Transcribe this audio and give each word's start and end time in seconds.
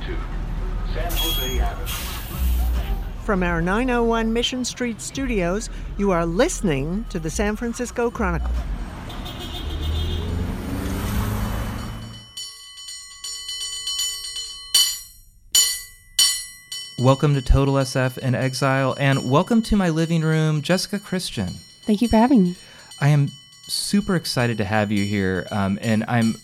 to 0.00 0.16
San 0.94 1.12
Jose 1.12 1.60
Avenue. 1.60 1.86
From 3.24 3.42
our 3.42 3.60
901 3.60 4.32
Mission 4.32 4.64
Street 4.64 4.98
studios, 4.98 5.68
you 5.98 6.10
are 6.10 6.24
listening 6.24 7.04
to 7.10 7.18
the 7.18 7.28
San 7.28 7.54
Francisco 7.54 8.10
Chronicle. 8.10 8.50
Welcome 16.98 17.34
to 17.34 17.42
Total 17.42 17.74
SF 17.74 18.16
in 18.18 18.34
Exile, 18.34 18.96
and 18.98 19.30
welcome 19.30 19.60
to 19.62 19.76
my 19.76 19.90
living 19.90 20.22
room, 20.22 20.62
Jessica 20.62 20.98
Christian. 20.98 21.48
Thank 21.82 22.00
you 22.00 22.08
for 22.08 22.16
having 22.16 22.42
me. 22.42 22.56
I 23.02 23.08
am 23.08 23.28
super 23.68 24.16
excited 24.16 24.56
to 24.58 24.64
have 24.64 24.90
you 24.90 25.04
here, 25.04 25.46
um, 25.50 25.78
and 25.82 26.04
I'm 26.08 26.36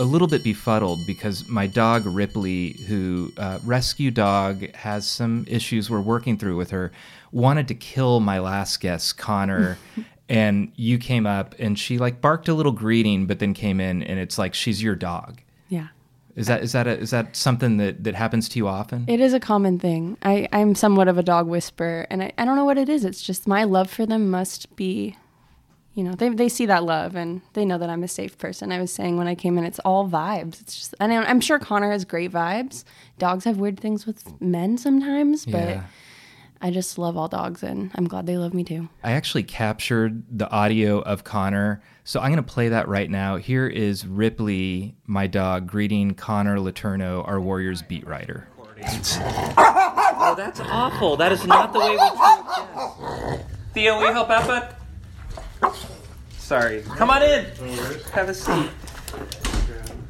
a 0.00 0.04
little 0.04 0.28
bit 0.28 0.42
befuddled 0.42 1.06
because 1.06 1.48
my 1.48 1.66
dog 1.66 2.06
Ripley, 2.06 2.72
who 2.86 3.32
uh, 3.36 3.58
rescue 3.64 4.10
dog, 4.10 4.74
has 4.74 5.08
some 5.08 5.44
issues 5.48 5.88
we're 5.88 6.00
working 6.00 6.36
through 6.36 6.56
with 6.56 6.70
her. 6.70 6.92
Wanted 7.32 7.68
to 7.68 7.74
kill 7.74 8.20
my 8.20 8.38
last 8.38 8.80
guest, 8.80 9.18
Connor, 9.18 9.78
and 10.28 10.72
you 10.76 10.98
came 10.98 11.26
up 11.26 11.54
and 11.58 11.78
she 11.78 11.98
like 11.98 12.20
barked 12.20 12.48
a 12.48 12.54
little 12.54 12.72
greeting, 12.72 13.26
but 13.26 13.38
then 13.38 13.54
came 13.54 13.80
in 13.80 14.02
and 14.02 14.18
it's 14.18 14.38
like 14.38 14.54
she's 14.54 14.82
your 14.82 14.94
dog. 14.94 15.40
Yeah. 15.68 15.88
Is 16.36 16.48
that 16.48 16.62
is 16.64 16.72
that 16.72 16.86
a, 16.88 16.98
is 16.98 17.10
that 17.10 17.36
something 17.36 17.76
that 17.76 18.02
that 18.02 18.16
happens 18.16 18.48
to 18.50 18.58
you 18.58 18.66
often? 18.66 19.04
It 19.06 19.20
is 19.20 19.32
a 19.32 19.40
common 19.40 19.78
thing. 19.78 20.16
I, 20.22 20.48
I'm 20.52 20.74
somewhat 20.74 21.06
of 21.06 21.16
a 21.16 21.22
dog 21.22 21.46
whisperer, 21.46 22.08
and 22.10 22.24
I, 22.24 22.32
I 22.36 22.44
don't 22.44 22.56
know 22.56 22.64
what 22.64 22.78
it 22.78 22.88
is. 22.88 23.04
It's 23.04 23.22
just 23.22 23.46
my 23.46 23.62
love 23.62 23.88
for 23.88 24.04
them 24.04 24.30
must 24.30 24.74
be, 24.74 25.16
you 25.94 26.02
know, 26.04 26.12
they, 26.14 26.28
they 26.28 26.48
see 26.48 26.66
that 26.66 26.82
love 26.84 27.14
and 27.14 27.40
they 27.52 27.64
know 27.64 27.78
that 27.78 27.88
I'm 27.88 28.02
a 28.02 28.08
safe 28.08 28.36
person. 28.36 28.72
I 28.72 28.80
was 28.80 28.92
saying 28.92 29.16
when 29.16 29.28
I 29.28 29.34
came 29.34 29.56
in, 29.58 29.64
it's 29.64 29.78
all 29.80 30.08
vibes. 30.08 30.60
It's 30.60 30.76
just, 30.76 30.94
and 31.00 31.12
I'm 31.12 31.40
sure 31.40 31.58
Connor 31.58 31.90
has 31.92 32.04
great 32.04 32.32
vibes. 32.32 32.84
Dogs 33.18 33.44
have 33.44 33.58
weird 33.58 33.78
things 33.78 34.04
with 34.06 34.40
men 34.40 34.76
sometimes, 34.76 35.46
but 35.46 35.68
Yeah. 35.68 35.82
I 36.62 36.70
just 36.70 36.96
love 36.96 37.18
all 37.18 37.28
dogs, 37.28 37.62
and 37.62 37.90
I'm 37.94 38.08
glad 38.08 38.24
they 38.26 38.38
love 38.38 38.54
me 38.54 38.64
too. 38.64 38.88
I 39.02 39.12
actually 39.12 39.42
captured 39.42 40.22
the 40.30 40.48
audio 40.50 41.00
of 41.00 41.22
Connor, 41.22 41.82
so 42.04 42.20
I'm 42.20 42.30
going 42.32 42.42
to 42.42 42.52
play 42.54 42.70
that 42.70 42.88
right 42.88 43.10
now. 43.10 43.36
Here 43.36 43.66
is 43.66 44.06
Ripley, 44.06 44.96
my 45.06 45.26
dog, 45.26 45.66
greeting 45.66 46.14
Connor 46.14 46.56
Letourneau, 46.56 47.26
our 47.28 47.38
Warriors 47.38 47.82
beat 47.82 48.06
writer. 48.06 48.48
Oh, 50.26 50.34
that's 50.36 50.60
awful. 50.60 51.16
That 51.16 51.32
is 51.32 51.44
not 51.46 51.72
the 51.74 51.80
way 51.80 51.90
we 51.90 51.96
treat 51.98 52.08
guests. 52.16 53.44
Theo, 53.74 53.98
will 53.98 54.06
you 54.06 54.12
help 54.12 54.30
out, 54.30 54.46
bud? 54.46 54.74
Sorry. 56.44 56.82
Come 56.82 57.08
on 57.08 57.22
in. 57.22 57.46
Have 58.12 58.28
a 58.28 58.34
seat. 58.34 58.68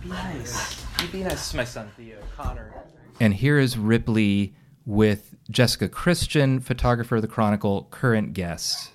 Be 0.02 0.08
nice. 0.08 0.84
You 1.00 1.06
be 1.06 1.22
nice. 1.22 1.30
This 1.34 1.46
is 1.50 1.54
my 1.54 1.62
son, 1.62 1.88
Theo. 1.96 2.16
Connor. 2.36 2.74
And 3.20 3.32
here 3.32 3.56
is 3.56 3.78
Ripley 3.78 4.56
with 4.84 5.36
Jessica 5.48 5.88
Christian, 5.88 6.58
photographer 6.58 7.14
of 7.16 7.22
the 7.22 7.28
Chronicle, 7.28 7.86
current 7.92 8.32
guest. 8.32 8.90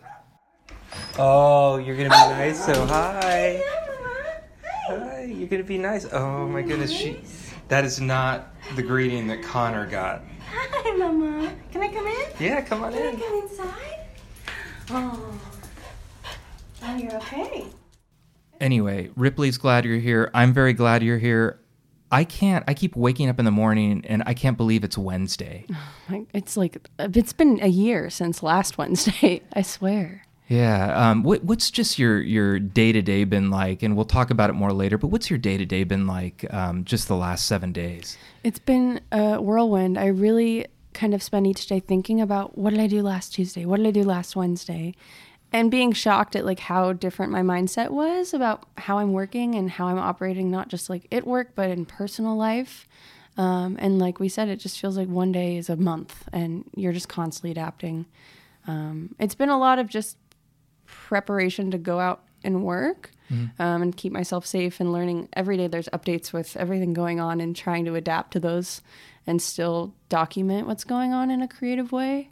Oh, 1.17 1.77
you're 1.77 1.95
gonna 1.95 2.09
be 2.09 2.15
nice. 2.15 2.65
So 2.65 2.85
hi. 2.85 3.63
Hi. 4.03 4.41
Hi, 4.89 5.23
you're 5.23 5.47
gonna 5.47 5.63
be 5.63 5.77
nice. 5.77 6.05
Oh 6.11 6.45
my 6.45 6.61
goodness. 6.61 6.91
She. 6.91 7.21
That 7.69 7.85
is 7.85 8.01
not 8.01 8.53
the 8.75 8.83
greeting 8.83 9.27
that 9.27 9.43
Connor 9.43 9.87
got. 9.87 10.23
Hi, 10.51 10.97
Mama. 10.97 11.53
Can 11.71 11.83
I 11.83 11.87
come 11.87 12.05
in? 12.05 12.25
Yeah, 12.37 12.59
come 12.59 12.83
on 12.83 12.93
in. 12.93 12.99
Can 12.99 13.15
I 13.15 13.25
come 13.25 13.41
inside? 13.43 13.99
Oh. 14.89 15.39
Oh, 16.83 16.97
you're 16.97 17.15
okay. 17.15 17.65
Anyway, 18.59 19.09
Ripley's 19.15 19.57
glad 19.57 19.85
you're 19.85 19.99
here. 19.99 20.29
I'm 20.33 20.53
very 20.53 20.73
glad 20.73 21.03
you're 21.03 21.17
here. 21.17 21.59
I 22.11 22.23
can't, 22.23 22.63
I 22.67 22.73
keep 22.73 22.95
waking 22.95 23.29
up 23.29 23.39
in 23.39 23.45
the 23.45 23.51
morning 23.51 24.03
and 24.07 24.23
I 24.25 24.33
can't 24.33 24.57
believe 24.57 24.83
it's 24.83 24.97
Wednesday. 24.97 25.65
It's 26.33 26.57
like, 26.57 26.89
it's 26.97 27.33
been 27.33 27.59
a 27.61 27.67
year 27.67 28.09
since 28.09 28.41
last 28.41 28.79
Wednesday, 28.79 29.43
I 29.53 29.61
swear. 29.61 30.23
Yeah. 30.47 31.11
Um, 31.11 31.21
what, 31.21 31.43
what's 31.43 31.69
just 31.69 31.99
your 31.99 32.19
your 32.19 32.57
day 32.57 32.91
to 32.91 33.03
day 33.03 33.23
been 33.25 33.51
like? 33.51 33.83
And 33.83 33.95
we'll 33.95 34.05
talk 34.05 34.31
about 34.31 34.49
it 34.49 34.53
more 34.53 34.73
later. 34.73 34.97
But 34.97 35.09
what's 35.09 35.29
your 35.29 35.37
day 35.37 35.57
to 35.57 35.65
day 35.67 35.83
been 35.83 36.07
like? 36.07 36.51
Um, 36.51 36.83
just 36.83 37.07
the 37.07 37.15
last 37.15 37.45
seven 37.45 37.71
days. 37.71 38.17
It's 38.43 38.57
been 38.57 39.01
a 39.11 39.39
whirlwind. 39.39 39.99
I 39.99 40.07
really 40.07 40.65
kind 40.93 41.13
of 41.13 41.21
spend 41.21 41.45
each 41.45 41.67
day 41.67 41.79
thinking 41.79 42.19
about 42.19 42.57
what 42.57 42.71
did 42.71 42.79
I 42.79 42.87
do 42.87 43.03
last 43.03 43.35
Tuesday? 43.35 43.65
What 43.65 43.77
did 43.77 43.85
I 43.85 43.91
do 43.91 44.03
last 44.03 44.35
Wednesday? 44.35 44.95
And 45.51 45.71
being 45.71 45.93
shocked 45.93 46.35
at 46.35 46.45
like 46.45 46.59
how 46.59 46.93
different 46.93 47.31
my 47.31 47.41
mindset 47.41 47.89
was 47.89 48.33
about 48.33 48.67
how 48.77 48.99
I'm 48.99 49.13
working 49.13 49.55
and 49.55 49.69
how 49.69 49.87
I'm 49.87 49.97
operating, 49.97 50.51
not 50.51 50.67
just 50.67 50.89
like 50.89 51.07
at 51.11 51.25
work, 51.25 51.51
but 51.55 51.71
in 51.71 51.85
personal 51.85 52.35
life. 52.35 52.87
Um, 53.35 53.75
and 53.79 53.97
like 53.97 54.19
we 54.19 54.29
said, 54.29 54.49
it 54.49 54.57
just 54.57 54.79
feels 54.79 54.97
like 54.97 55.07
one 55.07 55.31
day 55.31 55.57
is 55.57 55.69
a 55.69 55.75
month 55.75 56.27
and 56.31 56.69
you're 56.75 56.93
just 56.93 57.09
constantly 57.09 57.51
adapting. 57.51 58.05
Um, 58.67 59.15
it's 59.19 59.33
been 59.35 59.49
a 59.49 59.57
lot 59.57 59.79
of 59.79 59.87
just 59.87 60.17
preparation 60.85 61.71
to 61.71 61.77
go 61.77 61.99
out 61.99 62.23
and 62.43 62.63
work 62.63 63.11
um, 63.59 63.81
and 63.81 63.95
keep 63.95 64.11
myself 64.11 64.45
safe 64.45 64.79
and 64.79 64.91
learning 64.91 65.29
every 65.33 65.55
day 65.57 65.67
there's 65.67 65.89
updates 65.89 66.33
with 66.33 66.57
everything 66.57 66.93
going 66.93 67.19
on 67.19 67.39
and 67.41 67.55
trying 67.55 67.85
to 67.85 67.95
adapt 67.95 68.31
to 68.31 68.39
those 68.39 68.81
and 69.27 69.41
still 69.41 69.93
document 70.09 70.65
what's 70.67 70.83
going 70.83 71.13
on 71.13 71.29
in 71.29 71.41
a 71.41 71.47
creative 71.47 71.91
way 71.91 72.29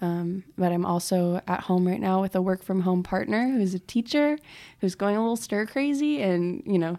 um, 0.00 0.44
but 0.56 0.72
i'm 0.72 0.84
also 0.86 1.40
at 1.46 1.60
home 1.60 1.86
right 1.86 2.00
now 2.00 2.20
with 2.20 2.34
a 2.34 2.42
work 2.42 2.62
from 2.62 2.80
home 2.82 3.02
partner 3.02 3.48
who's 3.50 3.74
a 3.74 3.78
teacher 3.78 4.38
who's 4.80 4.94
going 4.94 5.16
a 5.16 5.20
little 5.20 5.36
stir 5.36 5.66
crazy 5.66 6.22
and 6.22 6.62
you 6.66 6.78
know 6.78 6.98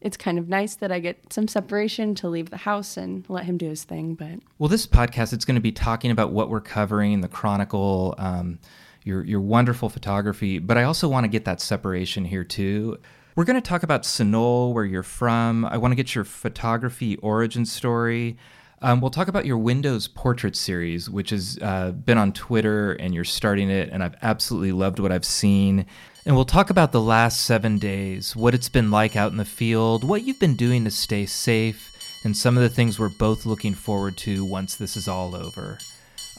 it's 0.00 0.16
kind 0.16 0.38
of 0.38 0.48
nice 0.48 0.74
that 0.74 0.90
i 0.90 0.98
get 0.98 1.32
some 1.32 1.46
separation 1.46 2.14
to 2.14 2.28
leave 2.28 2.50
the 2.50 2.56
house 2.58 2.96
and 2.96 3.24
let 3.28 3.44
him 3.44 3.56
do 3.56 3.68
his 3.68 3.84
thing 3.84 4.14
but 4.14 4.40
Well, 4.58 4.68
this 4.68 4.86
podcast 4.86 5.32
it's 5.32 5.44
going 5.44 5.54
to 5.54 5.60
be 5.60 5.72
talking 5.72 6.10
about 6.10 6.32
what 6.32 6.50
we're 6.50 6.60
covering, 6.60 7.20
the 7.20 7.28
Chronicle, 7.28 8.14
um, 8.18 8.58
your 9.04 9.24
your 9.24 9.40
wonderful 9.40 9.88
photography. 9.88 10.58
But 10.58 10.76
I 10.78 10.84
also 10.84 11.08
want 11.08 11.24
to 11.24 11.28
get 11.28 11.44
that 11.44 11.60
separation 11.60 12.24
here 12.24 12.44
too. 12.44 12.98
We're 13.34 13.44
going 13.44 13.60
to 13.60 13.66
talk 13.66 13.82
about 13.82 14.02
Sunol, 14.02 14.74
where 14.74 14.84
you're 14.84 15.02
from. 15.02 15.64
I 15.64 15.78
want 15.78 15.92
to 15.92 15.96
get 15.96 16.14
your 16.14 16.24
photography 16.24 17.16
origin 17.16 17.64
story. 17.64 18.36
Um, 18.82 19.00
we'll 19.00 19.10
talk 19.10 19.28
about 19.28 19.46
your 19.46 19.58
Windows 19.58 20.08
portrait 20.08 20.56
series, 20.56 21.08
which 21.08 21.30
has 21.30 21.56
uh, 21.62 21.92
been 21.92 22.18
on 22.18 22.32
Twitter, 22.32 22.94
and 22.94 23.14
you're 23.14 23.22
starting 23.22 23.70
it, 23.70 23.90
and 23.90 24.02
I've 24.02 24.16
absolutely 24.22 24.72
loved 24.72 24.98
what 24.98 25.12
I've 25.12 25.24
seen. 25.24 25.86
And 26.26 26.34
we'll 26.34 26.44
talk 26.44 26.68
about 26.68 26.90
the 26.90 27.00
last 27.00 27.44
seven 27.44 27.78
days, 27.78 28.34
what 28.34 28.54
it's 28.54 28.68
been 28.68 28.90
like 28.90 29.14
out 29.14 29.30
in 29.30 29.38
the 29.38 29.44
field, 29.44 30.02
what 30.02 30.24
you've 30.24 30.40
been 30.40 30.56
doing 30.56 30.84
to 30.84 30.90
stay 30.90 31.26
safe, 31.26 31.92
and 32.24 32.36
some 32.36 32.56
of 32.56 32.62
the 32.64 32.68
things 32.68 32.98
we're 32.98 33.08
both 33.08 33.46
looking 33.46 33.74
forward 33.74 34.16
to 34.18 34.44
once 34.44 34.74
this 34.74 34.96
is 34.96 35.06
all 35.06 35.36
over. 35.36 35.78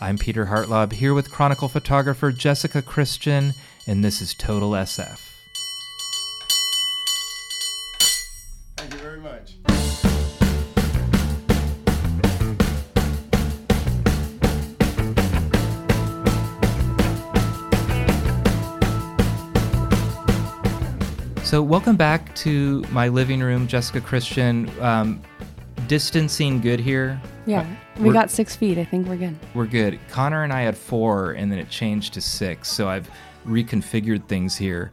I'm 0.02 0.18
Peter 0.18 0.48
Hartlaub 0.48 0.92
here 0.92 1.14
with 1.14 1.32
Chronicle 1.32 1.70
photographer 1.70 2.34
Jessica 2.34 2.82
Christian, 2.82 3.54
and 3.88 4.04
this 4.04 4.22
is 4.22 4.34
Total 4.34 4.72
SF. 4.72 5.30
Thank 8.76 8.94
you 8.94 9.00
very 9.00 9.22
much. 9.22 9.56
So, 21.54 21.62
welcome 21.62 21.96
back 21.96 22.34
to 22.38 22.84
my 22.90 23.10
living 23.10 23.40
room, 23.40 23.68
Jessica 23.68 24.02
Christian. 24.02 24.72
Um, 24.82 25.22
distancing 25.86 26.60
good 26.60 26.80
here. 26.80 27.22
yeah 27.46 27.64
we 27.98 28.06
we're- 28.06 28.14
got 28.16 28.32
six 28.32 28.56
feet 28.56 28.80
i 28.80 28.84
think 28.84 29.08
we're 29.08 29.18
good 29.18 29.38
We're 29.54 29.68
good. 29.68 30.00
Connor 30.10 30.44
and 30.44 30.52
I 30.52 30.62
had 30.62 30.76
four, 30.76 31.34
and 31.34 31.52
then 31.52 31.60
it 31.60 31.70
changed 31.70 32.16
to 32.16 32.22
six. 32.22 32.72
So 32.72 32.90
I've 32.90 33.08
reconfigured 33.46 34.28
things 34.28 34.56
here. 34.56 34.92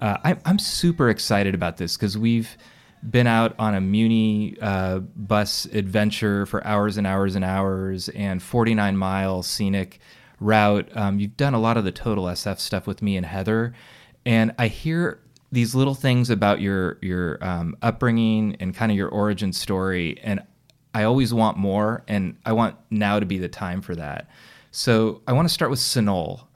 Uh, 0.00 0.16
I, 0.24 0.36
I'm 0.44 0.58
super 0.58 1.08
excited 1.08 1.54
about 1.54 1.76
this 1.76 1.96
because 1.96 2.18
we've 2.18 2.56
been 3.08 3.28
out 3.28 3.54
on 3.60 3.76
a 3.76 3.80
Muni 3.80 4.56
uh, 4.60 4.98
bus 4.98 5.66
adventure 5.66 6.46
for 6.46 6.66
hours 6.66 6.96
and 6.96 7.06
hours 7.06 7.36
and 7.36 7.44
hours, 7.44 8.08
and 8.08 8.42
49 8.42 8.96
mile 8.96 9.44
scenic 9.44 10.00
route. 10.40 10.88
Um, 10.96 11.20
you've 11.20 11.36
done 11.36 11.54
a 11.54 11.60
lot 11.60 11.76
of 11.76 11.84
the 11.84 11.92
total 11.92 12.24
SF 12.24 12.58
stuff 12.58 12.88
with 12.88 13.02
me 13.02 13.16
and 13.16 13.24
Heather, 13.24 13.72
and 14.26 14.52
I 14.58 14.66
hear 14.66 15.20
these 15.52 15.74
little 15.74 15.94
things 15.94 16.30
about 16.30 16.60
your 16.60 16.98
your 17.02 17.38
um, 17.44 17.76
upbringing 17.82 18.56
and 18.58 18.74
kind 18.74 18.90
of 18.90 18.96
your 18.96 19.08
origin 19.08 19.52
story, 19.52 20.18
and 20.22 20.42
I 20.94 21.04
always 21.04 21.32
want 21.32 21.58
more, 21.58 22.02
and 22.08 22.36
I 22.44 22.52
want 22.52 22.76
now 22.90 23.20
to 23.20 23.26
be 23.26 23.38
the 23.38 23.48
time 23.48 23.82
for 23.82 23.94
that. 23.94 24.28
So 24.70 25.22
I 25.28 25.32
want 25.32 25.46
to 25.46 25.52
start 25.54 25.70
with 25.70 25.80
Sunol. 25.80 26.46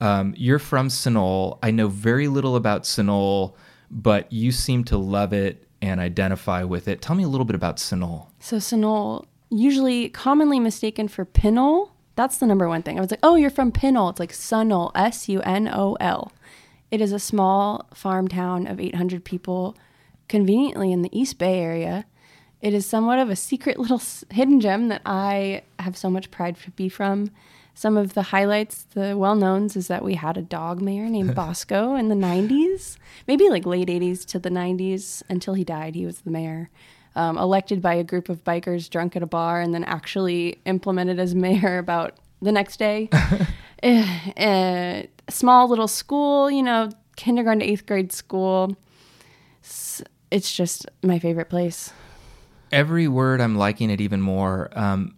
Um, 0.00 0.34
you're 0.36 0.58
from 0.58 0.88
Sunol. 0.88 1.58
I 1.62 1.70
know 1.70 1.88
very 1.88 2.28
little 2.28 2.56
about 2.56 2.82
Sunol, 2.82 3.54
but 3.90 4.30
you 4.32 4.52
seem 4.52 4.84
to 4.84 4.98
love 4.98 5.32
it 5.32 5.66
and 5.80 6.00
identify 6.00 6.62
with 6.64 6.88
it. 6.88 7.00
Tell 7.00 7.16
me 7.16 7.24
a 7.24 7.28
little 7.28 7.44
bit 7.44 7.56
about 7.56 7.76
Sunol. 7.76 8.26
So 8.40 8.56
Sunol, 8.56 9.24
usually 9.50 10.08
commonly 10.10 10.60
mistaken 10.60 11.08
for 11.08 11.24
Pinole. 11.24 11.92
That's 12.14 12.38
the 12.38 12.46
number 12.46 12.68
one 12.68 12.82
thing. 12.82 12.98
I 12.98 13.00
was 13.00 13.10
like, 13.10 13.20
oh, 13.22 13.36
you're 13.36 13.50
from 13.50 13.72
Pinole. 13.72 14.10
It's 14.10 14.20
like 14.20 14.32
Sunol, 14.32 14.92
S 14.94 15.28
U 15.28 15.40
N 15.40 15.68
O 15.68 15.96
L. 16.00 16.32
It 16.92 17.00
is 17.00 17.12
a 17.12 17.18
small 17.18 17.86
farm 17.94 18.28
town 18.28 18.66
of 18.66 18.78
800 18.78 19.24
people, 19.24 19.74
conveniently 20.28 20.92
in 20.92 21.00
the 21.00 21.18
East 21.18 21.38
Bay 21.38 21.58
area. 21.58 22.04
it 22.60 22.74
is 22.74 22.84
somewhat 22.84 23.18
of 23.18 23.30
a 23.30 23.34
secret 23.34 23.78
little 23.78 24.00
hidden 24.30 24.60
gem 24.60 24.88
that 24.88 25.00
I 25.06 25.62
have 25.78 25.96
so 25.96 26.10
much 26.10 26.30
pride 26.30 26.56
to 26.58 26.70
be 26.72 26.90
from. 26.90 27.30
Some 27.74 27.96
of 27.96 28.12
the 28.12 28.24
highlights, 28.24 28.82
the 28.92 29.16
well 29.16 29.34
knowns, 29.34 29.74
is 29.74 29.88
that 29.88 30.04
we 30.04 30.16
had 30.16 30.36
a 30.36 30.42
dog 30.42 30.82
mayor 30.82 31.08
named 31.08 31.34
Bosco 31.42 31.94
in 31.94 32.08
the 32.08 32.14
90s, 32.14 32.98
maybe 33.26 33.48
like 33.48 33.64
late 33.64 33.88
80s 33.88 34.26
to 34.26 34.38
the 34.38 34.50
90s. 34.50 35.22
Until 35.30 35.54
he 35.54 35.64
died, 35.64 35.94
he 35.94 36.04
was 36.04 36.20
the 36.20 36.30
mayor. 36.30 36.68
Um, 37.16 37.38
elected 37.38 37.80
by 37.80 37.94
a 37.94 38.04
group 38.04 38.28
of 38.28 38.44
bikers 38.44 38.90
drunk 38.90 39.16
at 39.16 39.22
a 39.22 39.26
bar 39.26 39.62
and 39.62 39.74
then 39.74 39.84
actually 39.84 40.60
implemented 40.66 41.18
as 41.18 41.34
mayor 41.34 41.78
about 41.78 42.18
the 42.42 42.52
next 42.52 42.76
day. 42.76 43.08
Eh, 43.84 45.06
small 45.32 45.68
little 45.68 45.88
school, 45.88 46.50
you 46.50 46.62
know, 46.62 46.90
kindergarten 47.16 47.60
to 47.60 47.66
eighth 47.66 47.86
grade 47.86 48.12
school. 48.12 48.76
It's 50.30 50.54
just 50.54 50.86
my 51.02 51.18
favorite 51.18 51.48
place. 51.50 51.92
Every 52.70 53.06
word, 53.06 53.40
I'm 53.40 53.56
liking 53.56 53.90
it 53.90 54.00
even 54.00 54.20
more. 54.22 54.70
Um, 54.72 55.14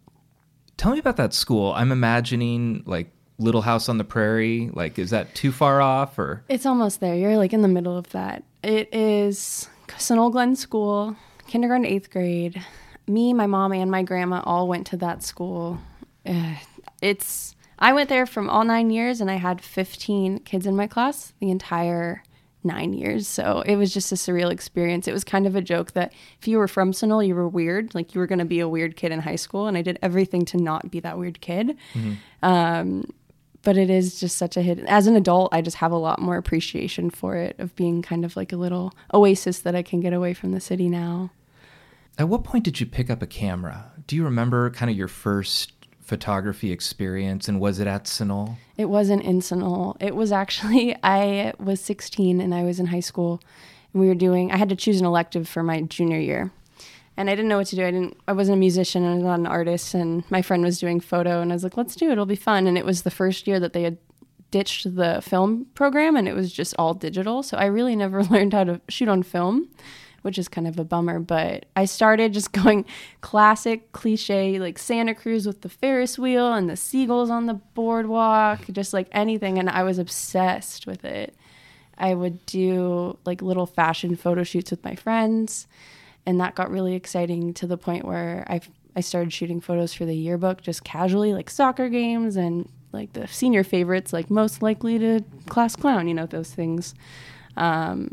tell 0.76 0.93
me 0.93 0.99
about 0.99 1.16
that 1.19 1.32
school. 1.32 1.72
I'm 1.72 1.93
imagining 1.93 2.82
like 2.84 3.12
Little 3.38 3.62
House 3.62 3.88
on 3.88 3.99
the 3.99 4.05
Prairie. 4.05 4.70
Like, 4.72 4.99
is 4.99 5.11
that 5.11 5.34
too 5.34 5.52
far 5.52 5.81
off 5.81 6.19
or? 6.19 6.43
It's 6.49 6.66
almost 6.66 6.99
there. 7.00 7.14
You're 7.14 7.37
like 7.37 7.52
in 7.52 7.62
the 7.62 7.69
middle 7.69 7.96
of 7.96 8.11
that. 8.11 8.43
It 8.64 8.93
is 8.93 9.69
Sunol 9.88 10.32
Glen 10.32 10.56
School, 10.56 11.16
kindergarten 11.46 11.84
to 11.84 11.88
eighth 11.90 12.11
grade. 12.11 12.61
Me, 13.06 13.32
my 13.34 13.46
mom, 13.46 13.72
and 13.72 13.90
my 13.90 14.02
grandma 14.02 14.43
all 14.44 14.66
went 14.66 14.87
to 14.88 14.96
that 14.96 15.22
school. 15.22 15.78
Eh, 16.26 16.56
It's 17.02 17.53
I 17.79 17.93
went 17.93 18.09
there 18.09 18.26
from 18.26 18.49
all 18.49 18.65
nine 18.65 18.91
years, 18.91 19.21
and 19.21 19.31
I 19.31 19.37
had 19.37 19.61
15 19.61 20.41
kids 20.41 20.67
in 20.67 20.76
my 20.76 20.87
class 20.87 21.32
the 21.41 21.50
entire 21.50 22.23
nine 22.62 22.94
years. 22.94 23.29
So 23.29 23.62
it 23.67 23.76
was 23.76 23.93
just 23.93 24.11
a 24.11 24.15
surreal 24.15 24.50
experience. 24.50 25.06
It 25.06 25.12
was 25.12 25.23
kind 25.23 25.47
of 25.47 25.55
a 25.55 25.61
joke 25.61 25.93
that 25.93 26.12
if 26.41 26.49
you 26.49 26.56
were 26.56 26.69
from 26.69 26.93
Sunol, 26.93 27.26
you 27.26 27.35
were 27.35 27.49
weird. 27.49 27.94
Like 27.94 28.15
you 28.15 28.21
were 28.21 28.26
going 28.26 28.38
to 28.38 28.44
be 28.44 28.61
a 28.61 28.69
weird 28.69 28.97
kid 28.97 29.12
in 29.12 29.21
high 29.21 29.37
school, 29.37 29.67
and 29.67 29.76
I 29.76 29.82
did 29.82 29.99
everything 30.00 30.44
to 30.47 30.56
not 30.56 30.91
be 30.91 31.00
that 31.00 31.19
weird 31.19 31.41
kid 31.41 31.76
mm-hmm. 31.94 32.15
um, 32.43 33.05
but 33.65 33.76
it 33.76 33.91
is 33.91 34.21
just 34.21 34.37
such 34.37 34.56
a 34.56 34.62
hit. 34.62 34.79
As 34.81 35.06
an 35.06 35.17
adult, 35.17 35.53
I 35.53 35.62
just 35.62 35.79
have 35.79 35.91
a 35.91 35.97
lot 35.97 36.21
more 36.21 36.37
appreciation 36.37 37.11
for 37.11 37.35
it 37.37 37.56
of 37.59 37.75
being 37.75 38.03
kind 38.03 38.25
of 38.25 38.37
like 38.37 38.53
a 38.53 38.56
little 38.56 38.93
oasis 39.12 39.59
that 39.61 39.75
I 39.75 39.82
can 39.82 40.00
get 40.00 40.12
away 40.12 40.35
from 40.35 40.53
the 40.53 40.61
city 40.61 40.88
now. 40.88 41.31
At 42.17 42.29
what 42.29 42.44
point 42.44 42.65
did 42.65 42.79
you 42.79 42.87
pick 42.87 43.11
up 43.11 43.23
a 43.23 43.26
camera? 43.26 43.91
Do 44.06 44.15
you 44.15 44.25
remember 44.25 44.71
kind 44.71 44.91
of 44.91 44.97
your 44.97 45.09
first 45.09 45.74
photography 46.04 46.70
experience, 46.70 47.48
and 47.48 47.60
was 47.60 47.80
it 47.80 47.86
at 47.86 48.04
Sunol? 48.04 48.56
It 48.76 48.86
wasn't 48.86 49.22
in 49.22 49.40
Sunol. 49.40 49.96
It 50.00 50.14
was 50.14 50.32
actually 50.32 50.96
I 51.02 51.54
was 51.58 51.80
16 51.80 52.40
and 52.40 52.54
I 52.54 52.62
was 52.62 52.78
in 52.78 52.86
high 52.86 53.00
school, 53.00 53.40
and 53.92 54.00
we 54.00 54.08
were 54.08 54.14
doing. 54.14 54.52
I 54.52 54.56
had 54.56 54.68
to 54.68 54.76
choose 54.76 55.00
an 55.00 55.06
elective 55.06 55.48
for 55.48 55.62
my 55.62 55.80
junior 55.82 56.18
year, 56.18 56.52
and 57.16 57.30
I 57.30 57.34
didn't 57.34 57.48
know 57.48 57.58
what 57.58 57.68
to 57.68 57.76
do. 57.76 57.86
I 57.86 57.90
didn't. 57.90 58.16
I 58.28 58.32
wasn't 58.32 58.56
a 58.56 58.60
musician. 58.60 59.04
And 59.04 59.12
I 59.12 59.14
was 59.16 59.24
not 59.24 59.40
an 59.40 59.46
artist, 59.46 59.94
and 59.94 60.30
my 60.30 60.42
friend 60.42 60.62
was 60.62 60.78
doing 60.78 61.00
photo, 61.00 61.40
and 61.40 61.50
I 61.52 61.54
was 61.54 61.64
like, 61.64 61.76
"Let's 61.76 61.96
do 61.96 62.08
it. 62.08 62.12
It'll 62.12 62.26
be 62.26 62.36
fun." 62.36 62.66
And 62.66 62.76
it 62.78 62.84
was 62.84 63.02
the 63.02 63.10
first 63.10 63.46
year 63.46 63.58
that 63.60 63.72
they 63.72 63.82
had 63.82 63.98
ditched 64.50 64.94
the 64.94 65.20
film 65.20 65.66
program, 65.74 66.16
and 66.16 66.28
it 66.28 66.34
was 66.34 66.52
just 66.52 66.74
all 66.78 66.94
digital. 66.94 67.42
So 67.42 67.56
I 67.56 67.64
really 67.66 67.96
never 67.96 68.22
learned 68.34 68.52
how 68.52 68.64
to 68.64 68.80
shoot 68.88 69.08
on 69.08 69.22
film. 69.22 69.68
Which 70.25 70.38
is 70.38 70.49
kind 70.49 70.67
of 70.67 70.79
a 70.79 70.85
bummer, 70.85 71.21
but 71.21 71.67
I 71.76 71.85
started 71.85 72.32
just 72.32 72.53
going 72.65 72.87
classic 73.21 73.93
cliche 73.93 74.59
like 74.59 74.79
Santa 74.79 75.15
Cruz 75.15 75.47
with 75.47 75.61
the 75.61 75.69
Ferris 75.69 76.19
wheel 76.19 76.53
and 76.53 76.69
the 76.69 76.76
seagulls 76.76 77.29
on 77.29 77.47
the 77.47 77.55
boardwalk, 77.55 78.61
just 78.73 78.93
like 78.93 79.09
anything. 79.12 79.59
And 79.59 79.69
I 79.69 79.82
was 79.82 79.99
obsessed 79.99 80.87
with 80.87 81.05
it. 81.05 81.35
I 81.99 82.15
would 82.15 82.44
do 82.47 83.19
like 83.25 83.43
little 83.43 83.67
fashion 83.67 84.17
photo 84.17 84.43
shoots 84.43 84.71
with 84.71 84.82
my 84.82 84.94
friends, 84.94 85.67
and 86.26 86.41
that 86.41 86.55
got 86.55 86.71
really 86.71 86.94
exciting 86.94 87.53
to 87.55 87.67
the 87.67 87.76
point 87.76 88.05
where 88.05 88.47
I 88.49 88.61
I 88.97 89.00
started 89.00 89.32
shooting 89.32 89.61
photos 89.61 89.93
for 89.93 90.05
the 90.05 90.17
yearbook 90.17 90.62
just 90.62 90.85
casually, 90.85 91.35
like 91.35 91.50
soccer 91.50 91.88
games 91.88 92.37
and 92.37 92.69
like 92.93 93.12
the 93.12 93.26
senior 93.26 93.65
favorites, 93.65 94.12
like 94.12 94.31
most 94.31 94.62
likely 94.62 94.99
to 94.99 95.21
class 95.49 95.76
clown, 95.76 96.09
you 96.09 96.15
know 96.15 96.26
those 96.26 96.53
things. 96.53 96.94
Um, 97.56 98.11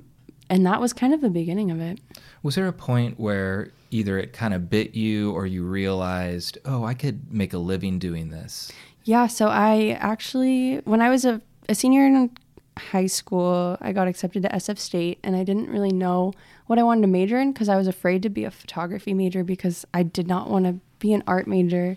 and 0.52 0.66
that 0.66 0.82
was 0.82 0.92
kind 0.92 1.14
of 1.14 1.22
the 1.22 1.30
beginning 1.30 1.72
of 1.72 1.80
it. 1.80 2.02
Was 2.44 2.56
there 2.56 2.68
a 2.68 2.74
point 2.74 3.18
where 3.18 3.72
either 3.90 4.20
it 4.20 4.34
kind 4.34 4.54
of 4.54 4.70
bit 4.70 4.94
you 4.96 5.32
or 5.32 5.46
you 5.46 5.64
realized, 5.64 6.58
oh, 6.66 6.84
I 6.84 6.94
could 6.94 7.34
make 7.34 7.54
a 7.54 7.58
living 7.58 8.00
doing 8.00 8.32
this? 8.32 8.70
Yeah, 9.06 9.28
so 9.28 9.48
I 9.48 9.98
actually, 10.00 10.80
when 10.80 11.02
I 11.02 11.10
was 11.10 11.24
a, 11.24 11.42
a 11.70 11.74
senior 11.74 12.06
in 12.06 12.32
high 12.78 13.06
school, 13.06 13.78
I 13.80 13.94
got 13.94 14.10
accepted 14.10 14.44
to 14.44 14.50
SF 14.50 14.78
State, 14.78 15.20
and 15.24 15.38
I 15.38 15.46
didn't 15.46 15.70
really 15.70 15.94
know 15.94 16.34
what 16.68 16.78
I 16.78 16.84
wanted 16.84 17.04
to 17.04 17.08
major 17.08 17.40
in 17.40 17.54
because 17.54 17.70
I 17.70 17.78
was 17.78 17.88
afraid 17.88 18.22
to 18.24 18.30
be 18.30 18.44
a 18.44 18.52
photography 18.52 19.14
major 19.14 19.46
because 19.46 19.86
I 19.94 20.04
did 20.04 20.28
not 20.28 20.50
want 20.50 20.66
to 20.66 20.80
be 21.00 21.14
an 21.14 21.24
art 21.26 21.48
major. 21.48 21.96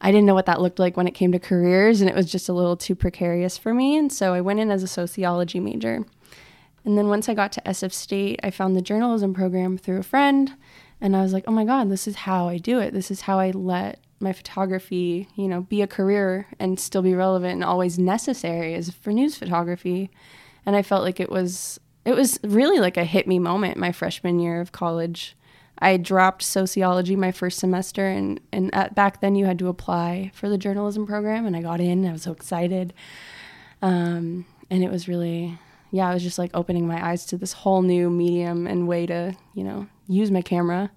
I 0.00 0.12
didn't 0.12 0.24
know 0.24 0.34
what 0.34 0.46
that 0.46 0.62
looked 0.62 0.78
like 0.78 0.96
when 0.96 1.06
it 1.06 1.14
came 1.14 1.32
to 1.32 1.38
careers, 1.38 2.00
and 2.00 2.08
it 2.08 2.16
was 2.16 2.32
just 2.32 2.48
a 2.48 2.54
little 2.54 2.76
too 2.76 2.94
precarious 2.94 3.58
for 3.58 3.74
me. 3.74 3.98
And 3.98 4.10
so 4.10 4.32
I 4.32 4.40
went 4.40 4.60
in 4.60 4.70
as 4.70 4.82
a 4.82 4.88
sociology 4.88 5.60
major. 5.60 6.06
And 6.86 6.96
then 6.96 7.08
once 7.08 7.28
I 7.28 7.34
got 7.34 7.50
to 7.52 7.60
SF 7.62 7.92
State, 7.92 8.38
I 8.44 8.50
found 8.50 8.76
the 8.76 8.80
journalism 8.80 9.34
program 9.34 9.76
through 9.76 9.98
a 9.98 10.04
friend. 10.04 10.54
And 11.00 11.16
I 11.16 11.20
was 11.20 11.32
like, 11.32 11.44
oh 11.46 11.52
my 11.52 11.64
God, 11.64 11.90
this 11.90 12.06
is 12.06 12.14
how 12.14 12.48
I 12.48 12.58
do 12.58 12.78
it. 12.78 12.94
This 12.94 13.10
is 13.10 13.22
how 13.22 13.40
I 13.40 13.50
let 13.50 13.98
my 14.20 14.32
photography, 14.32 15.28
you 15.34 15.48
know, 15.48 15.62
be 15.62 15.82
a 15.82 15.86
career 15.86 16.46
and 16.58 16.78
still 16.78 17.02
be 17.02 17.14
relevant 17.14 17.54
and 17.54 17.64
always 17.64 17.98
necessary 17.98 18.72
is 18.72 18.90
for 18.90 19.12
news 19.12 19.36
photography. 19.36 20.10
And 20.64 20.76
I 20.76 20.82
felt 20.82 21.02
like 21.02 21.20
it 21.20 21.28
was 21.28 21.78
it 22.04 22.14
was 22.14 22.38
really 22.44 22.78
like 22.78 22.96
a 22.96 23.04
hit 23.04 23.26
me 23.26 23.40
moment 23.40 23.76
my 23.76 23.90
freshman 23.90 24.38
year 24.38 24.60
of 24.60 24.70
college. 24.70 25.36
I 25.80 25.96
dropped 25.96 26.42
sociology 26.42 27.16
my 27.16 27.32
first 27.32 27.58
semester 27.58 28.06
and 28.06 28.40
and 28.52 28.72
at, 28.74 28.94
back 28.94 29.20
then 29.20 29.34
you 29.34 29.44
had 29.44 29.58
to 29.58 29.68
apply 29.68 30.30
for 30.34 30.48
the 30.48 30.56
journalism 30.56 31.04
program 31.04 31.46
and 31.46 31.56
I 31.56 31.62
got 31.62 31.80
in. 31.80 32.06
I 32.06 32.12
was 32.12 32.22
so 32.22 32.32
excited. 32.32 32.94
Um, 33.82 34.46
and 34.70 34.82
it 34.82 34.90
was 34.90 35.08
really 35.08 35.58
yeah, 35.90 36.08
I 36.08 36.14
was 36.14 36.22
just 36.22 36.38
like 36.38 36.50
opening 36.54 36.86
my 36.86 37.04
eyes 37.04 37.26
to 37.26 37.36
this 37.36 37.52
whole 37.52 37.82
new 37.82 38.10
medium 38.10 38.66
and 38.66 38.88
way 38.88 39.06
to, 39.06 39.36
you 39.54 39.64
know, 39.64 39.86
use 40.08 40.30
my 40.30 40.42
camera. 40.42 40.90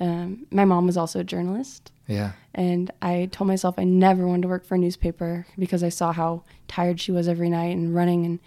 Um, 0.00 0.46
my 0.50 0.64
mom 0.64 0.86
was 0.86 0.96
also 0.96 1.20
a 1.20 1.24
journalist. 1.24 1.92
Yeah. 2.06 2.32
And 2.54 2.90
I 3.00 3.28
told 3.30 3.48
myself 3.48 3.78
I 3.78 3.84
never 3.84 4.26
wanted 4.26 4.42
to 4.42 4.48
work 4.48 4.64
for 4.64 4.74
a 4.74 4.78
newspaper 4.78 5.46
because 5.58 5.84
I 5.84 5.90
saw 5.90 6.12
how 6.12 6.42
tired 6.66 7.00
she 7.00 7.12
was 7.12 7.28
every 7.28 7.48
night 7.48 7.76
and 7.76 7.94
running 7.94 8.26
and 8.26 8.40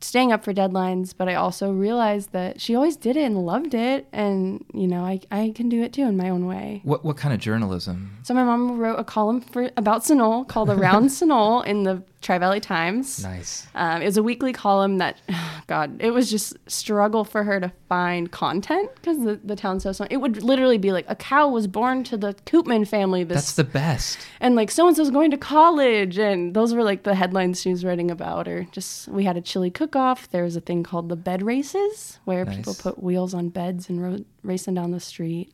staying 0.00 0.32
up 0.32 0.44
for 0.44 0.52
deadlines. 0.52 1.14
But 1.16 1.28
I 1.28 1.34
also 1.34 1.70
realized 1.70 2.32
that 2.32 2.60
she 2.60 2.74
always 2.74 2.96
did 2.96 3.16
it 3.16 3.22
and 3.22 3.46
loved 3.46 3.74
it. 3.74 4.08
And, 4.12 4.64
you 4.74 4.88
know, 4.88 5.04
I, 5.04 5.20
I 5.30 5.52
can 5.54 5.68
do 5.68 5.82
it 5.82 5.92
too 5.92 6.02
in 6.02 6.16
my 6.16 6.28
own 6.28 6.46
way. 6.46 6.80
What 6.84 7.04
what 7.04 7.16
kind 7.16 7.32
of 7.32 7.40
journalism? 7.40 8.18
So 8.24 8.34
my 8.34 8.44
mom 8.44 8.78
wrote 8.78 8.98
a 8.98 9.04
column 9.04 9.40
for 9.40 9.70
about 9.76 10.02
Sunol 10.02 10.48
called 10.48 10.70
Around 10.70 11.06
Sunol 11.06 11.64
in 11.66 11.84
the 11.84 12.02
Tri 12.20 12.36
Valley 12.38 12.58
Times. 12.60 13.22
Nice. 13.22 13.66
Um, 13.74 14.02
it 14.02 14.04
was 14.06 14.16
a 14.16 14.22
weekly 14.22 14.52
column 14.52 14.98
that, 14.98 15.18
God, 15.68 16.00
it 16.02 16.10
was 16.10 16.30
just 16.30 16.56
struggle 16.66 17.24
for 17.24 17.44
her 17.44 17.60
to 17.60 17.72
find 17.88 18.30
content 18.32 18.90
because 18.96 19.18
the, 19.24 19.38
the 19.44 19.54
town's 19.54 19.84
so 19.84 19.92
small. 19.92 20.08
It 20.10 20.16
would 20.16 20.42
literally 20.42 20.78
be 20.78 20.90
like 20.92 21.04
a 21.08 21.14
cow 21.14 21.48
was 21.48 21.66
born 21.68 22.02
to 22.04 22.16
the 22.16 22.34
Koopman 22.46 22.88
family 22.88 23.22
this 23.24 23.36
That's 23.36 23.54
the 23.54 23.64
best. 23.64 24.18
and 24.40 24.56
like 24.56 24.70
so 24.70 24.86
and 24.88 24.96
so's 24.96 25.10
going 25.10 25.30
to 25.30 25.36
college 25.36 26.18
and 26.18 26.54
those 26.54 26.74
were 26.74 26.82
like 26.82 27.04
the 27.04 27.14
headlines 27.14 27.60
she 27.62 27.70
was 27.70 27.84
writing 27.84 28.10
about 28.10 28.48
or 28.48 28.64
just 28.72 29.08
we 29.08 29.24
had 29.24 29.36
a 29.36 29.40
chili 29.40 29.70
cook 29.70 29.94
off 29.94 30.28
there 30.30 30.42
was 30.44 30.56
a 30.56 30.60
thing 30.60 30.82
called 30.82 31.08
the 31.08 31.16
bed 31.16 31.42
races 31.42 32.18
where 32.24 32.44
people 32.44 32.74
put 32.74 33.02
wheels 33.02 33.32
on 33.34 33.48
beds 33.48 33.88
and 33.88 34.02
ro- 34.02 34.24
racing 34.42 34.74
down 34.74 34.90
the 34.90 35.00
street 35.00 35.52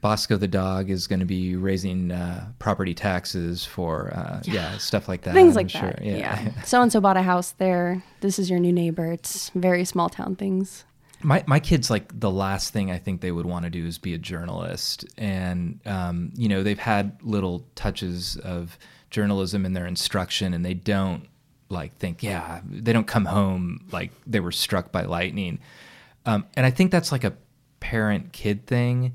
Bosco 0.00 0.36
the 0.36 0.48
dog 0.48 0.90
is 0.90 1.06
going 1.06 1.20
to 1.20 1.26
be 1.26 1.56
raising 1.56 2.10
uh, 2.10 2.48
property 2.58 2.94
taxes 2.94 3.64
for 3.64 4.12
uh, 4.14 4.40
yeah. 4.44 4.76
stuff 4.78 5.08
like 5.08 5.22
that. 5.22 5.34
things 5.34 5.56
I'm 5.56 5.64
like 5.64 5.70
sure. 5.70 5.92
that 5.92 6.04
yeah 6.04 6.62
so 6.62 6.82
and 6.82 6.92
so 6.92 7.00
bought 7.00 7.16
a 7.16 7.22
house 7.22 7.52
there 7.52 8.02
this 8.20 8.38
is 8.38 8.48
your 8.48 8.58
new 8.58 8.72
neighbor 8.72 9.12
it's 9.12 9.50
very 9.50 9.84
small 9.84 10.08
town 10.08 10.36
things 10.36 10.84
my 11.24 11.42
my 11.46 11.60
kids 11.60 11.90
like 11.90 12.18
the 12.18 12.30
last 12.30 12.72
thing 12.72 12.90
I 12.90 12.98
think 12.98 13.20
they 13.20 13.32
would 13.32 13.46
want 13.46 13.64
to 13.64 13.70
do 13.70 13.86
is 13.86 13.98
be 13.98 14.14
a 14.14 14.18
journalist, 14.18 15.04
and 15.16 15.80
um, 15.86 16.32
you 16.34 16.48
know 16.48 16.62
they've 16.62 16.78
had 16.78 17.18
little 17.22 17.64
touches 17.74 18.36
of 18.38 18.78
journalism 19.10 19.64
in 19.64 19.72
their 19.72 19.86
instruction, 19.86 20.54
and 20.54 20.64
they 20.64 20.74
don't 20.74 21.28
like 21.68 21.96
think 21.96 22.22
yeah 22.22 22.60
they 22.68 22.92
don't 22.92 23.06
come 23.06 23.24
home 23.24 23.86
like 23.92 24.10
they 24.26 24.40
were 24.40 24.52
struck 24.52 24.92
by 24.92 25.02
lightning, 25.02 25.58
um, 26.26 26.44
and 26.54 26.66
I 26.66 26.70
think 26.70 26.90
that's 26.90 27.12
like 27.12 27.24
a 27.24 27.34
parent 27.80 28.32
kid 28.32 28.66
thing. 28.66 29.14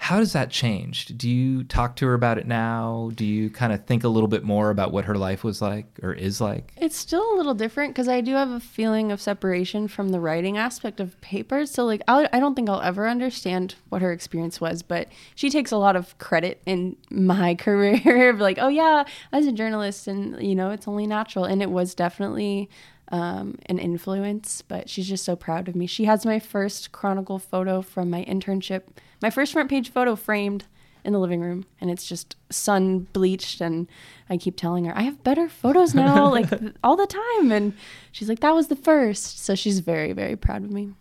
How 0.00 0.18
does 0.18 0.32
that 0.32 0.50
change? 0.50 1.08
Do 1.08 1.28
you 1.28 1.62
talk 1.62 1.94
to 1.96 2.06
her 2.06 2.14
about 2.14 2.38
it 2.38 2.46
now? 2.46 3.10
Do 3.14 3.24
you 3.26 3.50
kind 3.50 3.70
of 3.70 3.84
think 3.84 4.02
a 4.02 4.08
little 4.08 4.28
bit 4.28 4.42
more 4.42 4.70
about 4.70 4.92
what 4.92 5.04
her 5.04 5.14
life 5.14 5.44
was 5.44 5.60
like 5.60 5.86
or 6.02 6.14
is 6.14 6.40
like? 6.40 6.72
It's 6.78 6.96
still 6.96 7.34
a 7.34 7.36
little 7.36 7.52
different 7.52 7.92
because 7.92 8.08
I 8.08 8.22
do 8.22 8.32
have 8.32 8.50
a 8.50 8.60
feeling 8.60 9.12
of 9.12 9.20
separation 9.20 9.88
from 9.88 10.08
the 10.08 10.18
writing 10.18 10.56
aspect 10.56 11.00
of 11.00 11.20
paper. 11.20 11.66
So, 11.66 11.84
like, 11.84 12.00
I'll, 12.08 12.26
I 12.32 12.40
don't 12.40 12.54
think 12.54 12.70
I'll 12.70 12.80
ever 12.80 13.06
understand 13.06 13.74
what 13.90 14.00
her 14.00 14.10
experience 14.10 14.58
was, 14.58 14.82
but 14.82 15.08
she 15.34 15.50
takes 15.50 15.70
a 15.70 15.76
lot 15.76 15.96
of 15.96 16.16
credit 16.16 16.62
in 16.64 16.96
my 17.10 17.54
career 17.58 18.30
of 18.30 18.40
like, 18.40 18.56
oh, 18.58 18.68
yeah, 18.68 19.04
I 19.32 19.36
was 19.36 19.46
a 19.46 19.52
journalist 19.52 20.08
and, 20.08 20.42
you 20.42 20.54
know, 20.54 20.70
it's 20.70 20.88
only 20.88 21.06
natural. 21.06 21.44
And 21.44 21.60
it 21.60 21.70
was 21.70 21.94
definitely 21.94 22.70
um, 23.10 23.58
an 23.66 23.78
influence, 23.78 24.62
but 24.62 24.88
she's 24.88 25.08
just 25.08 25.24
so 25.24 25.34
proud 25.34 25.68
of 25.68 25.74
me. 25.74 25.86
She 25.86 26.04
has 26.04 26.24
my 26.24 26.38
first 26.38 26.92
Chronicle 26.92 27.38
photo 27.38 27.82
from 27.82 28.08
my 28.10 28.24
internship, 28.24 28.82
my 29.20 29.30
first 29.30 29.52
front 29.52 29.68
page 29.68 29.90
photo 29.90 30.14
framed 30.14 30.64
in 31.04 31.12
the 31.12 31.18
living 31.18 31.40
room, 31.40 31.64
and 31.80 31.90
it's 31.90 32.06
just 32.06 32.36
sun 32.50 33.00
bleached. 33.12 33.60
And 33.60 33.88
I 34.28 34.36
keep 34.36 34.56
telling 34.56 34.84
her, 34.84 34.96
I 34.96 35.02
have 35.02 35.22
better 35.24 35.48
photos 35.48 35.94
now, 35.94 36.28
like 36.30 36.48
all 36.84 36.96
the 36.96 37.06
time. 37.06 37.52
And 37.52 37.72
she's 38.12 38.28
like, 38.28 38.40
that 38.40 38.54
was 38.54 38.68
the 38.68 38.76
first. 38.76 39.44
So 39.44 39.54
she's 39.54 39.80
very, 39.80 40.12
very 40.12 40.36
proud 40.36 40.62
of 40.64 40.70
me. 40.70 40.92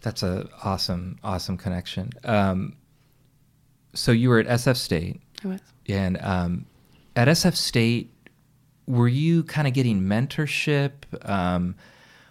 That's 0.00 0.22
a 0.24 0.48
awesome, 0.64 1.18
awesome 1.22 1.56
connection. 1.56 2.10
Um, 2.24 2.76
so 3.94 4.10
you 4.10 4.30
were 4.30 4.40
at 4.40 4.46
SF 4.46 4.76
State, 4.76 5.20
I 5.44 5.48
was. 5.48 5.60
and 5.86 6.18
um, 6.20 6.66
at 7.14 7.28
SF 7.28 7.54
State, 7.54 8.11
were 8.86 9.08
you 9.08 9.44
kind 9.44 9.68
of 9.68 9.74
getting 9.74 10.02
mentorship? 10.02 10.92
Um, 11.28 11.76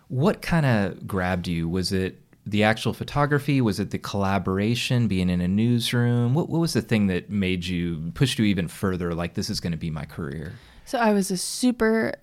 what 0.08 0.41
kind 0.41 0.65
of 0.65 1.08
grabbed 1.08 1.48
you? 1.48 1.70
Was 1.70 1.91
it 1.91 2.22
the 2.46 2.63
actual 2.63 2.93
photography? 2.93 3.62
Was 3.62 3.79
it 3.79 3.91
the 3.91 3.98
collaboration, 3.98 5.08
being 5.08 5.29
in 5.29 5.41
a 5.41 5.48
newsroom? 5.48 6.34
What, 6.34 6.50
what 6.50 6.60
was 6.60 6.74
the 6.74 6.81
thing 6.81 7.08
that 7.08 7.29
made 7.29 7.65
you 7.65 8.12
pushed 8.13 8.39
you 8.39 8.46
even 8.46 8.67
further? 8.67 9.13
Like 9.13 9.36
this 9.36 9.50
is 9.50 9.60
going 9.60 9.72
to 9.72 9.77
be 9.77 9.89
my 9.89 10.05
career. 10.05 10.53
So 10.86 10.98
I 10.98 11.13
was 11.13 11.31
a 11.31 11.38
super, 11.38 12.13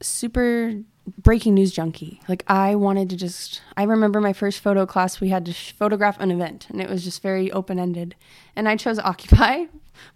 super 0.00 0.74
breaking 1.18 1.54
news 1.54 1.72
junkie. 1.72 2.20
Like 2.28 2.44
I 2.46 2.74
wanted 2.76 3.10
to 3.10 3.16
just. 3.16 3.60
I 3.76 3.82
remember 3.82 4.20
my 4.20 4.32
first 4.32 4.60
photo 4.60 4.86
class. 4.86 5.20
We 5.20 5.28
had 5.28 5.44
to 5.46 5.52
sh- 5.52 5.72
photograph 5.72 6.18
an 6.20 6.30
event, 6.30 6.66
and 6.70 6.80
it 6.80 6.88
was 6.88 7.04
just 7.04 7.20
very 7.20 7.50
open 7.52 7.78
ended. 7.78 8.14
And 8.56 8.68
I 8.68 8.76
chose 8.76 8.98
Occupy 8.98 9.66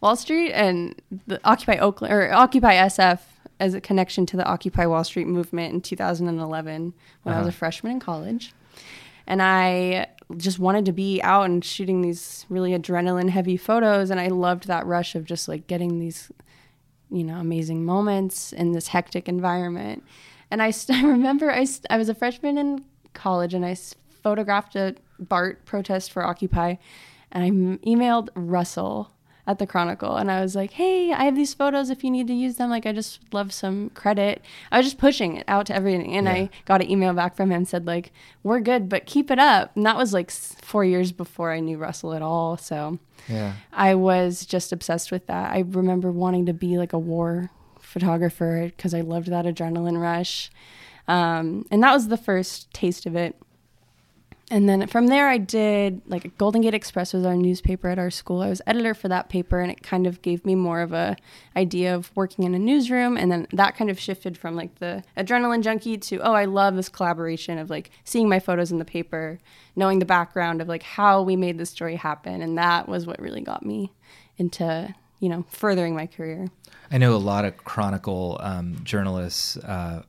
Wall 0.01 0.17
Street 0.17 0.53
and 0.53 1.01
the 1.27 1.41
Occupy 1.45 1.77
Oakland 1.77 2.15
or 2.15 2.33
Occupy 2.33 2.75
SF 2.75 3.21
as 3.61 3.75
a 3.75 3.81
connection 3.81 4.27
to 4.27 4.37
the 4.37 4.47
Occupy 4.47 4.87
Wall 4.87 5.05
Street 5.05 5.27
movement 5.27 5.75
in 5.75 5.81
2011 5.81 6.95
when 7.23 7.35
I 7.35 7.38
was 7.38 7.47
a 7.47 7.49
uh-huh. 7.49 7.57
freshman 7.57 7.93
in 7.93 8.00
college. 8.00 8.53
And 9.27 9.43
I 9.43 10.09
just 10.37 10.59
wanted 10.59 10.85
to 10.87 10.93
be 10.93 11.21
out 11.23 11.45
and 11.45 11.65
shooting 11.65 12.00
these 12.00 12.47
really 12.49 12.71
adrenaline 12.73 13.31
heavy 13.31 13.57
photos. 13.57 14.11
And 14.11 14.21
I 14.21 14.29
loved 14.29 14.67
that 14.69 14.87
rush 14.87 15.15
of 15.15 15.25
just 15.25 15.49
like 15.49 15.67
getting 15.67 15.99
these 15.99 16.31
you 17.11 17.25
know, 17.25 17.38
amazing 17.38 17.85
moments 17.85 18.53
in 18.53 18.73
this 18.73 18.88
hectic 18.88 19.29
environment. 19.29 20.05
And 20.50 20.62
I, 20.62 20.71
st- 20.71 20.99
I 21.05 21.07
remember 21.07 21.50
I, 21.50 21.65
st- 21.65 21.87
I 21.91 21.97
was 21.97 22.09
a 22.09 22.15
freshman 22.15 22.59
in 22.59 22.85
college 23.15 23.55
and 23.55 23.65
I 23.65 23.73
s- 23.73 23.95
photographed 24.23 24.77
a 24.77 24.95
BART 25.19 25.65
protest 25.65 26.12
for 26.12 26.25
Occupy. 26.25 26.77
And 27.33 27.45
I 27.45 27.49
m- 27.49 27.79
emailed 27.79 28.29
Russell 28.35 29.12
at 29.49 29.59
the 29.59 29.67
Chronicle 29.67 30.17
and 30.17 30.31
I 30.31 30.43
was 30.43 30.55
like, 30.55 30.73
hey, 30.73 31.11
I 31.11 31.25
have 31.25 31.35
these 31.35 31.55
photos 31.55 31.88
if 31.88 32.05
you 32.05 32.11
need 32.11 32.26
to 32.26 32.35
use 32.35 32.57
them. 32.57 32.69
Like, 32.69 32.85
I 32.85 32.93
just 32.93 33.21
love 33.33 33.52
some 33.52 33.90
credit. 33.90 34.43
I 34.71 34.76
was 34.76 34.87
just 34.87 34.99
pushing 34.99 35.38
it 35.38 35.45
out 35.49 35.67
to 35.67 35.75
everything. 35.75 36.14
And 36.14 36.28
I 36.28 36.50
got 36.67 36.83
an 36.83 36.90
email 36.90 37.14
back 37.14 37.35
from 37.35 37.50
him 37.50 37.64
said, 37.64 37.87
like, 37.87 38.12
we're 38.43 38.61
good, 38.61 38.90
but 38.90 39.07
keep 39.07 39.31
it 39.31 39.38
up. 39.38 39.75
And 39.75 39.87
that 39.87 39.97
was 39.97 40.12
like 40.12 40.31
four 40.31 40.85
years 40.85 41.12
before 41.12 41.50
I 41.50 41.61
knew 41.61 41.78
Russell 41.78 42.12
at 42.12 42.23
all. 42.23 42.57
So. 42.59 42.99
Yeah. 43.26 43.55
I 43.73 43.95
was 43.95 44.47
just 44.47 44.73
obsessed 44.73 45.11
with 45.11 45.26
that. 45.26 45.52
I 45.52 45.61
remember 45.61 46.11
wanting 46.11 46.47
to 46.47 46.55
be 46.55 46.78
like 46.78 46.93
a 46.93 46.99
war 46.99 47.50
photographer 47.78 48.71
because 48.75 48.95
I 48.95 49.00
loved 49.00 49.28
that 49.28 49.45
adrenaline 49.45 50.00
rush. 50.00 50.50
Um, 51.07 51.67
and 51.71 51.83
that 51.83 51.93
was 51.93 52.09
the 52.09 52.17
first 52.17 52.73
taste 52.73 53.07
of 53.07 53.17
it. 53.17 53.35
And 54.50 54.67
then 54.67 54.87
from 54.87 55.09
there, 55.09 55.28
I 55.28 55.37
did 55.37 56.00
like 56.07 56.37
Golden 56.38 56.62
Gate 56.62 56.73
Express 56.73 57.12
was 57.12 57.26
our 57.26 57.37
newspaper 57.37 57.88
at 57.88 57.99
our 57.99 58.11
school. 58.11 58.40
I 58.40 58.49
was 58.49 58.62
editor 58.67 58.95
for 58.95 59.09
that 59.09 59.28
paper, 59.28 59.61
and 59.61 59.71
it 59.71 59.83
kind 59.83 60.07
of 60.07 60.23
gave 60.23 60.47
me 60.47 60.55
more 60.55 60.81
of 60.81 60.95
a 60.95 61.17
idea 61.55 61.95
of 61.95 62.11
working 62.17 62.45
in 62.45 62.55
a 62.55 62.59
newsroom. 62.59 63.19
And 63.19 63.31
then 63.31 63.47
that 63.52 63.76
kind 63.76 63.90
of 63.90 64.00
shifted 64.00 64.38
from 64.38 64.57
like 64.57 64.76
the 64.76 65.05
adrenaline 65.19 65.62
junkie 65.62 65.99
to 65.99 66.19
oh, 66.21 66.33
I 66.33 66.47
love 66.47 66.76
this 66.76 66.88
collaboration 66.88 67.59
of 67.59 67.69
like 67.69 67.90
seeing 68.05 68.28
my 68.28 68.40
photos 68.40 68.73
in 68.73 68.78
the 68.78 68.87
paper, 68.87 69.38
knowing 69.76 69.99
the 69.99 70.07
background 70.07 70.62
of 70.62 70.69
like 70.69 70.83
how 70.83 71.23
we 71.23 71.37
made 71.37 71.59
this 71.59 71.71
story 71.71 71.97
happen, 71.97 72.40
and 72.40 72.57
that 72.57 72.88
was 72.88 73.07
what 73.07 73.21
really 73.21 73.43
got 73.43 73.67
me 73.67 73.93
into 74.38 74.95
you 75.21 75.28
know 75.28 75.45
furthering 75.50 75.95
my 75.95 76.07
career. 76.07 76.49
I 76.90 76.97
know 76.97 77.14
a 77.14 77.19
lot 77.19 77.45
of 77.45 77.59
Chronicle 77.59 78.38
um, 78.40 78.81
journalists 78.83 79.59
uh, 79.59 80.05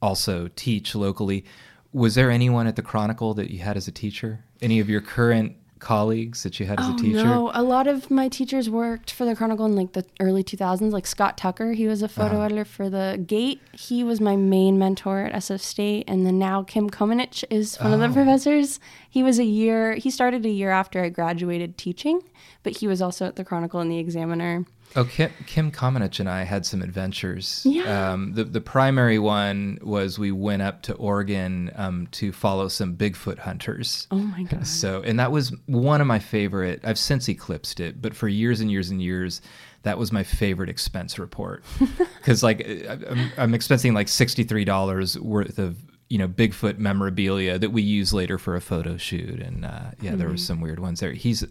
also 0.00 0.48
teach 0.56 0.94
locally. 0.94 1.44
Was 1.92 2.14
there 2.14 2.30
anyone 2.30 2.66
at 2.66 2.76
the 2.76 2.82
Chronicle 2.82 3.34
that 3.34 3.50
you 3.50 3.58
had 3.60 3.76
as 3.76 3.86
a 3.88 3.92
teacher? 3.92 4.40
Any 4.60 4.80
of 4.80 4.88
your 4.88 5.00
current 5.00 5.56
colleagues 5.78 6.44
that 6.44 6.60
you 6.60 6.64
had 6.66 6.78
as 6.78 6.86
Oh 6.88 6.94
a 6.94 6.96
teacher? 6.96 7.24
no! 7.24 7.50
A 7.54 7.62
lot 7.62 7.86
of 7.88 8.08
my 8.10 8.28
teachers 8.28 8.70
worked 8.70 9.10
for 9.10 9.24
the 9.24 9.34
Chronicle 9.34 9.66
in 9.66 9.74
like 9.74 9.92
the 9.92 10.04
early 10.20 10.44
2000s. 10.44 10.92
Like 10.92 11.06
Scott 11.06 11.36
Tucker, 11.36 11.72
he 11.72 11.86
was 11.88 12.02
a 12.02 12.08
photo 12.08 12.36
Uh-huh. 12.36 12.44
editor 12.44 12.64
for 12.64 12.88
the 12.88 13.22
Gate. 13.26 13.60
He 13.72 14.04
was 14.04 14.20
my 14.20 14.36
main 14.36 14.78
mentor 14.78 15.24
at 15.24 15.34
SF 15.34 15.60
State, 15.60 16.04
and 16.08 16.24
then 16.24 16.38
now 16.38 16.62
Kim 16.62 16.88
Komenich 16.88 17.42
is 17.50 17.76
one 17.80 17.92
of 17.92 18.00
Oh. 18.00 18.06
the 18.06 18.14
professors. 18.14 18.78
He 19.10 19.22
was 19.24 19.38
a 19.40 19.44
year. 19.44 19.94
He 19.96 20.08
started 20.10 20.46
a 20.46 20.50
year 20.50 20.70
after 20.70 21.02
I 21.02 21.08
graduated 21.08 21.76
teaching, 21.76 22.20
but 22.62 22.76
he 22.78 22.86
was 22.86 23.02
also 23.02 23.26
at 23.26 23.34
the 23.36 23.44
Chronicle 23.44 23.80
and 23.80 23.90
the 23.90 23.98
Examiner. 23.98 24.64
Oh, 24.94 25.04
Kim, 25.04 25.30
Kim 25.46 25.72
Komenich 25.72 26.20
and 26.20 26.28
I 26.28 26.42
had 26.42 26.66
some 26.66 26.82
adventures. 26.82 27.62
Yeah. 27.64 28.12
Um, 28.12 28.34
the 28.34 28.44
the 28.44 28.60
primary 28.60 29.18
one 29.18 29.78
was 29.82 30.18
we 30.18 30.32
went 30.32 30.62
up 30.62 30.82
to 30.82 30.94
Oregon 30.94 31.70
um, 31.76 32.08
to 32.12 32.32
follow 32.32 32.68
some 32.68 32.96
Bigfoot 32.96 33.38
hunters. 33.38 34.06
Oh 34.10 34.16
my 34.16 34.42
god! 34.42 34.66
So, 34.66 35.02
and 35.02 35.18
that 35.18 35.32
was 35.32 35.54
one 35.66 36.00
of 36.00 36.06
my 36.06 36.18
favorite. 36.18 36.80
I've 36.84 36.98
since 36.98 37.28
eclipsed 37.28 37.80
it, 37.80 38.02
but 38.02 38.14
for 38.14 38.28
years 38.28 38.60
and 38.60 38.70
years 38.70 38.90
and 38.90 39.02
years, 39.02 39.40
that 39.82 39.98
was 39.98 40.12
my 40.12 40.22
favorite 40.22 40.68
expense 40.68 41.18
report. 41.18 41.64
Because 42.22 42.44
like 42.44 42.64
I'm, 42.88 43.32
I'm 43.36 43.52
expensing 43.52 43.94
like 43.94 44.06
sixty 44.06 44.44
three 44.44 44.64
dollars 44.64 45.18
worth 45.18 45.58
of 45.58 45.76
you 46.08 46.18
know 46.18 46.28
Bigfoot 46.28 46.78
memorabilia 46.78 47.58
that 47.58 47.70
we 47.70 47.82
use 47.82 48.12
later 48.12 48.38
for 48.38 48.54
a 48.54 48.60
photo 48.60 48.96
shoot, 48.96 49.40
and 49.40 49.64
uh, 49.64 49.90
yeah, 50.00 50.14
there 50.14 50.28
were 50.28 50.36
some 50.36 50.60
weird 50.60 50.78
ones 50.78 51.00
there. 51.00 51.12
He's 51.12 51.42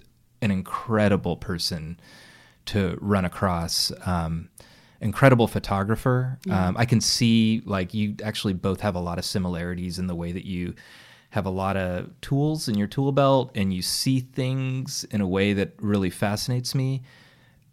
an 0.42 0.50
incredible 0.50 1.36
person 1.36 2.00
to 2.68 2.98
run 3.02 3.26
across. 3.26 3.92
Um, 4.06 4.50
incredible 5.02 5.48
photographer. 5.48 6.38
Um, 6.50 6.78
I 6.78 6.86
can 6.86 7.02
see 7.02 7.64
like 7.66 7.94
you 7.94 8.16
actually 8.24 8.54
both 8.54 8.82
have 8.82 8.96
a 8.96 9.00
lot 9.00 9.18
of 9.18 9.26
similarities 9.26 9.98
in 9.98 10.06
the 10.06 10.14
way 10.14 10.32
that 10.32 10.46
you 10.46 10.76
have 11.32 11.46
a 11.46 11.50
lot 11.50 11.76
of 11.76 12.10
tools 12.22 12.68
in 12.68 12.78
your 12.78 12.88
tool 12.88 13.12
belt 13.12 13.52
and 13.56 13.74
you 13.74 13.82
see 13.82 14.20
things 14.20 15.06
in 15.06 15.22
a 15.22 15.28
way 15.28 15.54
that 15.54 15.74
really 15.80 16.10
fascinates 16.10 16.76
me. 16.76 17.02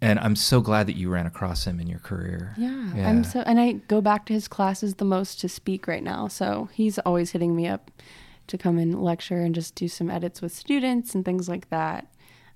And 0.00 0.18
I'm 0.20 0.36
so 0.36 0.60
glad 0.60 0.86
that 0.86 0.96
you 0.96 1.10
ran 1.10 1.26
across 1.26 1.66
him 1.66 1.80
in 1.80 1.88
your 1.88 1.98
career. 1.98 2.54
Yeah, 2.56 2.92
I'm 2.96 3.24
so, 3.24 3.40
and 3.40 3.58
I 3.58 3.72
go 3.72 4.00
back 4.00 4.26
to 4.26 4.32
his 4.32 4.46
classes 4.46 4.94
the 4.94 5.04
most 5.04 5.40
to 5.40 5.48
speak 5.48 5.88
right 5.88 6.04
now. 6.04 6.28
So 6.28 6.68
he's 6.72 7.00
always 7.00 7.32
hitting 7.32 7.56
me 7.56 7.66
up 7.66 7.90
to 8.46 8.56
come 8.56 8.78
and 8.78 9.02
lecture 9.02 9.40
and 9.40 9.54
just 9.54 9.74
do 9.74 9.88
some 9.88 10.08
edits 10.08 10.40
with 10.40 10.54
students 10.54 11.16
and 11.16 11.24
things 11.24 11.48
like 11.48 11.68
that. 11.70 12.06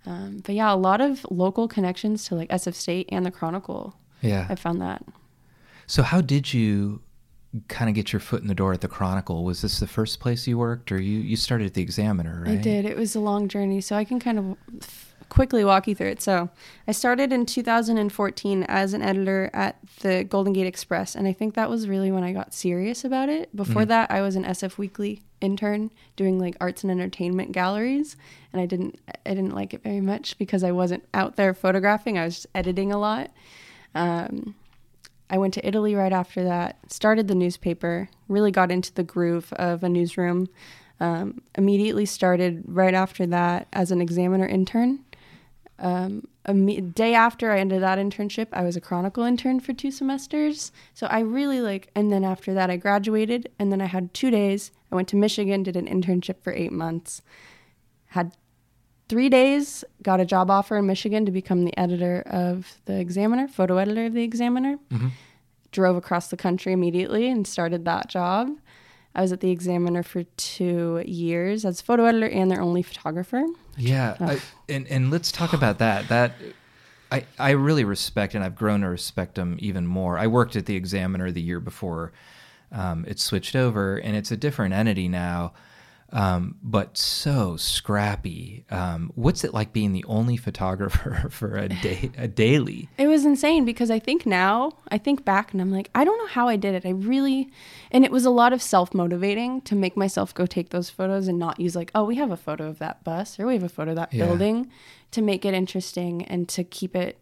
Um, 0.06 0.42
but 0.44 0.54
yeah, 0.54 0.72
a 0.72 0.76
lot 0.76 1.00
of 1.00 1.24
local 1.30 1.68
connections 1.68 2.24
to 2.26 2.34
like 2.34 2.48
SF 2.48 2.74
State 2.74 3.08
and 3.12 3.24
the 3.24 3.30
Chronicle. 3.30 3.94
yeah. 4.20 4.46
I 4.48 4.54
found 4.54 4.80
that. 4.80 5.04
So 5.86 6.02
how 6.02 6.20
did 6.20 6.52
you 6.52 7.02
kind 7.68 7.88
of 7.88 7.94
get 7.94 8.12
your 8.12 8.20
foot 8.20 8.40
in 8.40 8.48
the 8.48 8.54
door 8.54 8.72
at 8.72 8.80
the 8.80 8.88
Chronicle? 8.88 9.44
Was 9.44 9.62
this 9.62 9.78
the 9.78 9.86
first 9.86 10.20
place 10.20 10.46
you 10.46 10.58
worked, 10.58 10.90
or 10.90 11.00
you 11.00 11.18
you 11.18 11.36
started 11.36 11.66
at 11.66 11.74
the 11.74 11.82
Examiner? 11.82 12.44
Right. 12.46 12.52
I 12.52 12.56
did. 12.56 12.84
It 12.84 12.96
was 12.96 13.14
a 13.14 13.20
long 13.20 13.48
journey, 13.48 13.80
so 13.80 13.96
I 13.96 14.04
can 14.04 14.18
kind 14.18 14.38
of 14.38 14.56
f- 14.80 15.14
quickly 15.28 15.64
walk 15.64 15.86
you 15.86 15.94
through 15.94 16.08
it. 16.08 16.22
So, 16.22 16.48
I 16.88 16.92
started 16.92 17.32
in 17.32 17.46
2014 17.46 18.64
as 18.64 18.94
an 18.94 19.02
editor 19.02 19.50
at 19.52 19.76
the 20.00 20.24
Golden 20.24 20.52
Gate 20.52 20.66
Express, 20.66 21.14
and 21.14 21.26
I 21.28 21.32
think 21.32 21.54
that 21.54 21.68
was 21.70 21.88
really 21.88 22.10
when 22.10 22.24
I 22.24 22.32
got 22.32 22.54
serious 22.54 23.04
about 23.04 23.28
it. 23.28 23.54
Before 23.54 23.84
that, 23.84 24.10
I 24.10 24.20
was 24.22 24.34
an 24.36 24.44
SF 24.44 24.78
Weekly 24.78 25.22
intern 25.42 25.90
doing 26.16 26.38
like 26.38 26.56
arts 26.60 26.82
and 26.82 26.90
entertainment 26.90 27.52
galleries, 27.52 28.16
and 28.52 28.60
I 28.60 28.66
didn't 28.66 28.98
I 29.08 29.30
didn't 29.34 29.54
like 29.54 29.74
it 29.74 29.82
very 29.82 30.00
much 30.00 30.38
because 30.38 30.64
I 30.64 30.72
wasn't 30.72 31.04
out 31.12 31.36
there 31.36 31.54
photographing. 31.54 32.18
I 32.18 32.24
was 32.24 32.36
just 32.36 32.46
editing 32.54 32.92
a 32.92 32.98
lot. 32.98 33.30
Um, 33.94 34.54
I 35.28 35.38
went 35.38 35.54
to 35.54 35.66
Italy 35.66 35.94
right 35.94 36.12
after 36.12 36.44
that, 36.44 36.78
started 36.92 37.26
the 37.26 37.34
newspaper, 37.34 38.10
really 38.28 38.50
got 38.50 38.70
into 38.70 38.92
the 38.92 39.02
groove 39.02 39.52
of 39.54 39.82
a 39.82 39.88
newsroom. 39.88 40.48
Um, 41.00 41.42
immediately 41.56 42.06
started 42.06 42.62
right 42.66 42.94
after 42.94 43.26
that 43.26 43.66
as 43.72 43.90
an 43.90 44.00
examiner 44.00 44.46
intern. 44.46 45.00
Um, 45.78 46.28
a 46.44 46.52
imme- 46.52 46.94
day 46.94 47.14
after 47.14 47.50
I 47.50 47.58
ended 47.58 47.82
that 47.82 47.98
internship, 47.98 48.48
I 48.52 48.62
was 48.62 48.76
a 48.76 48.80
Chronicle 48.80 49.24
intern 49.24 49.58
for 49.58 49.72
two 49.72 49.90
semesters. 49.90 50.70
So 50.94 51.06
I 51.08 51.20
really 51.20 51.60
like, 51.60 51.88
and 51.94 52.12
then 52.12 52.24
after 52.24 52.54
that, 52.54 52.70
I 52.70 52.76
graduated, 52.76 53.50
and 53.58 53.72
then 53.72 53.80
I 53.80 53.86
had 53.86 54.14
two 54.14 54.30
days. 54.30 54.70
I 54.92 54.94
went 54.94 55.08
to 55.08 55.16
Michigan, 55.16 55.62
did 55.62 55.76
an 55.76 55.86
internship 55.86 56.42
for 56.42 56.52
eight 56.52 56.70
months, 56.70 57.22
had 58.08 58.36
three 59.08 59.30
days, 59.30 59.84
got 60.02 60.20
a 60.20 60.24
job 60.26 60.50
offer 60.50 60.76
in 60.76 60.86
Michigan 60.86 61.24
to 61.24 61.32
become 61.32 61.64
the 61.64 61.76
editor 61.78 62.22
of 62.26 62.78
the 62.84 63.00
Examiner, 63.00 63.48
photo 63.48 63.78
editor 63.78 64.06
of 64.06 64.12
the 64.12 64.22
Examiner. 64.22 64.78
Mm-hmm. 64.90 65.08
Drove 65.70 65.96
across 65.96 66.28
the 66.28 66.36
country 66.36 66.74
immediately 66.74 67.28
and 67.28 67.46
started 67.46 67.86
that 67.86 68.08
job. 68.08 68.50
I 69.14 69.22
was 69.22 69.32
at 69.32 69.40
the 69.40 69.50
Examiner 69.50 70.02
for 70.02 70.24
two 70.36 71.02
years 71.06 71.64
as 71.64 71.80
photo 71.80 72.04
editor 72.04 72.28
and 72.28 72.50
their 72.50 72.60
only 72.60 72.82
photographer. 72.82 73.42
Yeah, 73.78 74.16
I, 74.20 74.40
and 74.68 74.86
and 74.88 75.10
let's 75.10 75.32
talk 75.32 75.54
about 75.54 75.78
that. 75.78 76.08
That 76.08 76.32
I 77.10 77.24
I 77.38 77.50
really 77.50 77.84
respect, 77.84 78.34
and 78.34 78.44
I've 78.44 78.56
grown 78.56 78.82
to 78.82 78.88
respect 78.88 79.36
them 79.36 79.56
even 79.60 79.86
more. 79.86 80.18
I 80.18 80.26
worked 80.26 80.56
at 80.56 80.66
the 80.66 80.76
Examiner 80.76 81.30
the 81.30 81.40
year 81.40 81.60
before 81.60 82.12
Um, 82.72 83.04
it's 83.06 83.22
switched 83.22 83.54
over, 83.54 83.96
and 83.96 84.16
it's 84.16 84.30
a 84.30 84.36
different 84.36 84.74
entity 84.74 85.06
now, 85.08 85.52
um, 86.14 86.56
but 86.62 86.96
so 86.98 87.56
scrappy. 87.56 88.64
Um, 88.70 89.12
what's 89.14 89.44
it 89.44 89.52
like 89.54 89.72
being 89.72 89.92
the 89.92 90.04
only 90.06 90.36
photographer 90.46 91.28
for 91.30 91.56
a 91.56 91.68
day, 91.68 92.10
a 92.18 92.28
daily? 92.28 92.88
It 92.98 93.06
was 93.08 93.24
insane 93.24 93.64
because 93.64 93.90
I 93.90 93.98
think 93.98 94.26
now, 94.26 94.72
I 94.90 94.98
think 94.98 95.24
back 95.24 95.52
and 95.52 95.60
I'm 95.60 95.70
like, 95.70 95.90
I 95.94 96.04
don't 96.04 96.18
know 96.18 96.26
how 96.26 96.48
I 96.48 96.56
did 96.56 96.74
it. 96.74 96.86
I 96.86 96.90
really, 96.90 97.50
and 97.90 98.04
it 98.04 98.10
was 98.10 98.24
a 98.24 98.30
lot 98.30 98.52
of 98.52 98.60
self 98.62 98.92
motivating 98.94 99.60
to 99.62 99.74
make 99.74 99.96
myself 99.96 100.34
go 100.34 100.46
take 100.46 100.70
those 100.70 100.90
photos 100.90 101.28
and 101.28 101.38
not 101.38 101.60
use 101.60 101.74
like, 101.76 101.90
oh, 101.94 102.04
we 102.04 102.16
have 102.16 102.30
a 102.30 102.36
photo 102.36 102.68
of 102.68 102.78
that 102.78 103.04
bus 103.04 103.38
or 103.40 103.46
we 103.46 103.54
have 103.54 103.62
a 103.62 103.68
photo 103.68 103.90
of 103.90 103.96
that 103.96 104.12
Yeah. 104.12 104.26
building 104.26 104.70
to 105.12 105.22
make 105.22 105.44
it 105.44 105.54
interesting 105.54 106.24
and 106.26 106.48
to 106.50 106.62
keep 106.64 106.94
it 106.96 107.18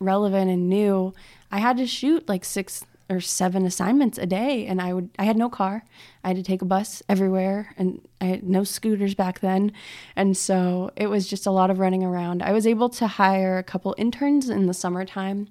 relevant 0.00 0.50
and 0.50 0.68
new. 0.68 1.12
I 1.50 1.58
had 1.58 1.76
to 1.78 1.86
shoot 1.86 2.28
like 2.28 2.44
six 2.44 2.84
or 3.12 3.20
seven 3.20 3.64
assignments 3.64 4.18
a 4.18 4.26
day 4.26 4.66
and 4.66 4.80
I 4.80 4.92
would 4.92 5.10
I 5.18 5.24
had 5.24 5.36
no 5.36 5.48
car. 5.48 5.84
I 6.24 6.28
had 6.28 6.36
to 6.36 6.42
take 6.42 6.62
a 6.62 6.66
bus 6.66 7.02
everywhere 7.08 7.74
and 7.76 8.00
I 8.20 8.24
had 8.26 8.42
no 8.42 8.64
scooters 8.64 9.14
back 9.14 9.40
then. 9.40 9.72
And 10.16 10.36
so 10.36 10.90
it 10.96 11.06
was 11.06 11.28
just 11.28 11.46
a 11.46 11.50
lot 11.50 11.70
of 11.70 11.78
running 11.78 12.02
around. 12.02 12.42
I 12.42 12.52
was 12.52 12.66
able 12.66 12.88
to 12.90 13.06
hire 13.06 13.58
a 13.58 13.62
couple 13.62 13.94
interns 13.98 14.48
in 14.48 14.66
the 14.66 14.74
summertime 14.74 15.48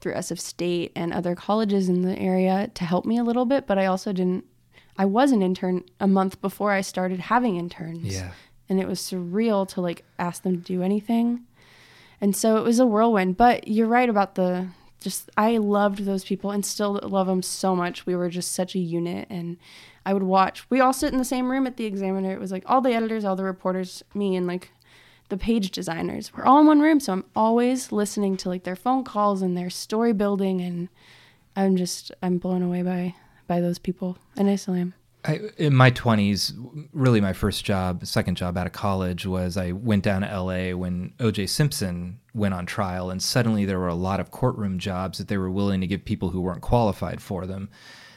through 0.00 0.14
SF 0.14 0.38
State 0.38 0.92
and 0.94 1.12
other 1.12 1.34
colleges 1.34 1.88
in 1.88 2.02
the 2.02 2.18
area 2.18 2.70
to 2.74 2.84
help 2.84 3.06
me 3.06 3.16
a 3.16 3.24
little 3.24 3.46
bit, 3.46 3.66
but 3.66 3.78
I 3.78 3.86
also 3.86 4.12
didn't 4.12 4.44
I 4.96 5.04
was 5.06 5.32
an 5.32 5.42
intern 5.42 5.84
a 5.98 6.06
month 6.06 6.40
before 6.40 6.70
I 6.70 6.80
started 6.80 7.20
having 7.20 7.56
interns. 7.56 8.04
Yeah. 8.04 8.32
And 8.68 8.80
it 8.80 8.86
was 8.86 9.00
surreal 9.00 9.68
to 9.70 9.80
like 9.80 10.04
ask 10.18 10.42
them 10.42 10.56
to 10.56 10.62
do 10.62 10.82
anything. 10.82 11.44
And 12.20 12.34
so 12.34 12.56
it 12.56 12.64
was 12.64 12.78
a 12.78 12.86
whirlwind. 12.86 13.36
But 13.36 13.68
you're 13.68 13.88
right 13.88 14.08
about 14.08 14.36
the 14.36 14.68
just, 15.04 15.30
I 15.36 15.58
loved 15.58 16.04
those 16.04 16.24
people 16.24 16.50
and 16.50 16.64
still 16.64 16.98
love 17.02 17.26
them 17.26 17.42
so 17.42 17.76
much. 17.76 18.06
We 18.06 18.16
were 18.16 18.30
just 18.30 18.52
such 18.52 18.74
a 18.74 18.78
unit. 18.78 19.28
And 19.30 19.58
I 20.06 20.14
would 20.14 20.22
watch, 20.22 20.68
we 20.70 20.80
all 20.80 20.94
sit 20.94 21.12
in 21.12 21.18
the 21.18 21.24
same 21.24 21.50
room 21.50 21.66
at 21.66 21.76
the 21.76 21.84
examiner. 21.84 22.32
It 22.32 22.40
was 22.40 22.50
like 22.50 22.64
all 22.66 22.80
the 22.80 22.94
editors, 22.94 23.24
all 23.24 23.36
the 23.36 23.44
reporters, 23.44 24.02
me, 24.14 24.34
and 24.34 24.46
like 24.46 24.72
the 25.28 25.36
page 25.36 25.70
designers. 25.70 26.32
We're 26.34 26.44
all 26.44 26.60
in 26.60 26.66
one 26.66 26.80
room. 26.80 27.00
So 27.00 27.12
I'm 27.12 27.24
always 27.36 27.92
listening 27.92 28.38
to 28.38 28.48
like 28.48 28.64
their 28.64 28.76
phone 28.76 29.04
calls 29.04 29.42
and 29.42 29.56
their 29.56 29.70
story 29.70 30.14
building. 30.14 30.62
And 30.62 30.88
I'm 31.54 31.76
just, 31.76 32.10
I'm 32.22 32.38
blown 32.38 32.62
away 32.62 32.82
by, 32.82 33.14
by 33.46 33.60
those 33.60 33.78
people. 33.78 34.16
And 34.36 34.48
I 34.48 34.56
still 34.56 34.74
am. 34.74 34.94
I, 35.24 35.40
in 35.56 35.74
my 35.74 35.90
20s, 35.90 36.52
really 36.92 37.20
my 37.20 37.32
first 37.32 37.64
job, 37.64 38.04
second 38.04 38.36
job 38.36 38.58
out 38.58 38.66
of 38.66 38.72
college 38.72 39.24
was 39.24 39.56
I 39.56 39.72
went 39.72 40.04
down 40.04 40.20
to 40.20 40.40
LA 40.40 40.76
when 40.76 41.14
OJ 41.18 41.48
Simpson 41.48 42.20
went 42.34 42.52
on 42.52 42.66
trial, 42.66 43.10
and 43.10 43.22
suddenly 43.22 43.64
there 43.64 43.78
were 43.78 43.88
a 43.88 43.94
lot 43.94 44.20
of 44.20 44.30
courtroom 44.30 44.78
jobs 44.78 45.18
that 45.18 45.28
they 45.28 45.38
were 45.38 45.50
willing 45.50 45.80
to 45.80 45.86
give 45.86 46.04
people 46.04 46.30
who 46.30 46.42
weren't 46.42 46.60
qualified 46.60 47.22
for 47.22 47.46
them. 47.46 47.70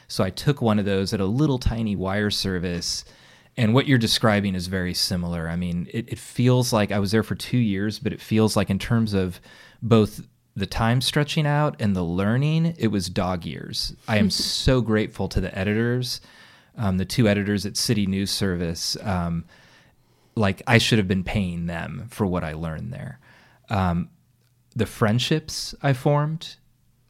So 0.10 0.24
I 0.24 0.30
took 0.30 0.62
one 0.62 0.80
of 0.80 0.86
those 0.86 1.14
at 1.14 1.22
a 1.22 1.26
little 1.26 1.60
tiny 1.60 1.96
wire 1.96 2.30
service. 2.30 3.06
And 3.56 3.74
what 3.74 3.88
you're 3.88 3.98
describing 3.98 4.54
is 4.54 4.68
very 4.68 4.94
similar. 4.94 5.50
I 5.50 5.56
mean, 5.56 5.88
it, 5.92 6.10
it 6.10 6.20
feels 6.20 6.74
like 6.74 6.92
I 6.92 7.00
was 7.00 7.12
there 7.12 7.24
for 7.24 7.36
two 7.36 7.58
years, 7.58 8.00
but 8.00 8.14
it 8.14 8.22
feels 8.22 8.56
like, 8.56 8.70
in 8.70 8.80
terms 8.80 9.14
of 9.14 9.40
both 9.82 10.22
the 10.56 10.66
time 10.66 11.02
stretching 11.02 11.48
out 11.48 11.76
and 11.80 11.96
the 11.96 12.04
learning, 12.04 12.76
it 12.78 12.88
was 12.88 13.10
dog 13.10 13.46
years. 13.46 13.96
I 14.08 14.18
am 14.18 14.30
so 14.30 14.82
grateful 14.82 15.30
to 15.30 15.40
the 15.40 15.58
editors 15.58 16.20
um, 16.78 16.98
the 16.98 17.06
two 17.06 17.28
editors 17.28 17.66
at 17.66 17.76
City 17.78 18.06
News 18.06 18.32
Service, 18.32 18.96
um, 19.02 19.46
like 20.36 20.62
I 20.68 20.78
should 20.78 21.00
have 21.00 21.08
been 21.08 21.24
paying 21.24 21.66
them 21.66 22.08
for 22.10 22.26
what 22.26 22.44
I 22.44 22.54
learned 22.54 22.94
there. 22.94 23.20
Um, 23.70 24.10
the 24.76 24.86
friendships 24.86 25.74
I 25.82 25.94
formed, 25.94 26.56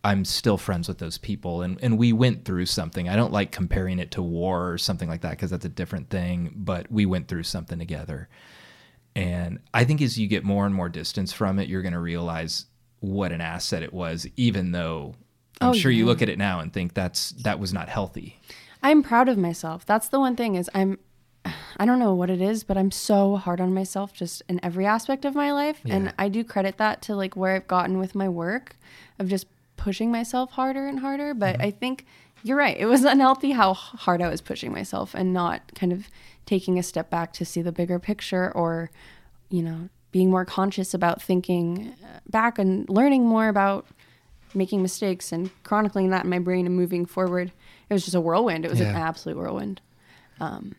I'm 0.03 0.23
still 0.23 0.57
friends 0.57 0.87
with 0.87 0.99
those 0.99 1.17
people, 1.17 1.61
and 1.61 1.77
and 1.81 1.97
we 1.97 2.13
went 2.13 2.45
through 2.45 2.65
something. 2.67 3.09
I 3.09 3.15
don't 3.17 3.33
like 3.33 3.51
comparing 3.51 3.99
it 3.99 4.11
to 4.11 4.21
war 4.21 4.71
or 4.71 4.77
something 4.77 5.09
like 5.09 5.21
that 5.21 5.31
because 5.31 5.49
that's 5.51 5.65
a 5.65 5.69
different 5.69 6.09
thing. 6.09 6.53
But 6.55 6.89
we 6.91 7.05
went 7.05 7.27
through 7.27 7.43
something 7.43 7.77
together, 7.77 8.29
and 9.15 9.59
I 9.73 9.83
think 9.83 10.01
as 10.01 10.17
you 10.17 10.27
get 10.27 10.43
more 10.45 10.65
and 10.65 10.73
more 10.73 10.87
distance 10.89 11.33
from 11.33 11.59
it, 11.59 11.67
you're 11.67 11.81
going 11.81 11.93
to 11.93 11.99
realize 11.99 12.67
what 13.01 13.31
an 13.33 13.41
asset 13.41 13.83
it 13.83 13.93
was, 13.93 14.25
even 14.37 14.71
though. 14.71 15.15
I'm 15.59 15.71
Oh, 15.71 15.73
sure 15.73 15.89
you 15.89 16.05
look 16.05 16.21
at 16.21 16.29
it 16.29 16.37
now 16.37 16.59
and 16.59 16.71
think 16.71 16.93
that's 16.93 17.31
that 17.31 17.59
was 17.59 17.73
not 17.73 17.89
healthy. 17.89 18.39
I'm 18.81 19.03
proud 19.03 19.29
of 19.29 19.37
myself. 19.37 19.85
That's 19.85 20.07
the 20.07 20.19
one 20.19 20.35
thing 20.35 20.55
is 20.55 20.69
I'm 20.73 20.99
I 21.77 21.85
don't 21.85 21.99
know 21.99 22.13
what 22.13 22.29
it 22.29 22.41
is, 22.41 22.63
but 22.63 22.77
I'm 22.77 22.91
so 22.91 23.35
hard 23.35 23.61
on 23.61 23.73
myself 23.73 24.13
just 24.13 24.41
in 24.49 24.59
every 24.63 24.85
aspect 24.85 25.25
of 25.25 25.35
my 25.35 25.51
life. 25.51 25.79
Yeah. 25.83 25.95
And 25.95 26.13
I 26.17 26.29
do 26.29 26.43
credit 26.43 26.77
that 26.77 27.01
to 27.03 27.15
like 27.15 27.35
where 27.35 27.55
I've 27.55 27.67
gotten 27.67 27.99
with 27.99 28.15
my 28.15 28.29
work 28.29 28.75
of 29.19 29.27
just 29.27 29.47
pushing 29.75 30.11
myself 30.11 30.51
harder 30.51 30.87
and 30.87 30.99
harder. 30.99 31.33
But 31.33 31.61
I 31.61 31.71
think 31.71 32.05
you're 32.43 32.57
right. 32.57 32.77
It 32.77 32.85
was 32.85 33.03
unhealthy 33.05 33.51
how 33.51 33.73
hard 33.73 34.21
I 34.21 34.29
was 34.29 34.41
pushing 34.41 34.71
myself 34.71 35.13
and 35.13 35.33
not 35.33 35.71
kind 35.75 35.93
of 35.93 36.07
taking 36.45 36.79
a 36.79 36.83
step 36.83 37.09
back 37.09 37.33
to 37.33 37.45
see 37.45 37.61
the 37.61 37.71
bigger 37.71 37.99
picture 37.99 38.51
or, 38.53 38.89
you 39.49 39.61
know, 39.61 39.89
being 40.11 40.29
more 40.31 40.45
conscious 40.45 40.93
about 40.93 41.21
thinking 41.21 41.93
uh, 42.03 42.19
back 42.29 42.57
and 42.57 42.89
learning 42.89 43.25
more 43.25 43.49
about 43.49 43.85
making 44.53 44.81
mistakes 44.81 45.31
and 45.31 45.51
chronicling 45.63 46.09
that 46.09 46.23
in 46.23 46.29
my 46.29 46.39
brain 46.39 46.65
and 46.65 46.75
moving 46.75 47.05
forward. 47.05 47.51
It 47.89 47.93
was 47.93 48.03
just 48.03 48.15
a 48.15 48.21
whirlwind. 48.21 48.65
It 48.65 48.71
was 48.71 48.81
an 48.81 48.95
absolute 48.95 49.37
whirlwind. 49.37 49.81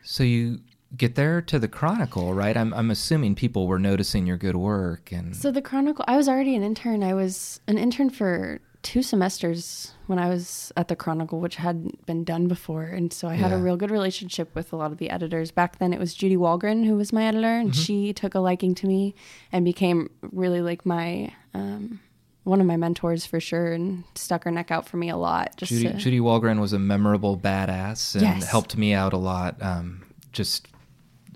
So 0.03 0.23
you 0.23 0.61
get 0.97 1.15
there 1.15 1.43
to 1.43 1.59
the 1.59 1.69
Chronicle, 1.69 2.35
right? 2.35 2.57
I'm 2.57 2.73
I'm 2.75 2.91
assuming 2.91 3.35
people 3.35 3.67
were 3.67 3.79
noticing 3.79 4.27
your 4.27 4.37
good 4.37 4.57
work 4.57 5.13
and 5.13 5.35
So 5.37 5.51
the 5.51 5.63
Chronicle, 5.63 6.05
I 6.09 6.17
was 6.17 6.29
already 6.29 6.55
an 6.55 6.63
intern. 6.63 7.03
I 7.03 7.15
was 7.15 7.61
an 7.67 7.79
intern 7.79 8.11
for 8.11 8.61
two 8.83 9.03
semesters 9.03 9.93
when 10.07 10.19
I 10.21 10.29
was 10.29 10.73
at 10.77 10.87
the 10.89 10.95
Chronicle, 10.97 11.41
which 11.41 11.57
hadn't 11.57 12.07
been 12.07 12.23
done 12.25 12.47
before. 12.47 12.85
And 12.85 13.13
so 13.13 13.27
I 13.29 13.35
had 13.35 13.53
a 13.53 13.59
real 13.59 13.77
good 13.77 13.91
relationship 13.91 14.55
with 14.55 14.73
a 14.73 14.77
lot 14.77 14.93
of 14.93 14.99
the 14.99 15.11
editors. 15.11 15.51
Back 15.51 15.79
then 15.79 15.93
it 15.93 15.99
was 15.99 16.15
Judy 16.15 16.37
Walgren 16.37 16.87
who 16.87 16.95
was 16.97 17.13
my 17.13 17.25
editor, 17.25 17.49
and 17.59 17.75
she 17.75 18.13
took 18.13 18.35
a 18.35 18.41
liking 18.41 18.75
to 18.77 18.87
me 18.87 19.15
and 19.53 19.65
became 19.65 20.11
really 20.23 20.61
like 20.63 20.87
my 20.87 21.33
um, 21.55 22.01
one 22.49 22.61
of 22.61 22.67
my 22.67 22.77
mentors 22.77 23.27
for 23.27 23.39
sure 23.41 23.73
and 23.73 24.05
stuck 24.15 24.45
her 24.45 24.51
neck 24.51 24.71
out 24.71 24.89
for 24.89 24.97
me 24.97 25.11
a 25.11 25.17
lot. 25.17 25.57
Just 25.57 25.71
Judy, 25.71 25.89
to, 25.89 25.95
Judy 25.95 26.21
Walgren 26.21 26.61
was 26.61 26.73
a 26.73 26.79
memorable 26.79 27.37
badass 27.37 28.15
and 28.15 28.23
Yes. 28.23 28.49
helped 28.49 28.77
me 28.77 28.95
out 28.95 29.13
a 29.13 29.19
lot. 29.19 29.57
Um, 29.63 30.03
just 30.33 30.69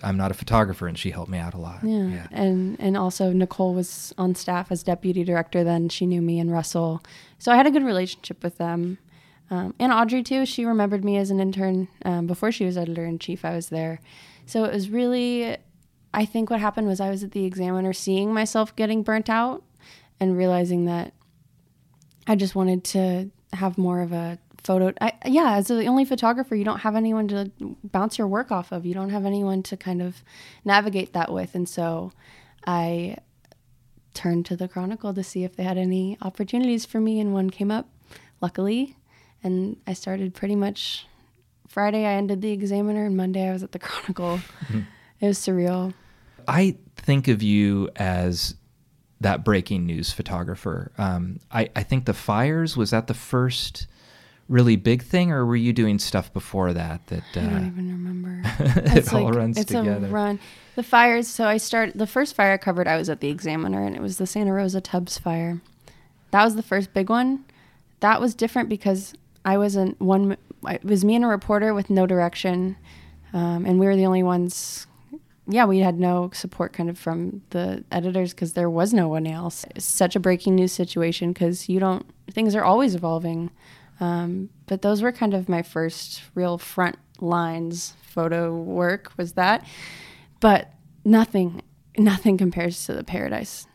I'm 0.02 0.16
not 0.16 0.30
a 0.30 0.34
photographer 0.34 0.88
and 0.88 0.98
she 0.98 1.10
helped 1.10 1.30
me 1.30 1.38
out 1.38 1.54
a 1.54 1.58
lot. 1.58 1.80
Yeah. 1.84 2.26
And 2.32 2.76
and 2.80 2.96
also 2.96 3.32
Nicole 3.32 3.74
was 3.74 4.12
on 4.18 4.34
staff 4.34 4.72
as 4.72 4.82
deputy 4.82 5.22
director 5.22 5.62
then. 5.62 5.88
She 5.90 6.06
knew 6.06 6.22
me 6.22 6.40
and 6.40 6.50
Russell. 6.50 7.02
So 7.38 7.52
I 7.52 7.56
had 7.56 7.66
a 7.66 7.70
good 7.70 7.84
relationship 7.84 8.42
with 8.42 8.58
them. 8.58 8.98
Um, 9.50 9.74
and 9.78 9.92
Audrey 9.92 10.22
too. 10.22 10.46
She 10.46 10.64
remembered 10.64 11.04
me 11.04 11.18
as 11.18 11.30
an 11.30 11.38
intern 11.38 11.88
um, 12.04 12.26
before 12.26 12.50
she 12.50 12.64
was 12.64 12.78
editor 12.78 13.04
in 13.04 13.18
chief. 13.18 13.44
I 13.44 13.54
was 13.54 13.68
there. 13.68 14.00
So 14.46 14.64
it 14.64 14.72
was 14.72 14.88
really 14.88 15.58
I 16.14 16.24
think 16.24 16.50
what 16.50 16.60
happened 16.60 16.88
was 16.88 17.00
I 17.00 17.10
was 17.10 17.22
at 17.22 17.32
the 17.32 17.44
examiner 17.44 17.92
seeing 17.92 18.32
myself 18.34 18.74
getting 18.76 19.02
burnt 19.02 19.30
out 19.30 19.62
and 20.22 20.36
realizing 20.36 20.84
that 20.84 21.12
I 22.28 22.36
just 22.36 22.54
wanted 22.54 22.84
to 22.84 23.28
have 23.52 23.76
more 23.76 24.00
of 24.02 24.12
a 24.12 24.38
photo. 24.62 24.92
I, 25.00 25.14
yeah, 25.26 25.54
as 25.54 25.66
the 25.66 25.86
only 25.86 26.04
photographer, 26.04 26.54
you 26.54 26.64
don't 26.64 26.78
have 26.78 26.94
anyone 26.94 27.26
to 27.28 27.50
bounce 27.82 28.18
your 28.18 28.28
work 28.28 28.52
off 28.52 28.70
of. 28.70 28.86
You 28.86 28.94
don't 28.94 29.10
have 29.10 29.26
anyone 29.26 29.64
to 29.64 29.76
kind 29.76 30.00
of 30.00 30.22
navigate 30.64 31.12
that 31.14 31.32
with. 31.32 31.56
And 31.56 31.68
so 31.68 32.12
I 32.64 33.16
turned 34.14 34.46
to 34.46 34.56
the 34.56 34.68
Chronicle 34.68 35.12
to 35.12 35.24
see 35.24 35.42
if 35.42 35.56
they 35.56 35.64
had 35.64 35.76
any 35.76 36.16
opportunities 36.22 36.86
for 36.86 37.00
me, 37.00 37.18
and 37.18 37.34
one 37.34 37.50
came 37.50 37.72
up, 37.72 37.88
luckily. 38.40 38.96
And 39.42 39.76
I 39.88 39.92
started 39.92 40.34
pretty 40.34 40.54
much 40.54 41.08
Friday, 41.66 42.06
I 42.06 42.12
ended 42.12 42.42
the 42.42 42.52
Examiner, 42.52 43.06
and 43.06 43.16
Monday, 43.16 43.48
I 43.48 43.52
was 43.52 43.64
at 43.64 43.72
the 43.72 43.80
Chronicle. 43.80 44.38
it 45.20 45.26
was 45.26 45.38
surreal. 45.40 45.94
I 46.46 46.76
think 46.96 47.26
of 47.26 47.42
you 47.42 47.90
as 47.96 48.54
that 49.22 49.44
breaking 49.44 49.86
news 49.86 50.12
photographer. 50.12 50.92
Um, 50.98 51.40
I, 51.50 51.70
I 51.74 51.82
think 51.82 52.04
the 52.04 52.14
fires 52.14 52.76
was 52.76 52.90
that 52.90 53.06
the 53.06 53.14
first 53.14 53.86
really 54.48 54.76
big 54.76 55.02
thing, 55.02 55.32
or 55.32 55.46
were 55.46 55.56
you 55.56 55.72
doing 55.72 55.98
stuff 55.98 56.32
before 56.32 56.72
that? 56.72 57.06
That 57.06 57.22
I 57.34 57.40
don't 57.40 57.54
uh, 57.54 57.66
even 57.66 57.88
remember. 57.88 58.42
it 58.98 59.12
all 59.12 59.32
runs 59.32 59.58
it's 59.58 59.72
together. 59.72 60.06
a 60.06 60.10
run. 60.10 60.40
The 60.74 60.82
fires. 60.82 61.28
So 61.28 61.46
I 61.46 61.56
started 61.56 61.98
the 61.98 62.06
first 62.06 62.34
fire 62.34 62.52
I 62.52 62.56
covered. 62.58 62.86
I 62.86 62.96
was 62.96 63.08
at 63.08 63.20
the 63.20 63.28
Examiner, 63.28 63.84
and 63.84 63.96
it 63.96 64.02
was 64.02 64.18
the 64.18 64.26
Santa 64.26 64.52
Rosa 64.52 64.80
Tubbs 64.80 65.18
fire. 65.18 65.60
That 66.30 66.44
was 66.44 66.56
the 66.56 66.62
first 66.62 66.92
big 66.92 67.10
one. 67.10 67.44
That 68.00 68.20
was 68.20 68.34
different 68.34 68.68
because 68.68 69.14
I 69.44 69.58
wasn't 69.58 70.00
one. 70.00 70.36
It 70.68 70.84
was 70.84 71.04
me 71.04 71.16
and 71.16 71.24
a 71.24 71.28
reporter 71.28 71.74
with 71.74 71.90
no 71.90 72.06
direction, 72.06 72.76
um, 73.32 73.64
and 73.66 73.78
we 73.78 73.86
were 73.86 73.96
the 73.96 74.06
only 74.06 74.22
ones. 74.22 74.86
Yeah, 75.48 75.64
we 75.64 75.78
had 75.78 75.98
no 75.98 76.30
support 76.32 76.72
kind 76.72 76.88
of 76.88 76.98
from 76.98 77.42
the 77.50 77.84
editors 77.90 78.32
because 78.32 78.52
there 78.52 78.70
was 78.70 78.94
no 78.94 79.08
one 79.08 79.26
else. 79.26 79.64
It's 79.74 79.84
such 79.84 80.14
a 80.14 80.20
breaking 80.20 80.54
news 80.54 80.72
situation 80.72 81.32
because 81.32 81.68
you 81.68 81.80
don't. 81.80 82.06
Things 82.30 82.54
are 82.54 82.64
always 82.64 82.94
evolving. 82.94 83.50
Um, 84.00 84.50
but 84.66 84.82
those 84.82 85.02
were 85.02 85.12
kind 85.12 85.34
of 85.34 85.48
my 85.48 85.62
first 85.62 86.22
real 86.34 86.58
front 86.58 86.96
lines 87.20 87.94
photo 88.02 88.54
work 88.54 89.12
was 89.16 89.32
that. 89.34 89.66
But 90.40 90.72
nothing, 91.04 91.62
nothing 91.96 92.36
compares 92.36 92.84
to 92.86 92.94
the 92.94 93.04
paradise. 93.04 93.66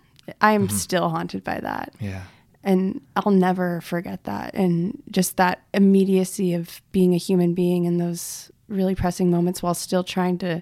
I 0.41 0.53
am 0.53 0.67
still 0.69 1.10
haunted 1.10 1.43
by 1.43 1.60
that. 1.62 1.93
yeah. 1.99 2.23
And 2.63 2.99
I'll 3.15 3.32
never 3.32 3.80
forget 3.80 4.25
that. 4.25 4.53
And 4.53 5.01
just 5.10 5.38
that 5.38 5.62
immediacy 5.73 6.53
of 6.53 6.82
being 6.91 7.13
a 7.13 7.17
human 7.17 7.53
being 7.53 7.86
in 7.86 7.97
those 7.97 8.51
really 8.67 8.95
pressing 8.95 9.32
moments 9.32 9.63
while 9.63 9.73
still 9.73 10.03
trying 10.03 10.38
to 10.39 10.62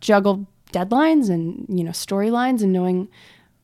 juggle 0.00 0.46
deadlines 0.72 1.30
and, 1.30 1.66
you 1.68 1.84
know, 1.84 1.90
storylines 1.90 2.62
and 2.62 2.72
knowing 2.72 3.08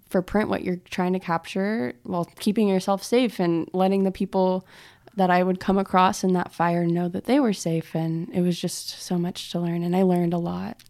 for 0.08 0.22
print 0.22 0.48
what 0.48 0.62
you're 0.62 0.80
trying 0.90 1.12
to 1.12 1.18
capture 1.18 1.94
while 2.04 2.24
keeping 2.38 2.68
yourself 2.68 3.02
safe 3.02 3.40
and 3.40 3.68
letting 3.72 4.04
the 4.04 4.12
people 4.12 4.66
that 5.16 5.30
I 5.30 5.42
would 5.42 5.60
come 5.60 5.78
across 5.78 6.22
in 6.22 6.32
that 6.34 6.52
fire 6.52 6.86
know 6.86 7.08
that 7.08 7.24
they 7.24 7.40
were 7.40 7.52
safe. 7.52 7.94
And 7.94 8.28
it 8.32 8.42
was 8.42 8.60
just 8.60 8.90
so 9.02 9.18
much 9.18 9.50
to 9.50 9.60
learn. 9.60 9.82
And 9.82 9.96
I 9.96 10.02
learned 10.02 10.34
a 10.34 10.38
lot. 10.38 10.82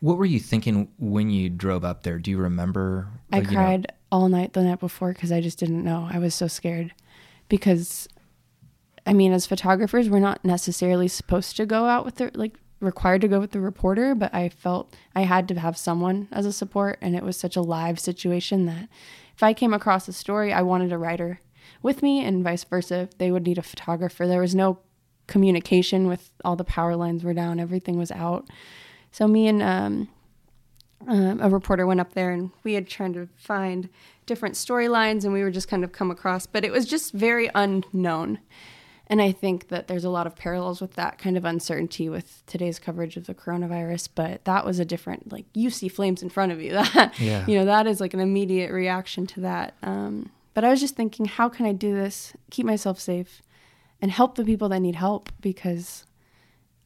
What 0.00 0.18
were 0.18 0.26
you 0.26 0.40
thinking 0.40 0.88
when 0.98 1.30
you 1.30 1.48
drove 1.48 1.84
up 1.84 2.02
there? 2.02 2.18
Do 2.18 2.30
you 2.30 2.38
remember? 2.38 3.08
I 3.32 3.38
you 3.38 3.44
know- 3.44 3.50
cried 3.50 3.86
all 4.12 4.28
night 4.28 4.52
the 4.52 4.62
night 4.62 4.80
before 4.80 5.12
because 5.12 5.32
I 5.32 5.40
just 5.40 5.58
didn't 5.58 5.82
know. 5.82 6.08
I 6.12 6.18
was 6.18 6.34
so 6.34 6.46
scared 6.46 6.92
because, 7.48 8.06
I 9.06 9.12
mean, 9.12 9.32
as 9.32 9.46
photographers, 9.46 10.10
we're 10.10 10.18
not 10.20 10.44
necessarily 10.44 11.08
supposed 11.08 11.56
to 11.56 11.64
go 11.64 11.86
out 11.86 12.04
with 12.04 12.16
the 12.16 12.30
like 12.34 12.58
required 12.84 13.20
to 13.22 13.28
go 13.28 13.40
with 13.40 13.52
the 13.52 13.60
reporter, 13.60 14.14
but 14.14 14.34
I 14.34 14.48
felt 14.48 14.94
I 15.14 15.22
had 15.22 15.48
to 15.48 15.58
have 15.58 15.76
someone 15.76 16.28
as 16.30 16.46
a 16.46 16.52
support, 16.52 16.98
and 17.00 17.16
it 17.16 17.22
was 17.22 17.36
such 17.36 17.56
a 17.56 17.62
live 17.62 17.98
situation 17.98 18.66
that 18.66 18.88
if 19.34 19.42
I 19.42 19.52
came 19.52 19.74
across 19.74 20.06
a 20.06 20.12
story, 20.12 20.52
I 20.52 20.62
wanted 20.62 20.92
a 20.92 20.98
writer 20.98 21.40
with 21.82 22.02
me, 22.02 22.24
and 22.24 22.44
vice 22.44 22.64
versa. 22.64 23.08
They 23.18 23.30
would 23.30 23.46
need 23.46 23.58
a 23.58 23.62
photographer. 23.62 24.26
There 24.26 24.40
was 24.40 24.54
no 24.54 24.78
communication 25.26 26.06
with 26.06 26.30
all 26.44 26.56
the 26.56 26.64
power 26.64 26.96
lines 26.96 27.24
were 27.24 27.34
down, 27.34 27.58
everything 27.58 27.96
was 27.96 28.10
out. 28.12 28.48
So 29.10 29.26
me 29.26 29.48
and 29.48 29.62
um, 29.62 30.08
um, 31.06 31.40
a 31.40 31.48
reporter 31.48 31.86
went 31.86 32.00
up 32.00 32.14
there 32.14 32.30
and 32.30 32.50
we 32.62 32.74
had 32.74 32.88
tried 32.88 33.14
to 33.14 33.28
find 33.36 33.88
different 34.26 34.54
storylines 34.54 35.24
and 35.24 35.32
we 35.32 35.42
were 35.42 35.50
just 35.50 35.68
kind 35.68 35.84
of 35.84 35.92
come 35.92 36.10
across, 36.10 36.46
but 36.46 36.64
it 36.64 36.72
was 36.72 36.86
just 36.86 37.12
very 37.12 37.50
unknown. 37.54 38.38
And 39.06 39.20
I 39.20 39.32
think 39.32 39.68
that 39.68 39.86
there's 39.86 40.04
a 40.04 40.08
lot 40.10 40.26
of 40.26 40.34
parallels 40.34 40.80
with 40.80 40.94
that 40.94 41.18
kind 41.18 41.36
of 41.36 41.44
uncertainty 41.44 42.08
with 42.08 42.42
today's 42.46 42.78
coverage 42.78 43.16
of 43.18 43.26
the 43.26 43.34
coronavirus. 43.34 44.08
But 44.14 44.44
that 44.46 44.64
was 44.64 44.78
a 44.78 44.84
different, 44.84 45.30
like 45.30 45.44
you 45.52 45.68
see 45.70 45.88
flames 45.88 46.22
in 46.22 46.30
front 46.30 46.52
of 46.52 46.60
you. 46.62 46.72
That 46.94 47.18
Yeah. 47.20 47.44
you 47.46 47.58
know 47.58 47.66
that 47.66 47.86
is 47.86 48.00
like 48.00 48.14
an 48.14 48.20
immediate 48.20 48.70
reaction 48.72 49.26
to 49.28 49.40
that. 49.40 49.74
Um, 49.82 50.30
but 50.54 50.64
I 50.64 50.70
was 50.70 50.80
just 50.80 50.96
thinking, 50.96 51.26
how 51.26 51.48
can 51.48 51.66
I 51.66 51.72
do 51.72 51.94
this, 51.94 52.32
keep 52.50 52.64
myself 52.64 52.98
safe, 52.98 53.42
and 54.00 54.10
help 54.10 54.36
the 54.36 54.44
people 54.44 54.68
that 54.70 54.80
need 54.80 54.94
help? 54.94 55.30
Because 55.40 56.06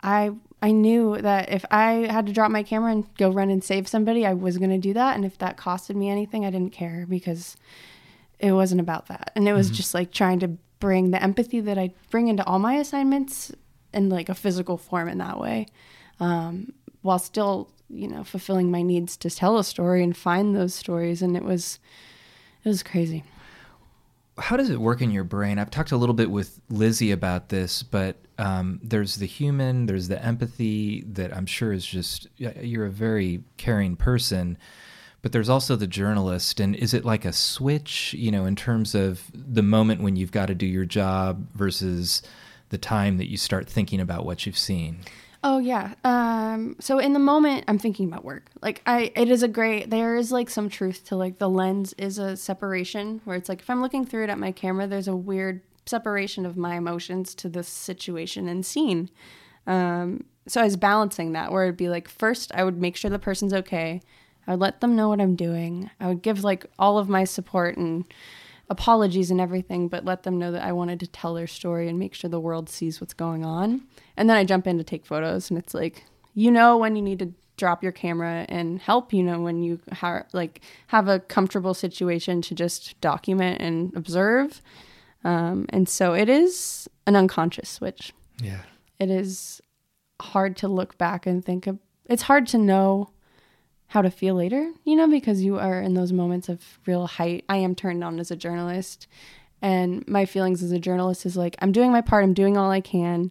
I 0.02 0.32
I 0.60 0.72
knew 0.72 1.18
that 1.22 1.52
if 1.52 1.64
I 1.70 2.08
had 2.10 2.26
to 2.26 2.32
drop 2.32 2.50
my 2.50 2.64
camera 2.64 2.90
and 2.90 3.14
go 3.16 3.30
run 3.30 3.48
and 3.48 3.62
save 3.62 3.86
somebody, 3.86 4.26
I 4.26 4.34
was 4.34 4.58
going 4.58 4.70
to 4.70 4.78
do 4.78 4.92
that. 4.94 5.14
And 5.14 5.24
if 5.24 5.38
that 5.38 5.56
costed 5.56 5.94
me 5.94 6.08
anything, 6.10 6.44
I 6.44 6.50
didn't 6.50 6.72
care 6.72 7.06
because 7.08 7.56
it 8.40 8.50
wasn't 8.52 8.80
about 8.80 9.06
that. 9.06 9.30
And 9.36 9.46
it 9.48 9.52
was 9.52 9.70
just 9.70 9.94
like 9.94 10.10
trying 10.10 10.40
to 10.40 10.56
bring 10.80 11.10
the 11.10 11.22
empathy 11.22 11.60
that 11.60 11.78
I 11.78 11.92
bring 12.10 12.28
into 12.28 12.44
all 12.46 12.58
my 12.58 12.74
assignments 12.74 13.52
in 13.92 14.08
like 14.08 14.28
a 14.28 14.34
physical 14.34 14.76
form 14.76 15.08
in 15.08 15.18
that 15.18 15.38
way, 15.38 15.66
um, 16.20 16.72
while 17.02 17.18
still 17.18 17.70
you 17.88 18.08
know 18.08 18.24
fulfilling 18.24 18.70
my 18.70 18.82
needs 18.82 19.16
to 19.18 19.30
tell 19.30 19.58
a 19.58 19.64
story 19.64 20.02
and 20.02 20.16
find 20.16 20.54
those 20.54 20.74
stories. 20.74 21.22
And 21.22 21.36
it 21.36 21.44
was 21.44 21.78
it 22.64 22.68
was 22.68 22.82
crazy. 22.82 23.24
how 24.38 24.56
does 24.56 24.70
it 24.70 24.80
work 24.80 25.00
in 25.00 25.10
your 25.10 25.24
brain? 25.24 25.58
I've 25.58 25.70
talked 25.70 25.92
a 25.92 25.96
little 25.96 26.14
bit 26.14 26.30
with 26.30 26.60
Lizzie 26.70 27.10
about 27.12 27.48
this, 27.48 27.82
but 27.82 28.16
um, 28.38 28.78
there's 28.82 29.16
the 29.16 29.26
human, 29.26 29.86
there's 29.86 30.08
the 30.08 30.22
empathy 30.24 31.02
that 31.12 31.36
I'm 31.36 31.46
sure 31.46 31.72
is 31.72 31.84
just 31.84 32.28
you're 32.36 32.86
a 32.86 32.90
very 32.90 33.42
caring 33.56 33.96
person, 33.96 34.56
but 35.22 35.32
there's 35.32 35.48
also 35.48 35.76
the 35.76 35.86
journalist. 35.86 36.60
And 36.60 36.76
is 36.76 36.94
it 36.94 37.04
like 37.04 37.24
a 37.24 37.32
switch, 37.32 38.14
you 38.14 38.30
know, 38.30 38.44
in 38.44 38.56
terms 38.56 38.94
of 38.94 39.24
the 39.34 39.62
moment 39.62 40.02
when 40.02 40.16
you've 40.16 40.32
got 40.32 40.46
to 40.46 40.54
do 40.54 40.66
your 40.66 40.84
job 40.84 41.48
versus 41.54 42.22
the 42.68 42.78
time 42.78 43.18
that 43.18 43.30
you 43.30 43.36
start 43.36 43.68
thinking 43.68 44.00
about 44.00 44.24
what 44.24 44.46
you've 44.46 44.58
seen? 44.58 45.00
Oh 45.44 45.58
yeah. 45.58 45.94
Um 46.04 46.76
so 46.80 46.98
in 46.98 47.12
the 47.12 47.20
moment 47.20 47.64
I'm 47.68 47.78
thinking 47.78 48.08
about 48.08 48.24
work. 48.24 48.50
Like 48.60 48.82
I 48.86 49.12
it 49.14 49.30
is 49.30 49.42
a 49.42 49.48
great 49.48 49.88
there 49.90 50.16
is 50.16 50.32
like 50.32 50.50
some 50.50 50.68
truth 50.68 51.04
to 51.06 51.16
like 51.16 51.38
the 51.38 51.48
lens 51.48 51.94
is 51.96 52.18
a 52.18 52.36
separation 52.36 53.20
where 53.24 53.36
it's 53.36 53.48
like 53.48 53.60
if 53.60 53.70
I'm 53.70 53.80
looking 53.80 54.04
through 54.04 54.24
it 54.24 54.30
at 54.30 54.38
my 54.38 54.50
camera 54.50 54.86
there's 54.86 55.08
a 55.08 55.16
weird 55.16 55.62
separation 55.86 56.44
of 56.44 56.56
my 56.56 56.76
emotions 56.76 57.34
to 57.36 57.48
the 57.48 57.62
situation 57.62 58.48
and 58.48 58.66
scene. 58.66 59.10
Um 59.66 60.24
so 60.48 60.60
I 60.60 60.64
was 60.64 60.76
balancing 60.76 61.32
that 61.32 61.52
where 61.52 61.64
it'd 61.64 61.76
be 61.76 61.88
like 61.88 62.08
first 62.08 62.52
I 62.54 62.64
would 62.64 62.80
make 62.80 62.96
sure 62.96 63.10
the 63.10 63.18
person's 63.18 63.54
okay. 63.54 64.02
I 64.48 64.52
would 64.52 64.60
let 64.60 64.80
them 64.80 64.96
know 64.96 65.10
what 65.10 65.20
I'm 65.20 65.36
doing. 65.36 65.90
I 66.00 66.08
would 66.08 66.22
give 66.22 66.42
like 66.42 66.66
all 66.78 66.98
of 66.98 67.08
my 67.08 67.24
support 67.24 67.76
and 67.76 68.04
apologies 68.70 69.30
and 69.30 69.40
everything, 69.40 69.88
but 69.88 70.04
let 70.04 70.22
them 70.22 70.38
know 70.38 70.50
that 70.52 70.64
I 70.64 70.72
wanted 70.72 71.00
to 71.00 71.06
tell 71.06 71.34
their 71.34 71.46
story 71.46 71.88
and 71.88 71.98
make 71.98 72.14
sure 72.14 72.30
the 72.30 72.40
world 72.40 72.68
sees 72.68 73.00
what's 73.00 73.14
going 73.14 73.44
on. 73.44 73.82
And 74.16 74.28
then 74.28 74.36
I 74.36 74.44
jump 74.44 74.66
in 74.66 74.78
to 74.78 74.84
take 74.84 75.06
photos, 75.06 75.50
and 75.50 75.58
it's 75.58 75.74
like, 75.74 76.04
you 76.34 76.50
know, 76.50 76.76
when 76.76 76.96
you 76.96 77.02
need 77.02 77.18
to 77.20 77.32
drop 77.56 77.82
your 77.82 77.92
camera 77.92 78.46
and 78.48 78.80
help, 78.80 79.12
you 79.12 79.22
know, 79.22 79.40
when 79.40 79.62
you 79.62 79.80
ha- 79.92 80.24
like 80.32 80.60
have 80.88 81.08
a 81.08 81.20
comfortable 81.20 81.74
situation 81.74 82.40
to 82.42 82.54
just 82.54 82.98
document 83.00 83.60
and 83.60 83.94
observe. 83.96 84.62
Um, 85.24 85.66
and 85.70 85.88
so 85.88 86.14
it 86.14 86.28
is 86.28 86.88
an 87.06 87.16
unconscious 87.16 87.68
switch. 87.68 88.12
Yeah. 88.40 88.62
It 88.98 89.10
is 89.10 89.60
hard 90.20 90.56
to 90.58 90.68
look 90.68 90.96
back 90.96 91.26
and 91.26 91.44
think 91.44 91.66
of. 91.66 91.78
It's 92.06 92.22
hard 92.22 92.46
to 92.48 92.58
know 92.58 93.10
how 93.88 94.02
to 94.02 94.10
feel 94.10 94.34
later, 94.34 94.70
you 94.84 94.94
know, 94.94 95.08
because 95.08 95.42
you 95.42 95.58
are 95.58 95.80
in 95.80 95.94
those 95.94 96.12
moments 96.12 96.48
of 96.48 96.62
real 96.86 97.06
height. 97.06 97.44
I 97.48 97.56
am 97.56 97.74
turned 97.74 98.04
on 98.04 98.20
as 98.20 98.30
a 98.30 98.36
journalist, 98.36 99.06
and 99.62 100.06
my 100.06 100.26
feelings 100.26 100.62
as 100.62 100.72
a 100.72 100.78
journalist 100.78 101.24
is 101.26 101.36
like, 101.36 101.56
I'm 101.60 101.72
doing 101.72 101.90
my 101.90 102.02
part, 102.02 102.22
I'm 102.22 102.34
doing 102.34 102.56
all 102.56 102.70
I 102.70 102.80
can, 102.80 103.30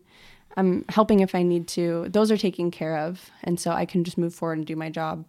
I'm 0.58 0.84
helping 0.90 1.20
if 1.20 1.36
I 1.36 1.44
need 1.44 1.68
to. 1.70 2.08
Those 2.10 2.32
are 2.32 2.38
taken 2.38 2.72
care 2.72 2.98
of, 2.98 3.30
and 3.44 3.60
so 3.60 3.72
I 3.72 3.86
can 3.86 4.04
just 4.04 4.18
move 4.18 4.34
forward 4.34 4.58
and 4.58 4.68
do 4.68 4.76
my 4.76 4.90
job. 4.90 5.26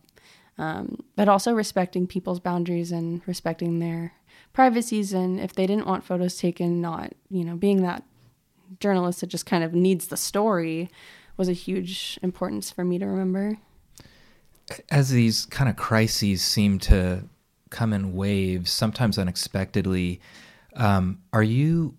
Um, 0.57 1.05
but 1.15 1.29
also 1.29 1.53
respecting 1.53 2.07
people's 2.07 2.41
boundaries 2.41 2.91
and 2.91 3.21
respecting 3.27 3.79
their 3.79 4.15
privacies, 4.55 5.13
and 5.13 5.39
if 5.39 5.53
they 5.53 5.67
didn't 5.67 5.87
want 5.87 6.05
photos 6.05 6.39
taken, 6.39 6.81
not, 6.81 7.13
you 7.31 7.45
know, 7.45 7.55
being 7.55 7.83
that 7.83 8.03
journalist 8.81 9.21
that 9.21 9.29
just 9.29 9.47
kind 9.47 9.63
of 9.63 9.75
needs 9.75 10.09
the 10.09 10.17
story 10.17 10.91
was 11.37 11.49
a 11.49 11.53
huge 11.53 12.19
importance 12.23 12.71
for 12.71 12.85
me 12.85 12.99
to 12.99 13.07
remember. 13.07 13.59
As 14.91 15.11
these 15.11 15.47
kind 15.47 15.69
of 15.69 15.77
crises 15.77 16.43
seem 16.43 16.79
to 16.81 17.23
come 17.71 17.93
in 17.93 18.15
waves, 18.15 18.71
sometimes 18.71 19.19
unexpectedly, 19.19 20.21
um, 20.75 21.21
are 21.33 21.43
you 21.43 21.95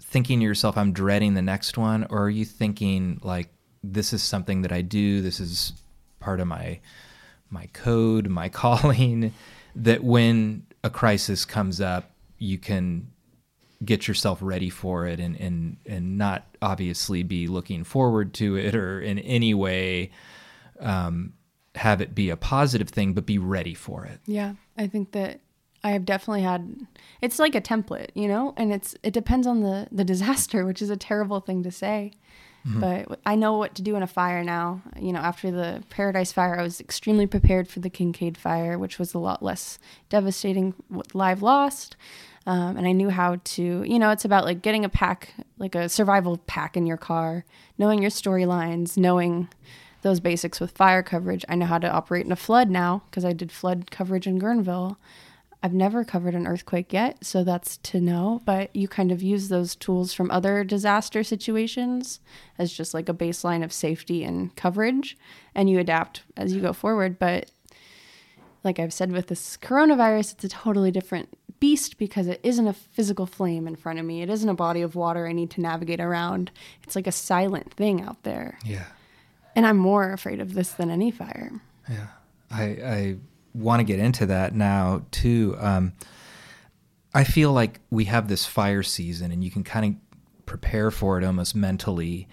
thinking 0.00 0.40
to 0.40 0.44
yourself, 0.44 0.76
I'm 0.76 0.92
dreading 0.92 1.34
the 1.34 1.42
next 1.42 1.76
one? 1.76 2.06
Or 2.10 2.24
are 2.24 2.30
you 2.30 2.44
thinking, 2.44 3.20
like, 3.22 3.48
this 3.82 4.12
is 4.12 4.22
something 4.22 4.62
that 4.62 4.72
I 4.72 4.82
do, 4.82 5.22
this 5.22 5.40
is 5.40 5.72
part 6.20 6.40
of 6.40 6.46
my 6.46 6.80
my 7.48 7.66
code, 7.72 8.28
my 8.28 8.48
calling, 8.62 9.32
that 9.74 10.02
when 10.02 10.66
a 10.82 10.90
crisis 10.90 11.44
comes 11.44 11.80
up, 11.80 12.10
you 12.38 12.58
can 12.58 13.08
get 13.84 14.08
yourself 14.08 14.38
ready 14.40 14.70
for 14.70 15.06
it 15.06 15.20
and, 15.20 15.38
and, 15.38 15.76
and 15.86 16.16
not 16.16 16.46
obviously 16.62 17.22
be 17.22 17.46
looking 17.46 17.84
forward 17.84 18.32
to 18.32 18.56
it 18.56 18.74
or 18.74 19.00
in 19.00 19.18
any 19.18 19.52
way 19.52 20.10
um, 20.80 21.34
have 21.76 22.00
it 22.00 22.14
be 22.14 22.30
a 22.30 22.36
positive 22.36 22.88
thing, 22.88 23.12
but 23.12 23.26
be 23.26 23.38
ready 23.38 23.74
for 23.74 24.04
it. 24.04 24.20
Yeah, 24.26 24.54
I 24.76 24.86
think 24.86 25.12
that 25.12 25.40
I 25.84 25.90
have 25.90 26.04
definitely 26.04 26.42
had. 26.42 26.86
It's 27.20 27.38
like 27.38 27.54
a 27.54 27.60
template, 27.60 28.10
you 28.14 28.28
know, 28.28 28.54
and 28.56 28.72
it's 28.72 28.96
it 29.02 29.12
depends 29.12 29.46
on 29.46 29.60
the 29.60 29.88
the 29.92 30.04
disaster, 30.04 30.64
which 30.66 30.82
is 30.82 30.90
a 30.90 30.96
terrible 30.96 31.40
thing 31.40 31.62
to 31.62 31.70
say. 31.70 32.12
But 32.68 33.20
I 33.24 33.36
know 33.36 33.56
what 33.56 33.76
to 33.76 33.82
do 33.82 33.94
in 33.94 34.02
a 34.02 34.08
fire 34.08 34.42
now. 34.42 34.82
You 34.98 35.12
know, 35.12 35.20
after 35.20 35.52
the 35.52 35.84
Paradise 35.88 36.32
Fire, 36.32 36.58
I 36.58 36.62
was 36.62 36.80
extremely 36.80 37.26
prepared 37.26 37.68
for 37.68 37.78
the 37.78 37.88
Kincade 37.88 38.36
Fire, 38.36 38.76
which 38.76 38.98
was 38.98 39.14
a 39.14 39.20
lot 39.20 39.40
less 39.40 39.78
devastating 40.08 40.74
with 40.90 41.14
live 41.14 41.42
lost. 41.42 41.96
Um, 42.44 42.76
and 42.76 42.86
I 42.86 42.92
knew 42.92 43.08
how 43.10 43.36
to, 43.42 43.82
you 43.84 43.98
know, 43.98 44.10
it's 44.10 44.24
about 44.24 44.44
like 44.44 44.62
getting 44.62 44.84
a 44.84 44.88
pack, 44.88 45.34
like 45.58 45.74
a 45.74 45.88
survival 45.88 46.38
pack 46.46 46.76
in 46.76 46.86
your 46.86 46.96
car, 46.96 47.44
knowing 47.78 48.00
your 48.02 48.10
storylines, 48.10 48.96
knowing 48.96 49.48
those 50.06 50.20
basics 50.20 50.60
with 50.60 50.70
fire 50.70 51.02
coverage. 51.02 51.44
I 51.48 51.56
know 51.56 51.66
how 51.66 51.78
to 51.78 51.90
operate 51.90 52.24
in 52.24 52.30
a 52.30 52.36
flood 52.36 52.70
now 52.70 53.02
because 53.10 53.24
I 53.24 53.32
did 53.32 53.50
flood 53.50 53.90
coverage 53.90 54.28
in 54.28 54.38
Guerneville. 54.40 54.96
I've 55.64 55.74
never 55.74 56.04
covered 56.04 56.36
an 56.36 56.46
earthquake 56.46 56.92
yet, 56.92 57.24
so 57.24 57.42
that's 57.42 57.78
to 57.78 58.00
know. 58.00 58.40
But 58.44 58.74
you 58.74 58.86
kind 58.86 59.10
of 59.10 59.20
use 59.20 59.48
those 59.48 59.74
tools 59.74 60.12
from 60.12 60.30
other 60.30 60.62
disaster 60.62 61.24
situations 61.24 62.20
as 62.56 62.72
just 62.72 62.94
like 62.94 63.08
a 63.08 63.14
baseline 63.14 63.64
of 63.64 63.72
safety 63.72 64.22
and 64.22 64.54
coverage, 64.54 65.18
and 65.56 65.68
you 65.68 65.80
adapt 65.80 66.22
as 66.36 66.52
you 66.52 66.60
go 66.60 66.72
forward. 66.72 67.18
But 67.18 67.50
like 68.62 68.78
I've 68.78 68.92
said 68.92 69.10
with 69.10 69.26
this 69.26 69.56
coronavirus, 69.56 70.34
it's 70.34 70.44
a 70.44 70.48
totally 70.48 70.92
different 70.92 71.36
beast 71.58 71.98
because 71.98 72.28
it 72.28 72.38
isn't 72.44 72.68
a 72.68 72.72
physical 72.72 73.26
flame 73.26 73.66
in 73.66 73.74
front 73.74 73.98
of 73.98 74.04
me. 74.04 74.22
It 74.22 74.30
isn't 74.30 74.48
a 74.48 74.54
body 74.54 74.82
of 74.82 74.94
water 74.94 75.26
I 75.26 75.32
need 75.32 75.50
to 75.50 75.60
navigate 75.60 76.00
around. 76.00 76.52
It's 76.84 76.94
like 76.94 77.08
a 77.08 77.12
silent 77.12 77.72
thing 77.74 78.02
out 78.02 78.22
there. 78.22 78.56
Yeah. 78.64 78.84
And 79.56 79.66
I'm 79.66 79.78
more 79.78 80.12
afraid 80.12 80.40
of 80.40 80.54
this 80.54 80.70
than 80.72 80.90
any 80.90 81.10
fire. 81.10 81.50
Yeah, 81.90 82.08
I, 82.50 82.62
I 82.62 83.16
want 83.54 83.80
to 83.80 83.84
get 83.84 83.98
into 83.98 84.26
that 84.26 84.54
now 84.54 85.06
too. 85.10 85.56
Um, 85.58 85.94
I 87.14 87.24
feel 87.24 87.52
like 87.52 87.80
we 87.90 88.04
have 88.04 88.28
this 88.28 88.44
fire 88.44 88.82
season 88.82 89.32
and 89.32 89.42
you 89.42 89.50
can 89.50 89.64
kind 89.64 89.86
of 89.86 90.44
prepare 90.44 90.90
for 90.90 91.16
it 91.16 91.24
almost 91.24 91.54
mentally. 91.56 92.28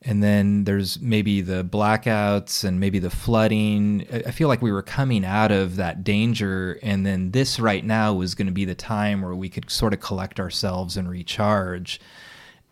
And 0.00 0.22
then 0.22 0.64
there's 0.64 0.98
maybe 0.98 1.42
the 1.42 1.62
blackouts 1.62 2.64
and 2.64 2.80
maybe 2.80 2.98
the 2.98 3.10
flooding. 3.10 4.06
I 4.10 4.30
feel 4.30 4.48
like 4.48 4.62
we 4.62 4.72
were 4.72 4.82
coming 4.82 5.24
out 5.24 5.52
of 5.52 5.76
that 5.76 6.02
danger. 6.02 6.78
And 6.82 7.04
then 7.04 7.32
this 7.32 7.60
right 7.60 7.84
now 7.84 8.14
was 8.14 8.34
going 8.34 8.46
to 8.46 8.52
be 8.52 8.64
the 8.64 8.74
time 8.74 9.20
where 9.20 9.34
we 9.34 9.50
could 9.50 9.70
sort 9.70 9.92
of 9.92 10.00
collect 10.00 10.40
ourselves 10.40 10.96
and 10.96 11.08
recharge. 11.08 12.00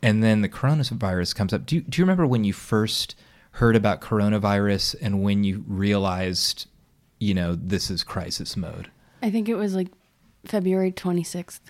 And 0.03 0.25
then 0.25 0.41
the 0.41 0.49
coronavirus 0.49 1.37
comes 1.37 1.53
up. 1.53 1.67
Do 1.67 1.77
you, 1.77 1.83
do 1.83 2.01
you 2.01 2.05
remember 2.05 2.27
when 2.27 2.43
you 2.45 2.55
first 2.55 3.15
heard 3.53 3.77
about 3.77 4.01
coronavirus 4.01 4.97
and 5.01 5.23
when 5.23 5.45
you 5.45 5.65
realized, 5.67 6.67
you 7.19 7.35
know, 7.35 7.55
this 7.55 7.91
is 7.91 8.05
crisis 8.05 8.57
mode? 8.57 8.91
I 9.23 9.31
think 9.31 9.49
it 9.49 9.57
was 9.57 9.75
like 9.75 9.89
February 10.45 10.93
26th. 10.93 11.61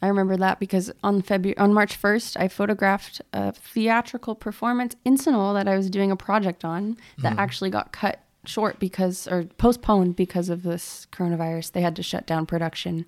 I 0.00 0.08
remember 0.08 0.36
that 0.36 0.60
because 0.60 0.92
on 1.02 1.22
February 1.22 1.58
on 1.58 1.74
March 1.74 2.00
1st, 2.00 2.36
I 2.36 2.48
photographed 2.48 3.20
a 3.32 3.52
theatrical 3.52 4.34
performance 4.34 4.94
in 5.04 5.16
Sunol 5.16 5.54
that 5.54 5.66
I 5.66 5.76
was 5.76 5.90
doing 5.90 6.12
a 6.12 6.16
project 6.16 6.64
on 6.64 6.96
that 7.18 7.30
mm-hmm. 7.30 7.40
actually 7.40 7.70
got 7.70 7.92
cut 7.92 8.20
short 8.44 8.78
because 8.78 9.26
or 9.26 9.44
postponed 9.58 10.14
because 10.14 10.48
of 10.48 10.62
this 10.62 11.06
coronavirus. 11.10 11.72
They 11.72 11.80
had 11.80 11.96
to 11.96 12.02
shut 12.02 12.26
down 12.26 12.46
production. 12.46 13.06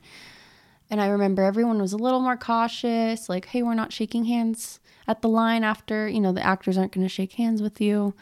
And 0.90 1.00
I 1.00 1.06
remember 1.06 1.44
everyone 1.44 1.80
was 1.80 1.92
a 1.92 1.96
little 1.96 2.20
more 2.20 2.36
cautious, 2.36 3.28
like, 3.28 3.46
hey, 3.46 3.62
we're 3.62 3.74
not 3.74 3.92
shaking 3.92 4.24
hands 4.24 4.79
at 5.10 5.22
the 5.22 5.28
line 5.28 5.64
after, 5.64 6.08
you 6.08 6.20
know, 6.20 6.32
the 6.32 6.46
actors 6.46 6.78
aren't 6.78 6.92
going 6.92 7.04
to 7.04 7.12
shake 7.12 7.32
hands 7.32 7.60
with 7.60 7.80
you. 7.80 8.14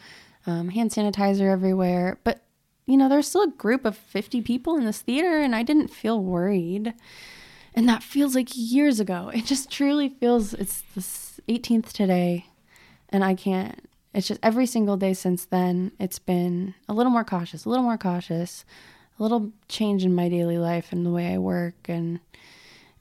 Um, 0.47 0.69
hand 0.69 0.89
sanitizer 0.89 1.51
everywhere. 1.51 2.17
But, 2.23 2.41
you 2.87 2.97
know, 2.97 3.07
there's 3.07 3.27
still 3.27 3.43
a 3.43 3.51
group 3.51 3.85
of 3.85 3.95
50 3.95 4.41
people 4.41 4.75
in 4.75 4.85
this 4.85 5.01
theater, 5.01 5.39
and 5.39 5.55
I 5.55 5.61
didn't 5.61 5.89
feel 5.89 6.23
worried. 6.23 6.95
And 7.75 7.87
that 7.87 8.01
feels 8.01 8.33
like 8.33 8.49
years 8.55 8.99
ago. 8.99 9.29
It 9.33 9.45
just 9.45 9.69
truly 9.69 10.09
feels 10.09 10.55
it's 10.55 10.81
the 10.95 11.43
18th 11.53 11.91
today, 11.91 12.47
and 13.09 13.23
I 13.23 13.35
can't. 13.35 13.87
It's 14.13 14.27
just 14.27 14.39
every 14.41 14.65
single 14.65 14.97
day 14.97 15.13
since 15.13 15.45
then, 15.45 15.91
it's 15.99 16.17
been 16.17 16.73
a 16.87 16.93
little 16.93 17.11
more 17.11 17.23
cautious, 17.23 17.65
a 17.65 17.69
little 17.69 17.83
more 17.83 17.97
cautious, 17.97 18.65
a 19.19 19.21
little 19.21 19.51
change 19.67 20.03
in 20.03 20.15
my 20.15 20.27
daily 20.29 20.57
life 20.57 20.91
and 20.91 21.05
the 21.05 21.11
way 21.11 21.31
I 21.31 21.37
work. 21.37 21.75
And 21.87 22.19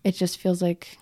it 0.05 0.13
just 0.13 0.37
feels 0.37 0.61
like, 0.61 0.99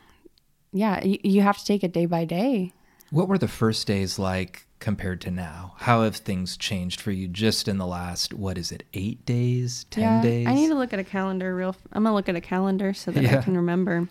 yeah, 0.73 1.05
you, 1.05 1.19
you 1.25 1.43
have 1.43 1.59
to 1.59 1.65
take 1.65 1.83
it 1.83 1.93
day 1.93 2.07
by 2.07 2.25
day. 2.25 2.73
What 3.11 3.29
were 3.29 3.39
the 3.39 3.49
first 3.49 3.87
days 3.87 4.19
like 4.19 4.67
compared 4.79 5.21
to 5.23 5.31
now? 5.31 5.75
How 5.79 6.03
have 6.03 6.17
things 6.17 6.57
changed 6.57 7.01
for 7.01 7.11
you 7.13 7.29
just 7.29 7.69
in 7.69 7.79
the 7.79 7.87
last, 7.87 8.35
what 8.35 8.59
is 8.59 8.73
it, 8.73 8.85
eight 8.95 9.25
days, 9.25 9.87
10 9.91 10.03
yeah, 10.03 10.23
days? 10.23 10.47
I 10.47 10.55
need 10.55 10.69
to 10.69 10.75
look 10.75 10.93
at 10.93 10.99
a 10.99 11.05
calendar 11.05 11.55
real. 11.55 11.77
I'm 11.93 12.03
gonna 12.03 12.15
look 12.15 12.29
at 12.29 12.37
a 12.37 12.41
calendar 12.41 12.93
so 12.95 13.11
that 13.11 13.25
I 13.25 13.43
can 13.43 13.57
remember. 13.57 14.09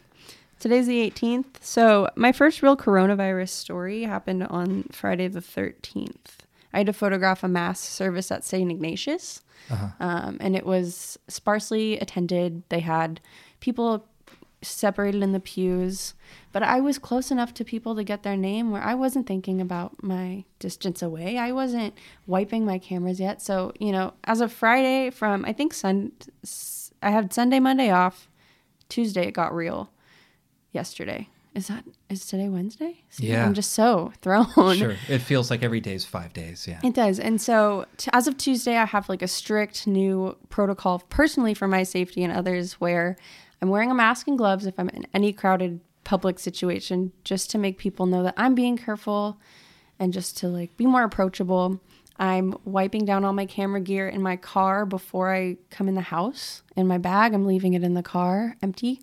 Today's 0.59 0.87
the 0.87 1.11
18th. 1.11 1.61
So 1.61 2.09
my 2.15 2.31
first 2.31 2.63
real 2.63 2.77
coronavirus 2.77 3.49
story 3.49 4.03
happened 4.03 4.43
on 4.43 4.83
Friday 4.91 5.27
the 5.27 5.41
13th. 5.41 6.39
I 6.73 6.79
had 6.79 6.87
to 6.87 6.93
photograph 6.93 7.43
a 7.43 7.47
mass 7.47 7.79
service 7.79 8.31
at 8.31 8.43
St. 8.43 8.69
Ignatius, 8.69 9.41
um, 9.99 10.37
and 10.39 10.55
it 10.55 10.65
was 10.65 11.17
sparsely 11.27 11.97
attended. 11.99 12.63
They 12.69 12.81
had 12.81 13.21
people 13.59 14.05
separated 14.67 15.21
in 15.23 15.31
the 15.31 15.39
pews, 15.39 16.13
but 16.51 16.63
I 16.63 16.79
was 16.81 16.97
close 16.97 17.31
enough 17.31 17.53
to 17.55 17.63
people 17.65 17.95
to 17.95 18.03
get 18.03 18.23
their 18.23 18.35
name 18.37 18.71
where 18.71 18.81
I 18.81 18.93
wasn't 18.95 19.27
thinking 19.27 19.61
about 19.61 20.01
my 20.03 20.43
distance 20.59 21.01
away. 21.01 21.37
I 21.37 21.51
wasn't 21.51 21.93
wiping 22.27 22.65
my 22.65 22.79
cameras 22.79 23.19
yet. 23.19 23.41
So, 23.41 23.71
you 23.79 23.91
know, 23.91 24.13
as 24.23 24.41
of 24.41 24.51
Friday 24.51 25.09
from 25.09 25.45
I 25.45 25.53
think 25.53 25.73
Sun 25.73 26.11
I 27.01 27.11
had 27.11 27.33
Sunday, 27.33 27.59
Monday 27.59 27.89
off. 27.91 28.29
Tuesday 28.89 29.27
it 29.27 29.31
got 29.33 29.53
real. 29.55 29.89
Yesterday. 30.71 31.29
Is 31.53 31.67
that 31.67 31.85
is 32.09 32.25
today 32.25 32.49
Wednesday? 32.49 33.03
See, 33.09 33.27
Yeah. 33.27 33.45
I'm 33.45 33.53
just 33.53 33.71
so 33.71 34.11
thrown. 34.21 34.75
Sure. 34.75 34.95
It 35.07 35.19
feels 35.19 35.49
like 35.49 35.63
every 35.63 35.79
day 35.79 35.93
is 35.93 36.03
five 36.03 36.33
days. 36.33 36.67
Yeah. 36.67 36.81
It 36.83 36.93
does. 36.93 37.17
And 37.17 37.39
so, 37.41 37.85
t- 37.95 38.09
as 38.11 38.27
of 38.27 38.37
Tuesday, 38.37 38.75
I 38.75 38.83
have 38.83 39.07
like 39.07 39.21
a 39.21 39.27
strict 39.27 39.87
new 39.87 40.35
protocol 40.49 40.99
personally 41.09 41.53
for 41.53 41.65
my 41.67 41.83
safety 41.83 42.23
and 42.25 42.33
others 42.33 42.73
where 42.73 43.15
I'm 43.65 43.71
wearing 43.71 43.89
a 43.89 43.95
mask 43.95 44.27
and 44.27 44.37
gloves 44.37 44.67
if 44.67 44.79
I'm 44.79 44.89
in 44.89 45.07
any 45.11 45.33
crowded 45.33 45.79
public 46.03 46.37
situation 46.37 47.11
just 47.23 47.49
to 47.49 47.57
make 47.57 47.79
people 47.79 48.05
know 48.05 48.21
that 48.21 48.35
I'm 48.37 48.53
being 48.53 48.77
careful 48.77 49.39
and 49.97 50.13
just 50.13 50.37
to 50.37 50.47
like 50.47 50.77
be 50.77 50.85
more 50.85 51.03
approachable. 51.03 51.81
I'm 52.19 52.53
wiping 52.63 53.05
down 53.05 53.25
all 53.25 53.33
my 53.33 53.47
camera 53.47 53.81
gear 53.81 54.07
in 54.07 54.21
my 54.21 54.35
car 54.35 54.85
before 54.85 55.33
I 55.33 55.57
come 55.71 55.87
in 55.87 55.95
the 55.95 56.01
house. 56.01 56.61
In 56.75 56.85
my 56.85 56.99
bag, 56.99 57.33
I'm 57.33 57.47
leaving 57.47 57.73
it 57.73 57.83
in 57.83 57.95
the 57.95 58.03
car 58.03 58.55
empty. 58.61 59.01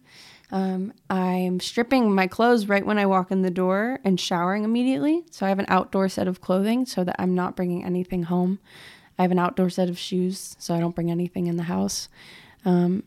Um, 0.53 0.92
I'm 1.11 1.59
stripping 1.59 2.14
my 2.14 2.29
clothes 2.29 2.68
right 2.68 2.87
when 2.87 2.98
I 2.98 3.07
walk 3.07 3.33
in 3.33 3.42
the 3.42 3.51
door 3.51 3.98
and 4.05 4.20
showering 4.20 4.62
immediately. 4.62 5.25
So 5.33 5.44
I 5.44 5.48
have 5.48 5.59
an 5.59 5.66
outdoor 5.66 6.09
set 6.09 6.29
of 6.29 6.40
clothing 6.40 6.87
so 6.87 7.03
that 7.03 7.16
I'm 7.18 7.35
not 7.35 7.57
bringing 7.57 7.85
anything 7.85 8.22
home. 8.22 8.61
I 9.18 9.22
have 9.22 9.33
an 9.33 9.40
outdoor 9.40 9.70
set 9.70 9.88
of 9.88 9.98
shoes 9.98 10.55
so 10.61 10.72
I 10.72 10.79
don't 10.79 10.94
bring 10.94 11.11
anything 11.11 11.48
in 11.48 11.57
the 11.57 11.64
house. 11.64 12.09
Um, 12.64 13.03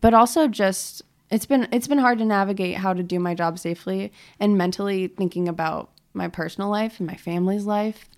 but 0.00 0.14
also 0.14 0.48
just 0.48 1.02
it's 1.30 1.46
been 1.46 1.68
it's 1.72 1.88
been 1.88 1.98
hard 1.98 2.18
to 2.18 2.24
navigate 2.24 2.76
how 2.76 2.92
to 2.92 3.02
do 3.02 3.18
my 3.18 3.34
job 3.34 3.58
safely 3.58 4.12
and 4.38 4.56
mentally 4.58 5.08
thinking 5.08 5.48
about 5.48 5.90
my 6.12 6.28
personal 6.28 6.70
life 6.70 7.00
and 7.00 7.06
my 7.06 7.16
family's 7.16 7.64
life 7.64 8.08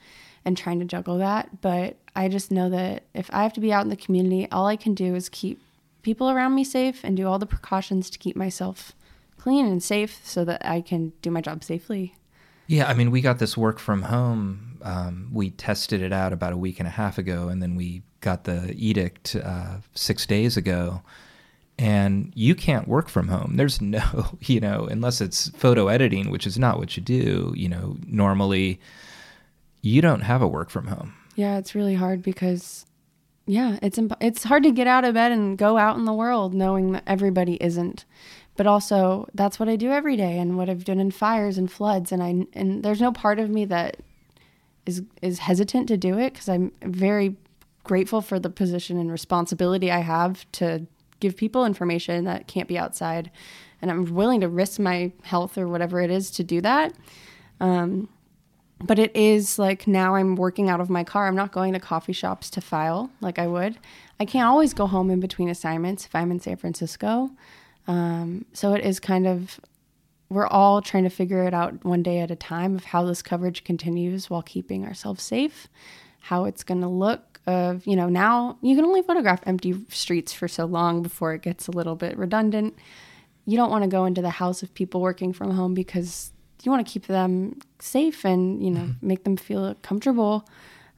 and 0.45 0.57
trying 0.57 0.79
to 0.79 0.85
juggle 0.85 1.19
that. 1.19 1.61
But 1.61 1.97
I 2.15 2.29
just 2.29 2.51
know 2.51 2.71
that 2.71 3.05
if 3.15 3.31
I 3.33 3.43
have 3.43 3.53
to 3.55 3.61
be 3.61 3.73
out 3.73 3.85
in 3.85 3.91
the 3.91 3.97
community, 3.97 4.49
all 4.53 4.67
I 4.67 4.77
can 4.77 4.95
do 4.95 5.15
is 5.15 5.29
keep 5.29 5.61
people 6.03 6.31
around 6.31 6.55
me 6.55 6.63
safe 6.63 7.01
and 7.03 7.17
do 7.17 7.27
all 7.27 7.39
the 7.39 7.47
precautions 7.47 8.11
to 8.11 8.19
keep 8.19 8.37
myself 8.37 8.93
clean 9.39 9.67
and 9.67 9.83
safe 9.83 10.21
so 10.25 10.45
that 10.45 10.65
I 10.65 10.81
can 10.81 11.13
do 11.21 11.31
my 11.31 11.41
job 11.41 11.65
safely. 11.65 12.15
Yeah, 12.69 12.89
I 12.89 12.95
mean, 12.95 13.11
we 13.11 13.21
got 13.21 13.39
this 13.39 13.57
work 13.57 13.79
from 13.79 14.03
home. 14.03 14.79
Um, 14.83 15.31
we 15.33 15.51
tested 15.51 16.03
it 16.03 16.13
out 16.13 16.33
about 16.33 16.53
a 16.53 16.57
week 16.57 16.79
and 16.81 16.87
a 16.87 16.91
half 16.91 17.19
ago, 17.19 17.49
and 17.49 17.63
then 17.63 17.77
we 17.77 18.03
got 18.21 18.45
the 18.45 18.73
edict 18.77 19.37
uh, 19.37 19.79
six 19.95 20.27
days 20.27 20.57
ago. 20.57 21.03
And 21.79 22.33
you 22.35 22.55
can't 22.55 22.89
work 22.89 23.09
from 23.09 23.29
home. 23.29 23.57
There's 23.57 23.81
no, 23.83 24.39
you 24.41 24.61
know, 24.61 24.87
unless 24.91 25.21
it's 25.21 25.51
photo 25.51 25.89
editing, 25.89 26.31
which 26.31 26.47
is 26.47 26.59
not 26.59 26.79
what 26.79 26.97
you 26.97 27.03
do. 27.03 27.53
You 27.57 27.69
know, 27.69 27.97
normally 28.07 28.81
you 29.83 30.01
don't 30.01 30.23
have 30.23 30.43
a 30.43 30.49
work 30.49 30.71
from 30.71 30.87
home. 30.87 31.15
Yeah, 31.35 31.59
it's 31.59 31.75
really 31.75 31.95
hard 31.95 32.23
because 32.23 32.87
yeah, 33.47 33.79
it's 33.81 33.99
imp- 33.99 34.17
it's 34.21 34.43
hard 34.45 34.65
to 34.65 34.73
get 34.73 34.87
out 34.87 35.05
of 35.05 35.15
bed 35.15 35.33
and 35.33 35.57
go 35.57 35.79
out 35.79 35.97
in 35.97 36.05
the 36.05 36.13
world 36.13 36.53
knowing 36.53 36.93
that 36.93 37.05
everybody 37.07 37.55
isn't. 37.63 38.05
But 38.57 38.67
also, 38.67 39.29
that's 39.35 39.61
what 39.61 39.69
I 39.69 39.77
do 39.77 39.93
every 39.93 40.17
day 40.17 40.39
and 40.39 40.57
what 40.57 40.69
I've 40.69 40.85
done 40.85 40.99
in 40.99 41.11
fires 41.11 41.59
and 41.59 41.71
floods 41.71 42.11
and 42.11 42.23
I 42.23 42.47
and 42.55 42.83
there's 42.83 43.01
no 43.01 43.13
part 43.13 43.39
of 43.39 43.51
me 43.51 43.65
that 43.67 43.99
is 44.87 45.03
is 45.23 45.41
hesitant 45.41 45.89
to 45.89 45.97
do 45.97 46.19
it 46.19 46.33
because 46.33 46.49
I'm 46.49 46.73
very 46.83 47.37
grateful 47.85 48.21
for 48.21 48.41
the 48.41 48.51
position 48.51 48.99
and 48.99 49.13
responsibility 49.13 49.93
I 49.93 50.01
have 50.01 50.51
to 50.53 50.87
give 51.21 51.37
people 51.37 51.65
information 51.65 52.25
that 52.25 52.47
can't 52.47 52.69
be 52.69 52.79
outside 52.79 53.31
and 53.83 53.91
I'm 53.91 54.15
willing 54.15 54.41
to 54.41 54.49
risk 54.49 54.79
my 54.79 55.13
health 55.23 55.59
or 55.59 55.69
whatever 55.69 56.01
it 56.01 56.11
is 56.11 56.31
to 56.33 56.45
do 56.45 56.61
that. 56.63 56.93
Um, 57.61 58.09
but 58.85 58.99
it 58.99 59.15
is 59.17 59.59
like 59.59 59.87
now 59.87 60.17
I'm 60.17 60.37
working 60.37 60.69
out 60.69 60.81
of 60.81 60.91
my 60.91 61.03
car. 61.05 61.27
I'm 61.27 61.37
not 61.37 61.53
going 61.53 61.73
to 61.73 61.81
coffee 61.81 62.13
shops 62.13 62.51
to 62.51 62.61
file 62.61 63.11
like 63.21 63.39
I 63.39 63.47
would. 63.47 63.79
I 64.21 64.25
can't 64.25 64.47
always 64.47 64.75
go 64.75 64.87
home 64.87 65.11
in 65.11 65.21
between 65.21 65.49
assignments 65.49 66.05
if 66.05 66.15
I'm 66.15 66.31
in 66.31 66.41
San 66.41 66.57
Francisco. 66.57 67.31
Um, 67.87 68.45
so 68.53 68.75
it 68.75 68.85
is 68.85 69.01
kind 69.01 69.27
of, 69.27 69.61
we're 70.29 70.47
all 70.47 70.83
trying 70.83 71.05
to 71.05 71.11
figure 71.11 71.45
it 71.45 71.55
out 71.55 71.85
one 71.85 72.03
day 72.03 72.19
at 72.19 72.31
a 72.31 72.37
time 72.37 72.75
of 72.75 72.85
how 72.85 73.05
this 73.05 73.23
coverage 73.23 73.65
continues 73.65 74.29
while 74.29 74.43
keeping 74.43 74.85
ourselves 74.85 75.23
safe, 75.23 75.69
how 76.21 76.45
it's 76.45 76.65
going 76.65 76.81
to 76.81 76.89
look. 76.89 77.36
Of, 77.47 77.87
you 77.87 77.95
know, 77.95 78.09
now 78.09 78.59
you 78.61 78.75
can 78.75 78.85
only 78.85 79.03
photograph 79.03 79.41
empty 79.47 79.75
streets 79.89 80.33
for 80.33 80.49
so 80.49 80.65
long 80.65 81.03
before 81.03 81.33
it 81.33 81.43
gets 81.43 81.69
a 81.69 81.71
little 81.71 81.95
bit 81.95 82.19
redundant. 82.19 82.75
You 83.45 83.57
don't 83.57 83.71
want 83.71 83.85
to 83.85 83.89
go 83.89 84.05
into 84.05 84.21
the 84.21 84.31
house 84.31 84.65
of 84.65 84.75
people 84.75 85.01
working 85.01 85.33
from 85.33 85.53
home 85.53 85.73
because 85.73 86.33
you 86.65 86.73
want 86.73 86.85
to 86.85 86.93
keep 86.93 87.07
them 87.07 87.61
safe 87.79 88.25
and 88.25 88.63
you 88.63 88.71
know 88.71 88.89
make 89.01 89.23
them 89.23 89.37
feel 89.37 89.77
comfortable. 89.83 90.49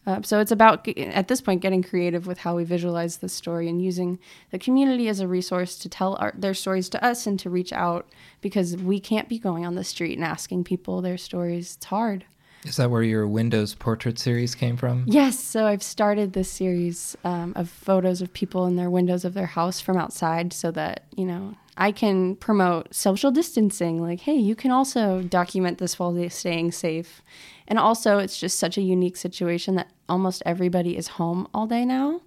Uh, 0.06 0.22
so 0.22 0.40
it's 0.40 0.50
about 0.50 0.88
at 0.88 1.28
this 1.28 1.42
point 1.42 1.60
getting 1.60 1.82
creative 1.82 2.26
with 2.26 2.38
how 2.38 2.56
we 2.56 2.64
visualize 2.64 3.18
the 3.18 3.28
story 3.28 3.68
and 3.68 3.82
using 3.82 4.18
the 4.50 4.58
community 4.58 5.06
as 5.06 5.20
a 5.20 5.28
resource 5.28 5.76
to 5.76 5.86
tell 5.86 6.16
our, 6.18 6.32
their 6.34 6.54
stories 6.54 6.88
to 6.88 7.04
us 7.04 7.26
and 7.26 7.38
to 7.38 7.50
reach 7.50 7.74
out 7.74 8.08
because 8.40 8.74
we 8.74 8.98
can't 8.98 9.28
be 9.28 9.38
going 9.38 9.66
on 9.66 9.74
the 9.74 9.84
street 9.84 10.16
and 10.16 10.24
asking 10.24 10.64
people 10.64 11.02
their 11.02 11.18
stories. 11.18 11.74
It's 11.76 11.84
hard 11.86 12.24
Is 12.68 12.76
that 12.76 12.90
where 12.90 13.02
your 13.02 13.26
Windows 13.26 13.74
portrait 13.74 14.18
series 14.18 14.54
came 14.54 14.76
from? 14.76 15.04
Yes, 15.06 15.42
so 15.42 15.66
I've 15.66 15.82
started 15.82 16.34
this 16.34 16.50
series 16.50 17.16
um, 17.24 17.54
of 17.56 17.70
photos 17.70 18.20
of 18.20 18.32
people 18.34 18.66
in 18.66 18.76
their 18.76 18.90
windows 18.90 19.24
of 19.24 19.32
their 19.32 19.46
house 19.46 19.80
from 19.80 19.96
outside 19.96 20.52
so 20.52 20.70
that, 20.72 21.04
you 21.16 21.24
know, 21.24 21.56
I 21.78 21.92
can 21.92 22.36
promote 22.36 22.94
social 22.94 23.30
distancing. 23.30 24.02
Like, 24.02 24.20
hey, 24.20 24.34
you 24.34 24.54
can 24.54 24.70
also 24.70 25.22
document 25.22 25.78
this 25.78 25.98
while 25.98 26.28
staying 26.28 26.72
safe. 26.72 27.22
And 27.66 27.78
also, 27.78 28.18
it's 28.18 28.38
just 28.38 28.58
such 28.58 28.76
a 28.76 28.82
unique 28.82 29.16
situation 29.16 29.76
that 29.76 29.90
almost 30.08 30.42
everybody 30.44 30.96
is 30.96 31.08
home 31.08 31.48
all 31.54 31.66
day 31.66 31.84
now. 31.84 32.20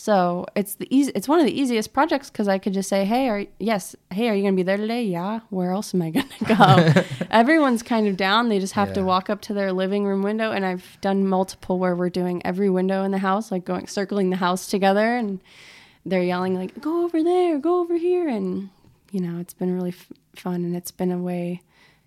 So 0.00 0.46
it's 0.56 0.76
the 0.76 0.88
easy. 0.88 1.12
It's 1.14 1.28
one 1.28 1.40
of 1.40 1.44
the 1.44 1.52
easiest 1.52 1.92
projects 1.92 2.30
because 2.30 2.48
I 2.48 2.56
could 2.56 2.72
just 2.72 2.88
say, 2.88 3.04
"Hey, 3.04 3.28
are 3.28 3.44
yes, 3.58 3.94
hey, 4.08 4.30
are 4.30 4.34
you 4.34 4.42
gonna 4.42 4.56
be 4.56 4.62
there 4.62 4.78
today? 4.78 5.04
Yeah. 5.04 5.40
Where 5.50 5.72
else 5.72 5.94
am 5.94 6.00
I 6.00 6.08
gonna 6.08 6.94
go?" 6.94 7.02
Everyone's 7.30 7.82
kind 7.82 8.08
of 8.08 8.16
down. 8.16 8.48
They 8.48 8.60
just 8.60 8.72
have 8.72 8.94
to 8.94 9.02
walk 9.02 9.28
up 9.28 9.42
to 9.42 9.52
their 9.52 9.74
living 9.74 10.06
room 10.06 10.22
window, 10.22 10.52
and 10.52 10.64
I've 10.64 10.96
done 11.02 11.26
multiple 11.26 11.78
where 11.78 11.94
we're 11.94 12.08
doing 12.08 12.40
every 12.46 12.70
window 12.70 13.04
in 13.04 13.10
the 13.10 13.18
house, 13.18 13.52
like 13.52 13.66
going 13.66 13.88
circling 13.88 14.30
the 14.30 14.36
house 14.36 14.68
together, 14.68 15.18
and 15.18 15.38
they're 16.06 16.22
yelling 16.22 16.54
like, 16.54 16.80
"Go 16.80 17.04
over 17.04 17.22
there, 17.22 17.58
go 17.58 17.80
over 17.80 17.98
here," 17.98 18.26
and 18.26 18.70
you 19.12 19.20
know, 19.20 19.38
it's 19.38 19.52
been 19.52 19.74
really 19.74 19.90
f- 19.90 20.10
fun, 20.34 20.64
and 20.64 20.74
it's 20.74 20.92
been 20.92 21.12
a 21.12 21.18
way, 21.18 21.60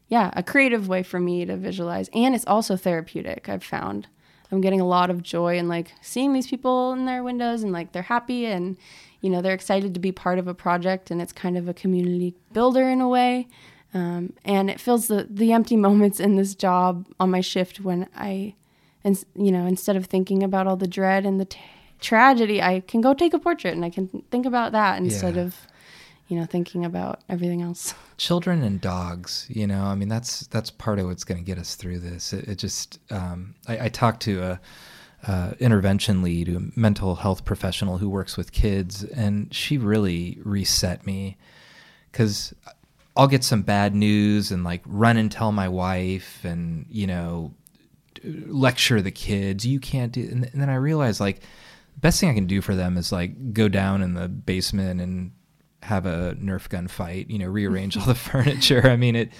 yeah, 0.08 0.32
a 0.36 0.41
creative 0.41 0.88
way 0.88 1.03
for 1.03 1.19
me 1.19 1.45
to 1.45 1.56
visualize, 1.58 2.10
and 2.12 2.34
it's 2.34 2.47
also 2.47 2.75
therapeutic. 2.75 3.47
I've 3.49 3.63
found. 3.63 4.08
I'm 4.53 4.61
getting 4.61 4.81
a 4.81 4.85
lot 4.87 5.09
of 5.09 5.23
joy 5.23 5.57
in 5.57 5.67
like 5.67 5.91
seeing 6.01 6.33
these 6.33 6.47
people 6.47 6.93
in 6.93 7.05
their 7.05 7.23
windows 7.23 7.63
and 7.63 7.71
like 7.73 7.91
they're 7.91 8.03
happy 8.03 8.45
and 8.45 8.77
you 9.21 9.29
know 9.29 9.41
they're 9.41 9.53
excited 9.53 9.93
to 9.93 9.99
be 9.99 10.11
part 10.11 10.37
of 10.39 10.47
a 10.47 10.53
project 10.53 11.09
and 11.11 11.21
it's 11.21 11.33
kind 11.33 11.57
of 11.57 11.67
a 11.67 11.73
community 11.73 12.35
builder 12.53 12.87
in 12.89 13.01
a 13.01 13.07
way 13.07 13.47
um, 13.93 14.33
and 14.45 14.69
it 14.69 14.79
fills 14.79 15.07
the 15.07 15.27
the 15.29 15.51
empty 15.53 15.75
moments 15.87 16.19
in 16.19 16.35
this 16.35 16.53
job 16.55 17.07
on 17.19 17.31
my 17.31 17.41
shift 17.41 17.79
when 17.79 18.07
I 18.15 18.53
and 19.03 19.21
you 19.35 19.51
know 19.51 19.65
instead 19.65 19.95
of 19.95 20.05
thinking 20.05 20.43
about 20.43 20.67
all 20.67 20.75
the 20.77 20.87
dread 20.87 21.25
and 21.25 21.39
the 21.39 21.45
t- 21.45 21.59
tragedy 21.99 22.61
I 22.61 22.81
can 22.81 23.01
go 23.01 23.13
take 23.13 23.33
a 23.33 23.39
portrait 23.39 23.73
and 23.73 23.83
I 23.85 23.89
can 23.89 24.23
think 24.29 24.45
about 24.45 24.71
that 24.73 24.97
instead 24.99 25.35
Yeah. 25.35 25.41
of 25.43 25.55
you 26.27 26.39
know 26.39 26.45
thinking 26.45 26.86
about 26.86 27.21
everything 27.29 27.62
else. 27.62 27.93
Children 28.17 28.63
and 28.63 28.79
dogs 28.79 29.45
you 29.49 29.67
know 29.67 29.83
i 29.83 29.95
mean 29.95 30.07
that's 30.07 30.47
that's 30.47 30.69
part 30.69 30.99
of 30.99 31.07
what's 31.07 31.23
going 31.23 31.38
to 31.38 31.43
get 31.43 31.57
us 31.57 31.75
through 31.75 31.99
this. 31.99 32.33
It, 32.33 32.47
it 32.47 32.55
just 32.57 32.99
um, 33.12 33.55
I, 33.67 33.86
I 33.86 33.89
talked 33.89 34.21
to 34.23 34.41
a 34.41 34.59
intervention 35.59 36.21
lead 36.21 36.49
a 36.49 36.62
mental 36.75 37.15
health 37.15 37.45
professional 37.45 37.97
who 37.97 38.09
works 38.09 38.36
with 38.36 38.51
kids 38.51 39.03
and 39.05 39.53
she 39.53 39.77
really 39.77 40.38
reset 40.43 41.05
me. 41.05 41.38
Because 42.12 42.53
i'll 43.15 43.27
get 43.27 43.43
some 43.43 43.62
bad 43.62 43.93
news 43.93 44.51
and 44.51 44.63
like 44.63 44.81
run 44.86 45.17
and 45.17 45.31
tell 45.31 45.51
my 45.51 45.67
wife 45.67 46.43
and 46.43 46.86
you 46.89 47.07
know 47.07 47.53
lecture 48.23 49.01
the 49.01 49.12
kids 49.12 49.65
you 49.65 49.79
can't 49.79 50.12
do 50.12 50.27
and, 50.31 50.45
and 50.51 50.62
then 50.62 50.69
i 50.69 50.75
realized 50.75 51.19
like 51.19 51.39
the 51.39 51.99
best 51.99 52.19
thing 52.19 52.29
i 52.29 52.33
can 52.33 52.47
do 52.47 52.62
for 52.62 52.75
them 52.75 52.97
is 52.97 53.12
like 53.12 53.53
go 53.53 53.67
down 53.67 54.01
in 54.01 54.13
the 54.13 54.27
basement 54.27 55.01
and 55.01 55.31
have 55.83 56.05
a 56.05 56.35
nerf 56.41 56.67
gun 56.69 56.87
fight 56.87 57.29
you 57.29 57.37
know 57.39 57.47
rearrange 57.47 57.97
all 57.97 58.05
the 58.05 58.15
furniture 58.31 58.87
i 58.89 58.95
mean 58.95 59.15
it 59.15 59.31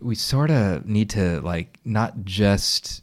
we 0.00 0.14
sort 0.14 0.50
of 0.50 0.86
need 0.86 1.08
to 1.10 1.40
like 1.42 1.78
not 1.84 2.24
just 2.24 3.02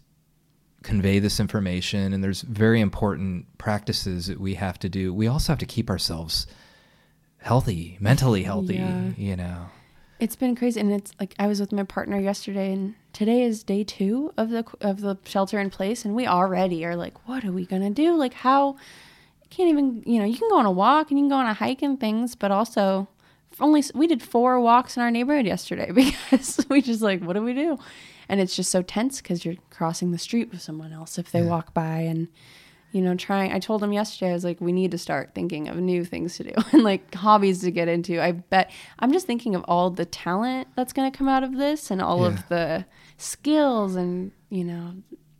convey 0.84 1.18
this 1.20 1.40
information 1.40 2.14
and 2.14 2.24
there's 2.24 2.42
very 2.42 2.80
important 2.82 3.46
practices 3.58 4.28
that 4.28 4.40
we 4.40 4.54
have 4.56 4.78
to 4.78 4.88
do 4.90 5.14
we 5.14 5.26
also 5.28 5.52
have 5.52 5.60
to 5.60 5.66
keep 5.66 5.90
ourselves 5.90 6.46
healthy 7.38 7.98
mentally 8.00 8.44
healthy 8.44 8.76
Yeah. 8.76 9.10
you 9.18 9.36
know 9.36 9.68
It's 10.20 10.36
been 10.38 10.56
crazy, 10.56 10.80
and 10.80 10.92
it's 10.94 11.12
like 11.20 11.36
I 11.38 11.48
was 11.48 11.60
with 11.60 11.72
my 11.74 11.84
partner 11.84 12.18
yesterday, 12.18 12.72
and 12.72 12.96
today 13.12 13.44
is 13.44 13.64
day 13.64 13.84
two 13.84 14.32
of 14.38 14.50
the 14.50 14.64
of 14.80 15.02
the 15.02 15.18
shelter 15.26 15.60
in 15.60 15.70
place, 15.70 16.06
and 16.06 16.16
we 16.16 16.26
already 16.26 16.86
are 16.86 16.96
like, 16.96 17.28
what 17.28 17.44
are 17.44 17.52
we 17.52 17.66
gonna 17.66 17.90
do? 17.90 18.16
Like, 18.16 18.34
how 18.34 18.78
can't 19.56 19.70
even 19.70 20.04
you 20.06 20.20
know 20.20 20.26
you 20.26 20.38
can 20.38 20.50
go 20.50 20.58
on 20.58 20.66
a 20.66 20.72
walk 20.72 21.10
and 21.12 21.20
you 21.20 21.24
can 21.24 21.30
go 21.30 21.36
on 21.38 21.46
a 21.48 21.54
hike 21.54 21.82
and 21.82 22.00
things, 22.00 22.36
but 22.36 22.52
also 22.52 23.08
only 23.60 23.84
we 23.94 24.06
did 24.08 24.22
four 24.22 24.60
walks 24.60 24.98
in 24.98 25.04
our 25.04 25.12
neighborhood 25.12 25.46
yesterday 25.46 25.92
because 25.94 26.66
we 26.70 26.82
just 26.82 27.02
like 27.02 27.22
what 27.24 27.34
do 27.34 27.42
we 27.42 27.54
do? 27.54 27.78
And 28.28 28.42
it's 28.42 28.56
just 28.56 28.72
so 28.72 28.82
tense 28.82 29.22
because 29.22 29.46
you're 29.46 29.56
crossing 29.70 30.12
the 30.12 30.18
street 30.18 30.52
with 30.52 30.62
someone 30.62 30.92
else 30.92 31.18
if 31.18 31.32
they 31.32 31.42
walk 31.44 31.74
by 31.74 31.98
and 32.00 32.28
you 32.92 33.02
know, 33.02 33.14
trying. 33.14 33.52
I 33.52 33.60
told 33.60 33.84
him 33.84 33.92
yesterday, 33.92 34.30
I 34.32 34.34
was 34.34 34.46
like, 34.46 34.62
we 34.62 34.72
need 34.72 34.92
to 34.92 34.98
start 34.98 35.32
thinking 35.36 35.68
of 35.68 35.76
new 35.76 36.06
things 36.06 36.38
to 36.38 36.44
do 36.46 36.52
and 36.72 36.82
like 36.82 37.14
hobbies 37.14 37.60
to 37.62 37.72
get 37.72 37.90
into. 37.90 38.22
I 38.24 38.32
bet 38.32 38.72
I'm 39.00 39.12
just 39.12 39.28
thinking 39.28 39.54
of 39.54 39.66
all 39.68 39.90
the 39.90 40.06
talent 40.06 40.70
that's 40.78 40.94
going 40.94 41.12
to 41.12 41.18
come 41.18 41.28
out 41.28 41.44
of 41.44 41.58
this 41.58 41.92
and 41.92 42.02
all 42.02 42.22
Yeah. 42.22 42.28
of 42.28 42.48
the 42.48 42.86
skills 43.18 43.96
and, 43.96 44.32
you 44.50 44.64
know, 44.64 44.94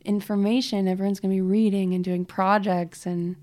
information 0.04 0.86
everyone's 0.86 1.18
going 1.20 1.30
to 1.30 1.36
be 1.36 1.40
reading 1.40 1.94
and 1.94 2.04
doing 2.04 2.24
projects 2.24 3.06
and 3.06 3.36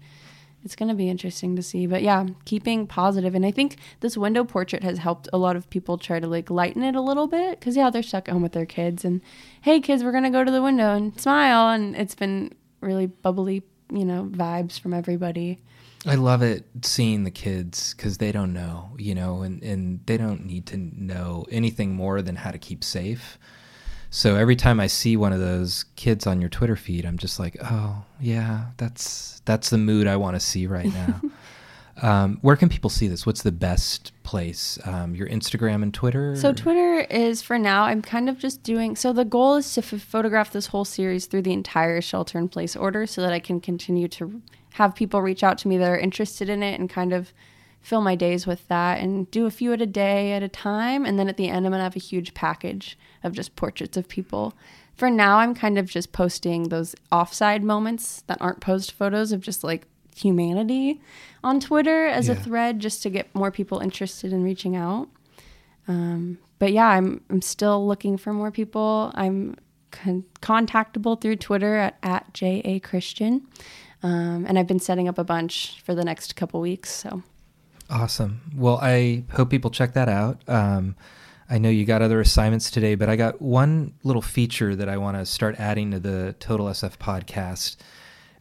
it's 0.63 0.75
going 0.75 0.89
to 0.89 0.95
be 0.95 1.09
interesting 1.09 1.55
to 1.55 1.63
see. 1.63 1.87
But 1.87 2.01
yeah, 2.03 2.25
keeping 2.45 2.87
positive. 2.87 3.35
And 3.35 3.45
I 3.45 3.51
think 3.51 3.77
this 3.99 4.17
window 4.17 4.43
portrait 4.43 4.83
has 4.83 4.97
helped 4.97 5.27
a 5.33 5.37
lot 5.37 5.55
of 5.55 5.69
people 5.69 5.97
try 5.97 6.19
to 6.19 6.27
like 6.27 6.49
lighten 6.49 6.83
it 6.83 6.95
a 6.95 7.01
little 7.01 7.27
bit 7.27 7.59
because, 7.59 7.75
yeah, 7.75 7.89
they're 7.89 8.03
stuck 8.03 8.27
at 8.27 8.33
home 8.33 8.43
with 8.43 8.53
their 8.53 8.65
kids. 8.65 9.03
And 9.03 9.21
hey, 9.61 9.79
kids, 9.79 10.03
we're 10.03 10.11
going 10.11 10.23
to 10.23 10.29
go 10.29 10.43
to 10.43 10.51
the 10.51 10.61
window 10.61 10.93
and 10.93 11.19
smile. 11.19 11.69
And 11.69 11.95
it's 11.95 12.15
been 12.15 12.53
really 12.81 13.07
bubbly, 13.07 13.63
you 13.91 14.05
know, 14.05 14.29
vibes 14.31 14.79
from 14.79 14.93
everybody. 14.93 15.59
I 16.05 16.15
love 16.15 16.41
it 16.41 16.65
seeing 16.81 17.23
the 17.23 17.31
kids 17.31 17.93
because 17.93 18.17
they 18.17 18.33
don't 18.33 18.51
know, 18.51 18.89
you 18.97 19.15
know, 19.15 19.41
and, 19.41 19.63
and 19.63 20.01
they 20.05 20.17
don't 20.17 20.45
need 20.45 20.65
to 20.67 20.77
know 20.77 21.45
anything 21.49 21.95
more 21.95 22.21
than 22.21 22.35
how 22.35 22.51
to 22.51 22.57
keep 22.57 22.83
safe. 22.83 23.37
So 24.13 24.35
every 24.35 24.55
time 24.55 24.79
I 24.79 24.85
see 24.85 25.17
one 25.17 25.33
of 25.33 25.39
those 25.39 25.85
kids 25.95 26.27
on 26.27 26.39
your 26.39 26.49
Twitter 26.49 26.75
feed, 26.75 27.03
I'm 27.03 27.17
just 27.17 27.39
like, 27.39 27.57
oh 27.63 28.05
yeah, 28.21 28.65
that's 28.77 29.41
that's 29.45 29.71
the 29.71 29.79
mood 29.79 30.05
I 30.05 30.17
want 30.17 30.35
to 30.35 30.39
see 30.39 30.67
right 30.67 30.85
now. 30.85 31.21
um, 32.07 32.37
where 32.41 32.55
can 32.55 32.69
people 32.69 32.91
see 32.91 33.07
this? 33.07 33.25
What's 33.25 33.41
the 33.41 33.51
best 33.51 34.11
place? 34.21 34.77
Um, 34.85 35.15
your 35.15 35.27
Instagram 35.29 35.81
and 35.81 35.91
Twitter? 35.91 36.35
So 36.35 36.53
Twitter 36.53 36.99
is 37.09 37.41
for 37.41 37.57
now. 37.57 37.85
I'm 37.85 38.03
kind 38.03 38.29
of 38.29 38.37
just 38.37 38.61
doing. 38.61 38.95
So 38.95 39.13
the 39.13 39.25
goal 39.25 39.55
is 39.55 39.73
to 39.73 39.81
f- 39.81 39.99
photograph 39.99 40.51
this 40.51 40.67
whole 40.67 40.85
series 40.85 41.25
through 41.25 41.41
the 41.41 41.53
entire 41.53 41.99
shelter 41.99 42.37
in 42.37 42.49
place 42.49 42.75
order, 42.75 43.07
so 43.07 43.19
that 43.23 43.33
I 43.33 43.39
can 43.39 43.59
continue 43.59 44.07
to 44.09 44.43
have 44.73 44.93
people 44.93 45.23
reach 45.23 45.43
out 45.43 45.57
to 45.57 45.67
me 45.67 45.79
that 45.79 45.89
are 45.89 45.97
interested 45.97 46.49
in 46.49 46.61
it 46.61 46.79
and 46.79 46.87
kind 46.87 47.13
of 47.13 47.33
fill 47.83 48.01
my 48.01 48.15
days 48.15 48.47
with 48.47 48.67
that 48.69 48.99
and 48.99 49.29
do 49.29 49.45
a 49.45 49.51
few 49.51 49.73
at 49.73 49.81
a 49.81 49.85
day 49.85 50.31
at 50.31 50.41
a 50.41 50.47
time. 50.47 51.05
And 51.05 51.19
then 51.19 51.27
at 51.27 51.37
the 51.37 51.49
end, 51.49 51.65
I'm 51.65 51.71
gonna 51.73 51.83
have 51.83 51.95
a 51.95 51.99
huge 51.99 52.33
package 52.33 52.97
of 53.23 53.33
just 53.33 53.55
portraits 53.55 53.97
of 53.97 54.07
people. 54.07 54.55
For 54.95 55.09
now, 55.09 55.37
I'm 55.37 55.53
kind 55.53 55.77
of 55.77 55.87
just 55.87 56.13
posting 56.13 56.69
those 56.69 56.95
offside 57.11 57.63
moments 57.63 58.23
that 58.27 58.37
aren't 58.41 58.61
post 58.61 58.93
photos 58.93 59.31
of 59.31 59.41
just 59.41 59.63
like 59.63 59.85
humanity 60.15 61.01
on 61.43 61.59
Twitter 61.59 62.05
as 62.05 62.29
a 62.29 62.35
thread 62.35 62.79
just 62.79 63.03
to 63.03 63.09
get 63.09 63.33
more 63.35 63.51
people 63.51 63.79
interested 63.79 64.31
in 64.31 64.43
reaching 64.43 64.75
out. 64.75 65.09
Um, 65.87 66.37
but 66.59 66.71
yeah, 66.71 66.87
I'm 66.87 67.21
I'm 67.29 67.41
still 67.41 67.85
looking 67.85 68.17
for 68.17 68.31
more 68.31 68.51
people. 68.51 69.11
I'm 69.15 69.57
con- 69.91 70.23
contactable 70.41 71.19
through 71.19 71.35
Twitter 71.37 71.75
at, 71.75 71.97
at 72.01 72.41
ja 72.41 72.79
christian, 72.79 73.45
um, 74.03 74.45
and 74.47 74.57
I've 74.57 74.67
been 74.67 74.79
setting 74.79 75.09
up 75.09 75.17
a 75.17 75.25
bunch 75.25 75.81
for 75.83 75.93
the 75.93 76.05
next 76.05 76.37
couple 76.37 76.61
weeks. 76.61 76.89
So 76.89 77.23
Awesome. 77.93 78.41
Well, 78.55 78.79
I 78.81 79.23
hope 79.33 79.51
people 79.51 79.69
check 79.69 79.93
that 79.93 80.09
out. 80.09 80.41
Um, 80.47 80.95
I 81.47 81.59
know 81.59 81.69
you 81.69 81.85
got 81.85 82.01
other 82.01 82.19
assignments 82.19 82.71
today, 82.71 82.95
but 82.95 83.07
I 83.07 83.15
got 83.15 83.39
one 83.39 83.93
little 84.01 84.21
feature 84.23 84.75
that 84.75 84.89
I 84.89 84.97
want 84.97 85.15
to 85.17 85.27
start 85.27 85.59
adding 85.59 85.91
to 85.91 85.99
the 85.99 86.35
Total 86.39 86.65
SF 86.65 86.97
podcast. 86.97 87.75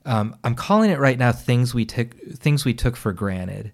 Um, 0.07 0.37
I'm 0.43 0.55
calling 0.55 0.91
it 0.91 0.99
right 0.99 1.19
now 1.19 1.33
"Things 1.33 1.75
We 1.75 1.85
Took 1.85 2.19
Things 2.33 2.65
We 2.65 2.73
Took 2.73 2.97
for 2.97 3.13
Granted," 3.13 3.73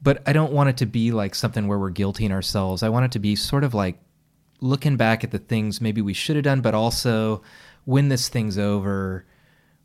but 0.00 0.22
I 0.26 0.32
don't 0.32 0.54
want 0.54 0.70
it 0.70 0.78
to 0.78 0.86
be 0.86 1.12
like 1.12 1.34
something 1.34 1.68
where 1.68 1.78
we're 1.78 1.90
guilting 1.92 2.30
ourselves. 2.30 2.82
I 2.82 2.88
want 2.88 3.04
it 3.04 3.12
to 3.12 3.18
be 3.18 3.36
sort 3.36 3.62
of 3.62 3.74
like 3.74 3.98
looking 4.62 4.96
back 4.96 5.22
at 5.22 5.32
the 5.32 5.38
things 5.38 5.82
maybe 5.82 6.00
we 6.00 6.14
should 6.14 6.36
have 6.36 6.44
done, 6.46 6.62
but 6.62 6.74
also 6.74 7.42
when 7.84 8.08
this 8.08 8.30
thing's 8.30 8.56
over, 8.56 9.26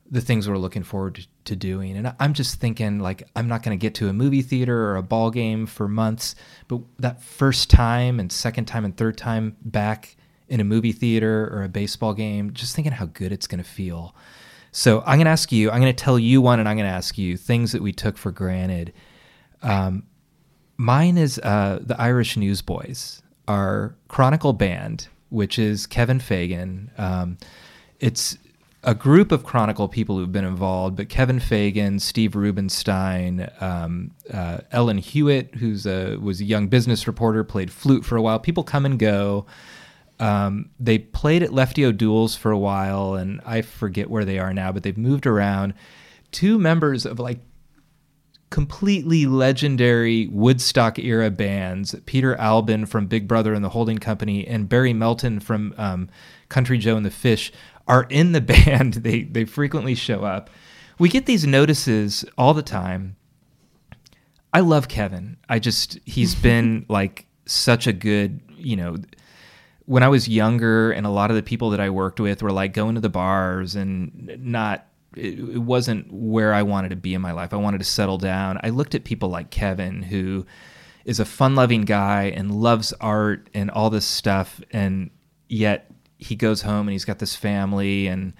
the 0.10 0.22
things 0.22 0.48
we're 0.48 0.58
looking 0.58 0.84
forward 0.84 1.26
to, 1.46 1.56
doing. 1.56 1.96
And 1.96 2.14
I'm 2.20 2.34
just 2.34 2.60
thinking 2.60 3.00
like 3.00 3.28
I'm 3.36 3.48
not 3.48 3.64
going 3.64 3.78
to 3.78 3.82
get 3.82 3.96
to 3.96 4.10
a 4.10 4.14
movie 4.14 4.42
theater 4.42 4.90
or 4.90 4.96
a 4.98 5.04
ball 5.04 5.32
game 5.32 5.66
for 5.66 5.88
months, 5.88 6.36
but 6.68 6.82
that 7.00 7.22
first 7.22 7.70
time 7.70 8.20
and 8.20 8.32
second 8.32 8.66
time 8.66 8.84
and 8.84 8.96
third 8.96 9.18
time 9.18 9.56
back 9.64 10.16
in 10.48 10.60
a 10.60 10.64
movie 10.64 10.92
theater 10.92 11.50
or 11.52 11.64
a 11.64 11.70
baseball 11.70 12.14
game, 12.14 12.54
just 12.54 12.76
thinking 12.76 12.94
how 12.94 13.06
good 13.06 13.32
it's 13.32 13.48
going 13.48 13.64
to 13.64 13.70
feel. 13.70 14.16
So 14.72 15.02
I'm 15.02 15.18
going 15.18 15.26
to 15.26 15.32
ask 15.32 15.52
you, 15.52 15.72
I'm 15.72 15.80
going 15.80 15.96
to 15.96 16.04
tell 16.04 16.20
you 16.20 16.42
one 16.42 16.60
and 16.60 16.68
I'm 16.68 16.76
going 16.76 16.90
to 16.90 16.94
ask 16.94 17.18
you 17.18 17.38
things 17.38 17.72
that 17.72 17.82
we 17.82 17.94
took 17.94 18.18
for 18.18 18.32
granted. 18.32 18.92
Um, 19.62 20.04
mine 20.78 21.18
is 21.18 21.40
uh, 21.40 21.80
the 21.82 22.00
Irish 22.00 22.38
Newsboys, 22.38 23.22
our 23.48 23.96
Chronicle 24.08 24.54
band, 24.54 25.08
which 25.30 25.58
is 25.58 25.88
Kevin 25.88 26.20
Fagan. 26.20 26.92
Um, 26.98 27.38
it's 28.00 28.38
a 28.86 28.94
group 28.94 29.32
of 29.32 29.44
Chronicle 29.44 29.88
people 29.88 30.18
who've 30.18 30.32
been 30.32 30.46
involved, 30.46 30.96
but 30.96 31.10
Kevin 31.10 31.40
Fagan, 31.40 32.00
Steve 32.00 32.36
Rubenstein, 32.36 33.50
um, 33.60 34.12
uh, 34.32 34.60
Ellen 34.72 35.00
Hewitt, 35.00 35.56
who's 35.56 35.86
a 35.86 36.18
was 36.18 36.40
a 36.40 36.46
young 36.46 36.68
business 36.68 37.08
reporter, 37.08 37.44
played 37.44 37.72
flute 37.72 38.06
for 38.06 38.16
a 38.16 38.22
while. 38.22 38.40
People 38.40 38.64
come 38.64 38.86
and 38.86 39.00
go. 39.00 39.46
Um, 40.20 40.70
they 40.80 41.00
played 41.00 41.44
at 41.44 41.52
Lefty 41.52 41.84
O'Doul's 41.84 42.36
for 42.36 42.52
a 42.52 42.58
while, 42.58 43.16
and 43.16 43.42
I 43.46 43.62
forget 43.64 44.10
where 44.10 44.24
they 44.24 44.40
are 44.40 44.54
now, 44.54 44.72
but 44.72 44.84
they've 44.84 44.98
moved 44.98 45.26
around. 45.26 45.74
Two 46.32 46.58
members 46.58 47.06
of 47.06 47.20
like 47.20 47.40
completely 48.50 49.26
legendary 49.26 50.28
Woodstock 50.28 51.00
era 51.00 51.30
bands, 51.30 51.96
Peter 52.06 52.36
Albin 52.36 52.86
from 52.86 53.08
Big 53.08 53.28
Brother 53.28 53.54
and 53.54 53.66
the 53.66 53.70
Holding 53.70 53.98
Company 53.98 54.48
and 54.48 54.70
Barry 54.70 54.94
Melton 54.94 55.40
from 55.40 55.74
um, 55.78 56.10
Country 56.48 56.78
Joe 56.78 56.96
and 56.96 57.06
the 57.06 57.12
Fish, 57.12 57.52
are 57.88 58.08
in 58.10 58.32
the 58.32 58.42
band. 58.66 58.96
They 58.96 59.24
they 59.24 59.46
frequently 59.46 59.96
show 59.96 60.24
up. 60.24 60.50
We 60.98 61.10
get 61.10 61.26
these 61.26 61.46
notices 61.46 62.24
all 62.38 62.54
the 62.54 62.64
time 62.64 63.18
I 64.56 64.62
love 64.62 64.88
Kevin. 64.88 65.36
I 65.50 65.60
just 65.60 66.00
he's 66.06 66.34
been 66.50 66.86
like 66.88 67.28
such 67.46 67.88
a 67.88 67.94
good, 67.94 68.40
you 68.56 68.78
know, 68.78 68.96
when 69.86 70.02
I 70.02 70.08
was 70.08 70.30
younger 70.30 70.94
and 70.94 71.06
a 71.06 71.10
lot 71.10 71.30
of 71.30 71.36
the 71.36 71.44
people 71.44 71.72
that 71.72 71.82
I 71.82 71.90
worked 71.90 72.22
with 72.22 72.42
were 72.42 72.54
like 72.54 72.74
going 72.74 72.96
to 72.96 73.02
the 73.02 73.10
bars 73.10 73.76
and 73.76 74.40
not 74.40 74.88
it, 75.16 75.38
it 75.38 75.60
wasn't 75.60 76.12
where 76.12 76.54
I 76.54 76.64
wanted 76.64 76.90
to 76.90 76.96
be 76.96 77.14
in 77.14 77.22
my 77.22 77.34
life. 77.34 77.54
I 77.54 77.58
wanted 77.58 77.80
to 77.80 77.84
settle 77.84 78.18
down. 78.18 78.58
I 78.64 78.70
looked 78.70 78.96
at 78.96 79.04
people 79.04 79.28
like 79.28 79.50
Kevin 79.50 80.02
who 80.02 80.46
is 81.04 81.20
a 81.20 81.26
fun-loving 81.26 81.82
guy 81.82 82.32
and 82.36 82.56
loves 82.56 82.94
art 82.94 83.50
and 83.54 83.70
all 83.70 83.90
this 83.90 84.06
stuff 84.06 84.62
and 84.72 85.10
yet 85.50 85.92
he 86.18 86.36
goes 86.36 86.62
home 86.62 86.88
and 86.88 86.92
he's 86.92 87.06
got 87.06 87.20
this 87.20 87.36
family 87.36 88.08
and 88.08 88.34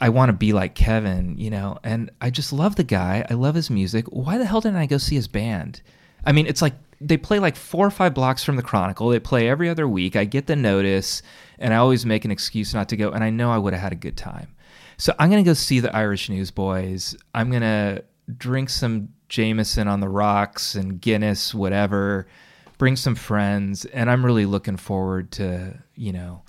I 0.00 0.08
want 0.08 0.28
to 0.28 0.32
be 0.34 0.52
like 0.52 0.74
Kevin, 0.74 1.38
you 1.38 1.50
know, 1.50 1.78
and 1.84 2.10
I 2.20 2.30
just 2.30 2.52
love 2.52 2.76
the 2.76 2.84
guy. 2.84 3.24
I 3.30 3.34
love 3.34 3.54
his 3.54 3.70
music. 3.70 4.06
Why 4.06 4.38
the 4.38 4.44
hell 4.44 4.60
didn't 4.60 4.78
I 4.78 4.86
go 4.86 4.98
see 4.98 5.14
his 5.14 5.28
band? 5.28 5.82
I 6.24 6.32
mean, 6.32 6.46
it's 6.46 6.62
like 6.62 6.74
they 7.00 7.16
play 7.16 7.38
like 7.38 7.56
four 7.56 7.86
or 7.86 7.90
five 7.90 8.14
blocks 8.14 8.42
from 8.42 8.56
the 8.56 8.62
Chronicle. 8.62 9.08
They 9.08 9.20
play 9.20 9.48
every 9.48 9.68
other 9.68 9.86
week. 9.86 10.16
I 10.16 10.24
get 10.24 10.46
the 10.46 10.56
notice, 10.56 11.22
and 11.58 11.72
I 11.72 11.76
always 11.76 12.04
make 12.04 12.24
an 12.24 12.30
excuse 12.30 12.74
not 12.74 12.88
to 12.90 12.96
go. 12.96 13.10
And 13.10 13.22
I 13.22 13.30
know 13.30 13.50
I 13.50 13.58
would 13.58 13.72
have 13.72 13.82
had 13.82 13.92
a 13.92 13.96
good 13.96 14.16
time. 14.16 14.54
So 14.96 15.14
I'm 15.18 15.30
gonna 15.30 15.42
go 15.42 15.54
see 15.54 15.80
the 15.80 15.94
Irish 15.94 16.28
Newsboys. 16.28 17.16
I'm 17.34 17.50
gonna 17.50 18.02
drink 18.36 18.70
some 18.70 19.10
Jameson 19.28 19.88
on 19.88 20.00
the 20.00 20.08
rocks 20.08 20.74
and 20.74 21.00
Guinness, 21.00 21.54
whatever. 21.54 22.26
Bring 22.78 22.96
some 22.96 23.14
friends, 23.14 23.84
and 23.86 24.10
I'm 24.10 24.24
really 24.24 24.46
looking 24.46 24.76
forward 24.76 25.30
to 25.32 25.78
you 25.94 26.12
know 26.12 26.42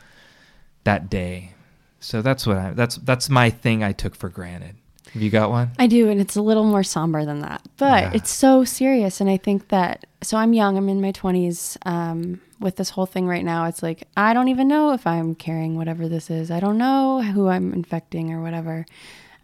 that 0.85 1.09
day. 1.09 1.51
So 1.99 2.21
that's 2.21 2.47
what 2.47 2.57
I 2.57 2.71
that's 2.71 2.95
that's 2.97 3.29
my 3.29 3.49
thing 3.49 3.83
I 3.83 3.91
took 3.91 4.15
for 4.15 4.29
granted. 4.29 4.75
Have 5.13 5.21
you 5.21 5.29
got 5.29 5.49
one? 5.49 5.71
I 5.79 5.87
do, 5.87 6.09
and 6.09 6.19
it's 6.19 6.35
a 6.35 6.41
little 6.41 6.65
more 6.65 6.83
somber 6.83 7.23
than 7.25 7.39
that, 7.39 7.61
but 7.77 8.03
Yeah. 8.03 8.11
it's 8.13 8.29
so 8.31 8.63
serious. 8.63 9.21
And 9.21 9.29
I 9.29 9.37
think 9.37 9.69
that 9.69 10.05
so 10.21 10.37
I'm 10.37 10.53
young. 10.53 10.77
I'm 10.77 10.89
in 10.89 11.01
my 11.01 11.11
20s. 11.11 11.77
Um, 11.85 12.41
with 12.59 12.77
this 12.77 12.89
whole 12.91 13.05
thing 13.05 13.27
right 13.27 13.43
now, 13.43 13.65
it's 13.65 13.83
like 13.83 14.07
I 14.15 14.33
don't 14.33 14.47
even 14.47 14.67
know 14.67 14.93
if 14.93 15.05
I'm 15.05 15.35
carrying 15.35 15.75
whatever 15.77 16.07
this 16.07 16.29
is. 16.29 16.49
I 16.51 16.59
don't 16.59 16.77
know 16.77 17.21
who 17.21 17.47
I'm 17.49 17.73
infecting 17.73 18.31
or 18.31 18.41
whatever. 18.41 18.85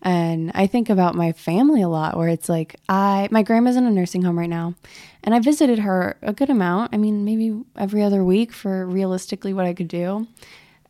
And 0.03 0.51
I 0.55 0.65
think 0.65 0.89
about 0.89 1.13
my 1.13 1.31
family 1.31 1.81
a 1.83 1.87
lot, 1.89 2.17
where 2.17 2.27
it's 2.29 2.49
like 2.49 2.75
I 2.89 3.27
my 3.31 3.43
grandma's 3.43 3.75
in 3.75 3.85
a 3.85 3.91
nursing 3.91 4.23
home 4.23 4.37
right 4.39 4.49
now, 4.49 4.75
and 5.23 5.33
I 5.35 5.39
visited 5.39 5.79
her 5.79 6.17
a 6.21 6.33
good 6.33 6.49
amount. 6.49 6.93
I 6.93 6.97
mean, 6.97 7.23
maybe 7.25 7.61
every 7.77 8.01
other 8.03 8.23
week 8.23 8.51
for 8.51 8.85
realistically 8.85 9.53
what 9.53 9.65
I 9.65 9.73
could 9.73 9.87
do 9.87 10.27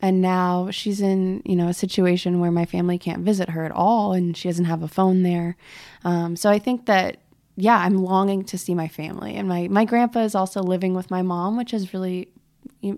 and 0.02 0.20
now 0.20 0.68
she's 0.70 1.00
in 1.00 1.40
you 1.46 1.56
know 1.56 1.68
a 1.68 1.74
situation 1.74 2.40
where 2.40 2.50
my 2.50 2.66
family 2.66 2.98
can't 2.98 3.22
visit 3.22 3.50
her 3.50 3.64
at 3.64 3.70
all 3.70 4.12
and 4.12 4.36
she 4.36 4.48
doesn't 4.48 4.66
have 4.66 4.82
a 4.82 4.88
phone 4.88 5.22
there. 5.22 5.56
Um, 6.04 6.36
so 6.36 6.50
i 6.50 6.58
think 6.58 6.86
that 6.86 7.18
yeah 7.56 7.78
i'm 7.78 7.96
longing 7.96 8.44
to 8.44 8.58
see 8.58 8.74
my 8.74 8.88
family. 8.88 9.36
And 9.36 9.48
my 9.48 9.68
my 9.68 9.84
grandpa 9.84 10.20
is 10.20 10.34
also 10.34 10.62
living 10.62 10.94
with 10.94 11.10
my 11.10 11.22
mom 11.22 11.56
which 11.56 11.72
is 11.72 11.94
really 11.94 12.28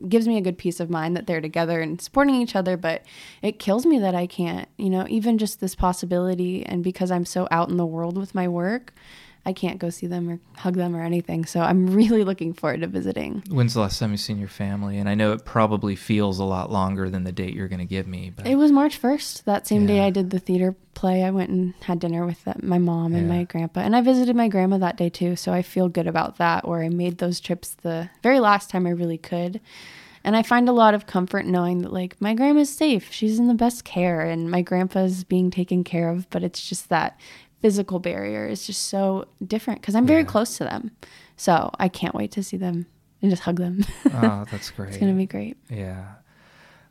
gives 0.09 0.27
me 0.27 0.39
a 0.39 0.41
good 0.41 0.57
peace 0.57 0.81
of 0.81 0.89
mind 0.89 1.15
that 1.15 1.27
they're 1.27 1.43
together 1.43 1.81
and 1.81 2.01
supporting 2.01 2.35
each 2.37 2.57
other 2.57 2.77
but 2.77 3.03
it 3.43 3.59
kills 3.59 3.85
me 3.85 3.99
that 3.99 4.15
i 4.15 4.27
can't 4.27 4.69
you 4.79 4.89
know 4.89 5.07
even 5.09 5.37
just 5.39 5.61
this 5.61 5.75
possibility. 5.75 6.65
And 6.65 6.83
because 6.83 7.11
i'm 7.11 7.27
so 7.27 7.47
out 7.51 7.69
in 7.69 7.77
the 7.77 7.87
world 7.87 8.17
with 8.17 8.35
my 8.35 8.49
work 8.49 8.95
i 9.47 9.53
can't 9.53 9.79
go 9.79 9.91
see 9.91 10.07
them 10.07 10.29
or 10.29 10.39
hug 10.57 10.75
them 10.75 10.95
or 10.97 11.03
anything 11.03 11.45
so 11.45 11.61
i'm 11.61 11.87
really 12.01 12.25
looking 12.25 12.53
forward 12.53 12.81
to 12.81 12.87
visiting 12.87 13.43
When's 13.51 13.75
the 13.75 13.81
last 13.81 13.99
time 13.99 14.11
you've 14.13 14.21
seen 14.21 14.39
your 14.39 14.49
family? 14.49 14.99
And 14.99 15.09
I 15.09 15.15
know 15.15 15.33
it 15.33 15.45
probably 15.45 15.97
feels 15.97 16.39
a 16.39 16.45
lot 16.45 16.71
longer 16.71 17.11
than 17.11 17.25
the 17.25 17.33
date 17.33 17.55
you're 17.55 17.69
going 17.69 17.79
to 17.81 17.85
give 17.85 18.07
me, 18.07 18.31
but 18.35 18.47
It 18.47 18.57
was 18.57 18.73
March 18.73 19.01
1st. 19.01 19.45
That 19.45 19.67
same 19.67 19.87
day 19.87 20.01
I 20.01 20.11
did 20.11 20.31
the 20.31 20.39
theater 20.39 20.75
play. 20.95 21.23
I 21.25 21.31
went 21.31 21.51
and 21.51 21.75
had 21.83 21.99
dinner 22.01 22.25
with 22.27 22.41
my 22.63 22.79
mom 22.79 23.15
and 23.15 23.27
Yeah. 23.29 23.35
my 23.37 23.45
grandpa. 23.45 23.81
And 23.81 23.95
I 23.95 24.01
visited 24.01 24.35
my 24.37 24.49
grandma 24.49 24.79
that 24.79 24.97
day 24.97 25.09
too. 25.09 25.37
So 25.37 25.53
I 25.53 25.63
feel 25.63 25.89
good 25.89 26.07
about 26.07 26.39
that, 26.39 26.67
where 26.67 26.83
I 26.83 26.89
made 26.89 27.19
those 27.19 27.41
trips 27.41 27.77
the 27.83 28.09
very 28.23 28.41
last 28.41 28.71
time 28.71 28.87
I 28.87 28.91
really 28.91 29.19
could. 29.19 29.61
And 30.27 30.35
I 30.37 30.43
find 30.43 30.69
a 30.71 30.73
lot 30.73 30.95
of 30.95 31.07
comfort 31.07 31.45
knowing 31.45 31.83
that, 31.83 31.93
like, 31.93 32.19
my 32.19 32.33
grandma's 32.35 32.71
safe. 32.71 33.13
She's 33.13 33.39
in 33.39 33.47
the 33.47 33.53
best 33.55 33.85
care 33.85 34.23
and 34.23 34.51
my 34.51 34.63
grandpa's 34.63 35.23
being 35.23 35.51
taken 35.51 35.85
care 35.85 36.09
of. 36.09 36.29
But 36.31 36.43
it's 36.43 36.67
just 36.67 36.89
that 36.89 37.19
physical 37.65 37.99
barrier 37.99 38.47
is 38.47 38.67
just 38.67 38.89
so 38.89 39.25
different 39.47 39.81
because 39.81 39.95
I'm 39.95 40.07
very 40.07 40.21
Yeah. 40.21 40.27
close 40.29 40.59
to 40.59 40.65
them. 40.65 40.91
So 41.39 41.71
I 41.79 41.89
can't 41.89 42.15
wait 42.15 42.31
to 42.33 42.43
see 42.43 42.59
them 42.59 42.85
and 43.23 43.31
just 43.31 43.45
hug 43.45 43.57
them. 43.59 43.87
oh, 44.13 44.45
that's 44.51 44.71
great. 44.71 44.91
it's 44.91 44.99
going 44.99 45.11
to 45.11 45.17
be 45.17 45.25
great. 45.25 45.57
Yeah. 45.71 46.05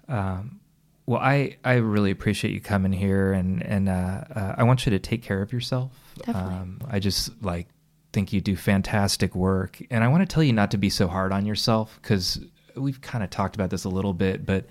Um, 0.07 0.59
well, 1.05 1.19
I, 1.21 1.57
I 1.63 1.73
really 1.75 2.09
appreciate 2.09 2.55
you 2.55 2.59
coming 2.59 2.91
here, 2.91 3.33
and 3.33 3.61
and 3.61 3.87
uh, 3.87 4.23
uh, 4.35 4.55
I 4.57 4.63
want 4.63 4.87
you 4.87 4.89
to 4.89 4.99
take 4.99 5.21
care 5.21 5.43
of 5.43 5.53
yourself. 5.53 5.91
Definitely. 6.25 6.53
Um, 6.55 6.81
I 6.89 6.97
just 6.99 7.29
like 7.43 7.67
think 8.11 8.33
you 8.33 8.41
do 8.41 8.55
fantastic 8.55 9.35
work, 9.35 9.79
and 9.91 10.03
I 10.03 10.07
want 10.07 10.27
to 10.27 10.33
tell 10.33 10.41
you 10.43 10.53
not 10.53 10.71
to 10.71 10.77
be 10.77 10.89
so 10.89 11.07
hard 11.07 11.31
on 11.31 11.45
yourself 11.45 11.99
because 12.01 12.39
we've 12.75 12.99
kind 13.01 13.23
of 13.23 13.29
talked 13.29 13.53
about 13.55 13.69
this 13.69 13.83
a 13.83 13.89
little 13.89 14.13
bit, 14.13 14.43
but 14.43 14.65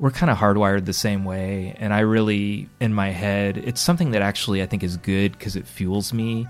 we're 0.00 0.10
kind 0.10 0.30
of 0.30 0.38
hardwired 0.38 0.86
the 0.86 0.94
same 0.94 1.24
way. 1.24 1.76
And 1.78 1.92
I 1.92 2.00
really, 2.00 2.68
in 2.80 2.94
my 2.94 3.10
head, 3.10 3.58
it's 3.58 3.80
something 3.80 4.12
that 4.12 4.22
actually 4.22 4.62
I 4.62 4.66
think 4.66 4.82
is 4.82 4.96
good 4.96 5.32
because 5.32 5.56
it 5.56 5.66
fuels 5.66 6.12
me. 6.12 6.48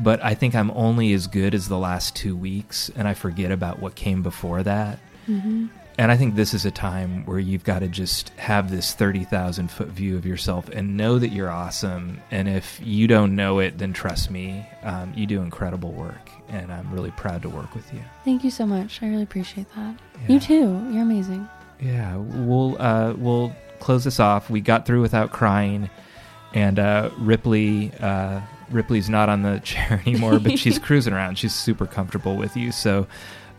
But 0.00 0.22
I 0.22 0.34
think 0.34 0.54
I'm 0.54 0.70
only 0.72 1.12
as 1.12 1.26
good 1.26 1.54
as 1.54 1.68
the 1.68 1.78
last 1.78 2.14
two 2.14 2.36
weeks, 2.36 2.88
and 2.94 3.08
I 3.08 3.14
forget 3.14 3.50
about 3.50 3.80
what 3.80 3.94
came 3.94 4.22
before 4.22 4.62
that. 4.64 4.98
And 5.98 6.12
I 6.12 6.16
think 6.16 6.36
this 6.36 6.54
is 6.54 6.64
a 6.64 6.70
time 6.70 7.26
where 7.26 7.40
you've 7.40 7.64
got 7.64 7.80
to 7.80 7.88
just 7.88 8.28
have 8.30 8.70
this 8.70 8.94
30,000 8.94 9.68
foot 9.68 9.88
view 9.88 10.16
of 10.16 10.24
yourself 10.24 10.68
and 10.68 10.96
know 10.96 11.18
that 11.18 11.30
you're 11.30 11.50
awesome. 11.50 12.20
And 12.30 12.48
if 12.48 12.80
you 12.80 13.08
don't 13.08 13.34
know 13.34 13.58
it, 13.58 13.78
then 13.78 13.92
trust 13.92 14.30
me, 14.30 14.64
um, 14.84 15.12
you 15.16 15.26
do 15.26 15.42
incredible 15.42 15.90
work. 15.90 16.30
And 16.48 16.72
I'm 16.72 16.92
really 16.92 17.10
proud 17.10 17.42
to 17.42 17.48
work 17.48 17.74
with 17.74 17.92
you. 17.92 18.00
Thank 18.24 18.44
you 18.44 18.50
so 18.50 18.64
much. 18.64 19.02
I 19.02 19.08
really 19.08 19.24
appreciate 19.24 19.66
that. 19.74 19.96
Yeah. 20.22 20.34
You 20.34 20.40
too. 20.40 20.88
You're 20.92 21.02
amazing. 21.02 21.48
Yeah, 21.80 22.16
we'll 22.16 22.80
uh, 22.80 23.14
we'll 23.14 23.52
close 23.78 24.04
this 24.04 24.20
off. 24.20 24.50
We 24.50 24.60
got 24.60 24.86
through 24.86 25.02
without 25.02 25.32
crying, 25.32 25.90
and 26.52 26.78
uh, 26.78 27.10
Ripley 27.18 27.92
uh, 28.00 28.40
Ripley's 28.70 29.08
not 29.08 29.28
on 29.28 29.42
the 29.42 29.58
chair 29.64 30.02
anymore, 30.06 30.38
but 30.38 30.58
she's 30.58 30.78
cruising 30.80 31.12
around. 31.12 31.38
She's 31.38 31.54
super 31.54 31.86
comfortable 31.86 32.36
with 32.36 32.56
you. 32.56 32.72
So 32.72 33.06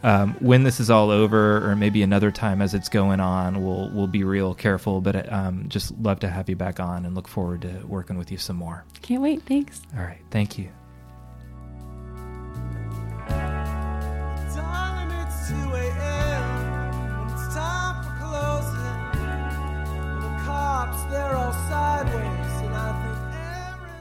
um, 0.04 0.36
when 0.40 0.64
this 0.64 0.80
is 0.80 0.90
all 0.90 1.10
over, 1.12 1.70
or 1.70 1.76
maybe 1.76 2.02
another 2.04 2.32
time 2.32 2.62
as 2.62 2.74
it's 2.74 2.90
going 2.90 3.20
on, 3.20 3.64
we'll 3.66 3.90
we'll 3.94 4.08
be 4.08 4.24
real 4.24 4.54
careful. 4.54 5.02
But 5.02 5.32
um, 5.32 5.66
just 5.68 5.98
love 6.00 6.20
to 6.22 6.30
have 6.30 6.50
you 6.50 6.56
back 6.56 6.80
on, 6.80 7.06
and 7.06 7.16
look 7.16 7.28
forward 7.28 7.62
to 7.64 7.84
working 7.88 8.18
with 8.18 8.32
you 8.32 8.38
some 8.38 8.56
more. 8.56 8.86
Can't 9.02 9.22
wait. 9.22 9.44
Thanks. 9.44 9.82
All 9.96 10.04
right, 10.04 10.22
thank 10.32 10.58
you. 10.58 10.70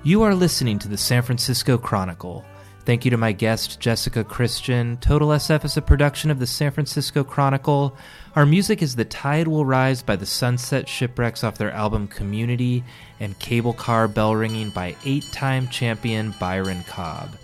You 0.09 0.23
are 0.23 0.35
listening 0.35 0.79
to 0.79 0.89
the 0.89 0.97
San 0.97 1.21
Francisco 1.21 1.77
Chronicle. 1.77 2.43
Thank 2.87 3.05
you 3.05 3.11
to 3.11 3.19
my 3.19 3.33
guest, 3.33 3.79
Jessica 3.79 4.25
Christian. 4.25 4.97
Total 5.03 5.29
SF 5.29 5.67
is 5.67 5.77
a 5.77 5.83
production 5.83 6.31
of 6.31 6.39
the 6.39 6.47
San 6.47 6.71
Francisco 6.71 7.23
Chronicle. 7.23 7.95
Our 8.35 8.47
music 8.47 8.81
is 8.81 8.97
The 8.97 9.05
Tide 9.05 9.49
Will 9.49 9.67
Rise 9.67 10.03
by 10.03 10.17
the 10.17 10.25
Sunset 10.25 10.89
Shipwrecks 10.89 11.45
off 11.45 11.59
their 11.59 11.73
album 11.73 12.09
Community, 12.09 12.85
and 13.21 13.39
Cable 13.39 13.75
Car 13.75 14.09
Bell 14.09 14.35
Ringing 14.35 14.71
by 14.71 14.97
eight 15.05 15.31
time 15.31 15.69
champion 15.69 16.35
Byron 16.41 16.85
Cobb. 16.89 17.37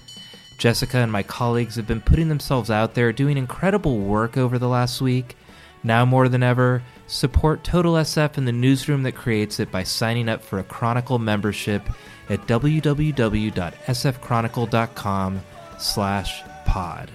Jessica 0.57 0.97
and 0.97 1.13
my 1.13 1.23
colleagues 1.23 1.77
have 1.77 1.87
been 1.87 2.01
putting 2.01 2.31
themselves 2.31 2.71
out 2.71 2.95
there 2.95 3.13
doing 3.13 3.37
incredible 3.37 3.99
work 3.99 4.39
over 4.39 4.59
the 4.59 4.69
last 4.69 5.03
week. 5.03 5.37
Now 5.85 6.05
more 6.07 6.29
than 6.29 6.43
ever, 6.43 6.83
support 7.07 7.63
Total 7.63 7.93
SF 7.95 8.39
and 8.39 8.49
the 8.49 8.53
newsroom 8.53 9.03
that 9.03 9.15
creates 9.15 9.61
it 9.61 9.71
by 9.71 9.85
signing 9.85 10.31
up 10.31 10.43
for 10.43 10.59
a 10.59 10.65
Chronicle 10.65 11.19
membership 11.19 11.83
at 12.31 12.47
www.sfchronicle.com 12.47 15.41
slash 15.79 16.43
pod. 16.65 17.11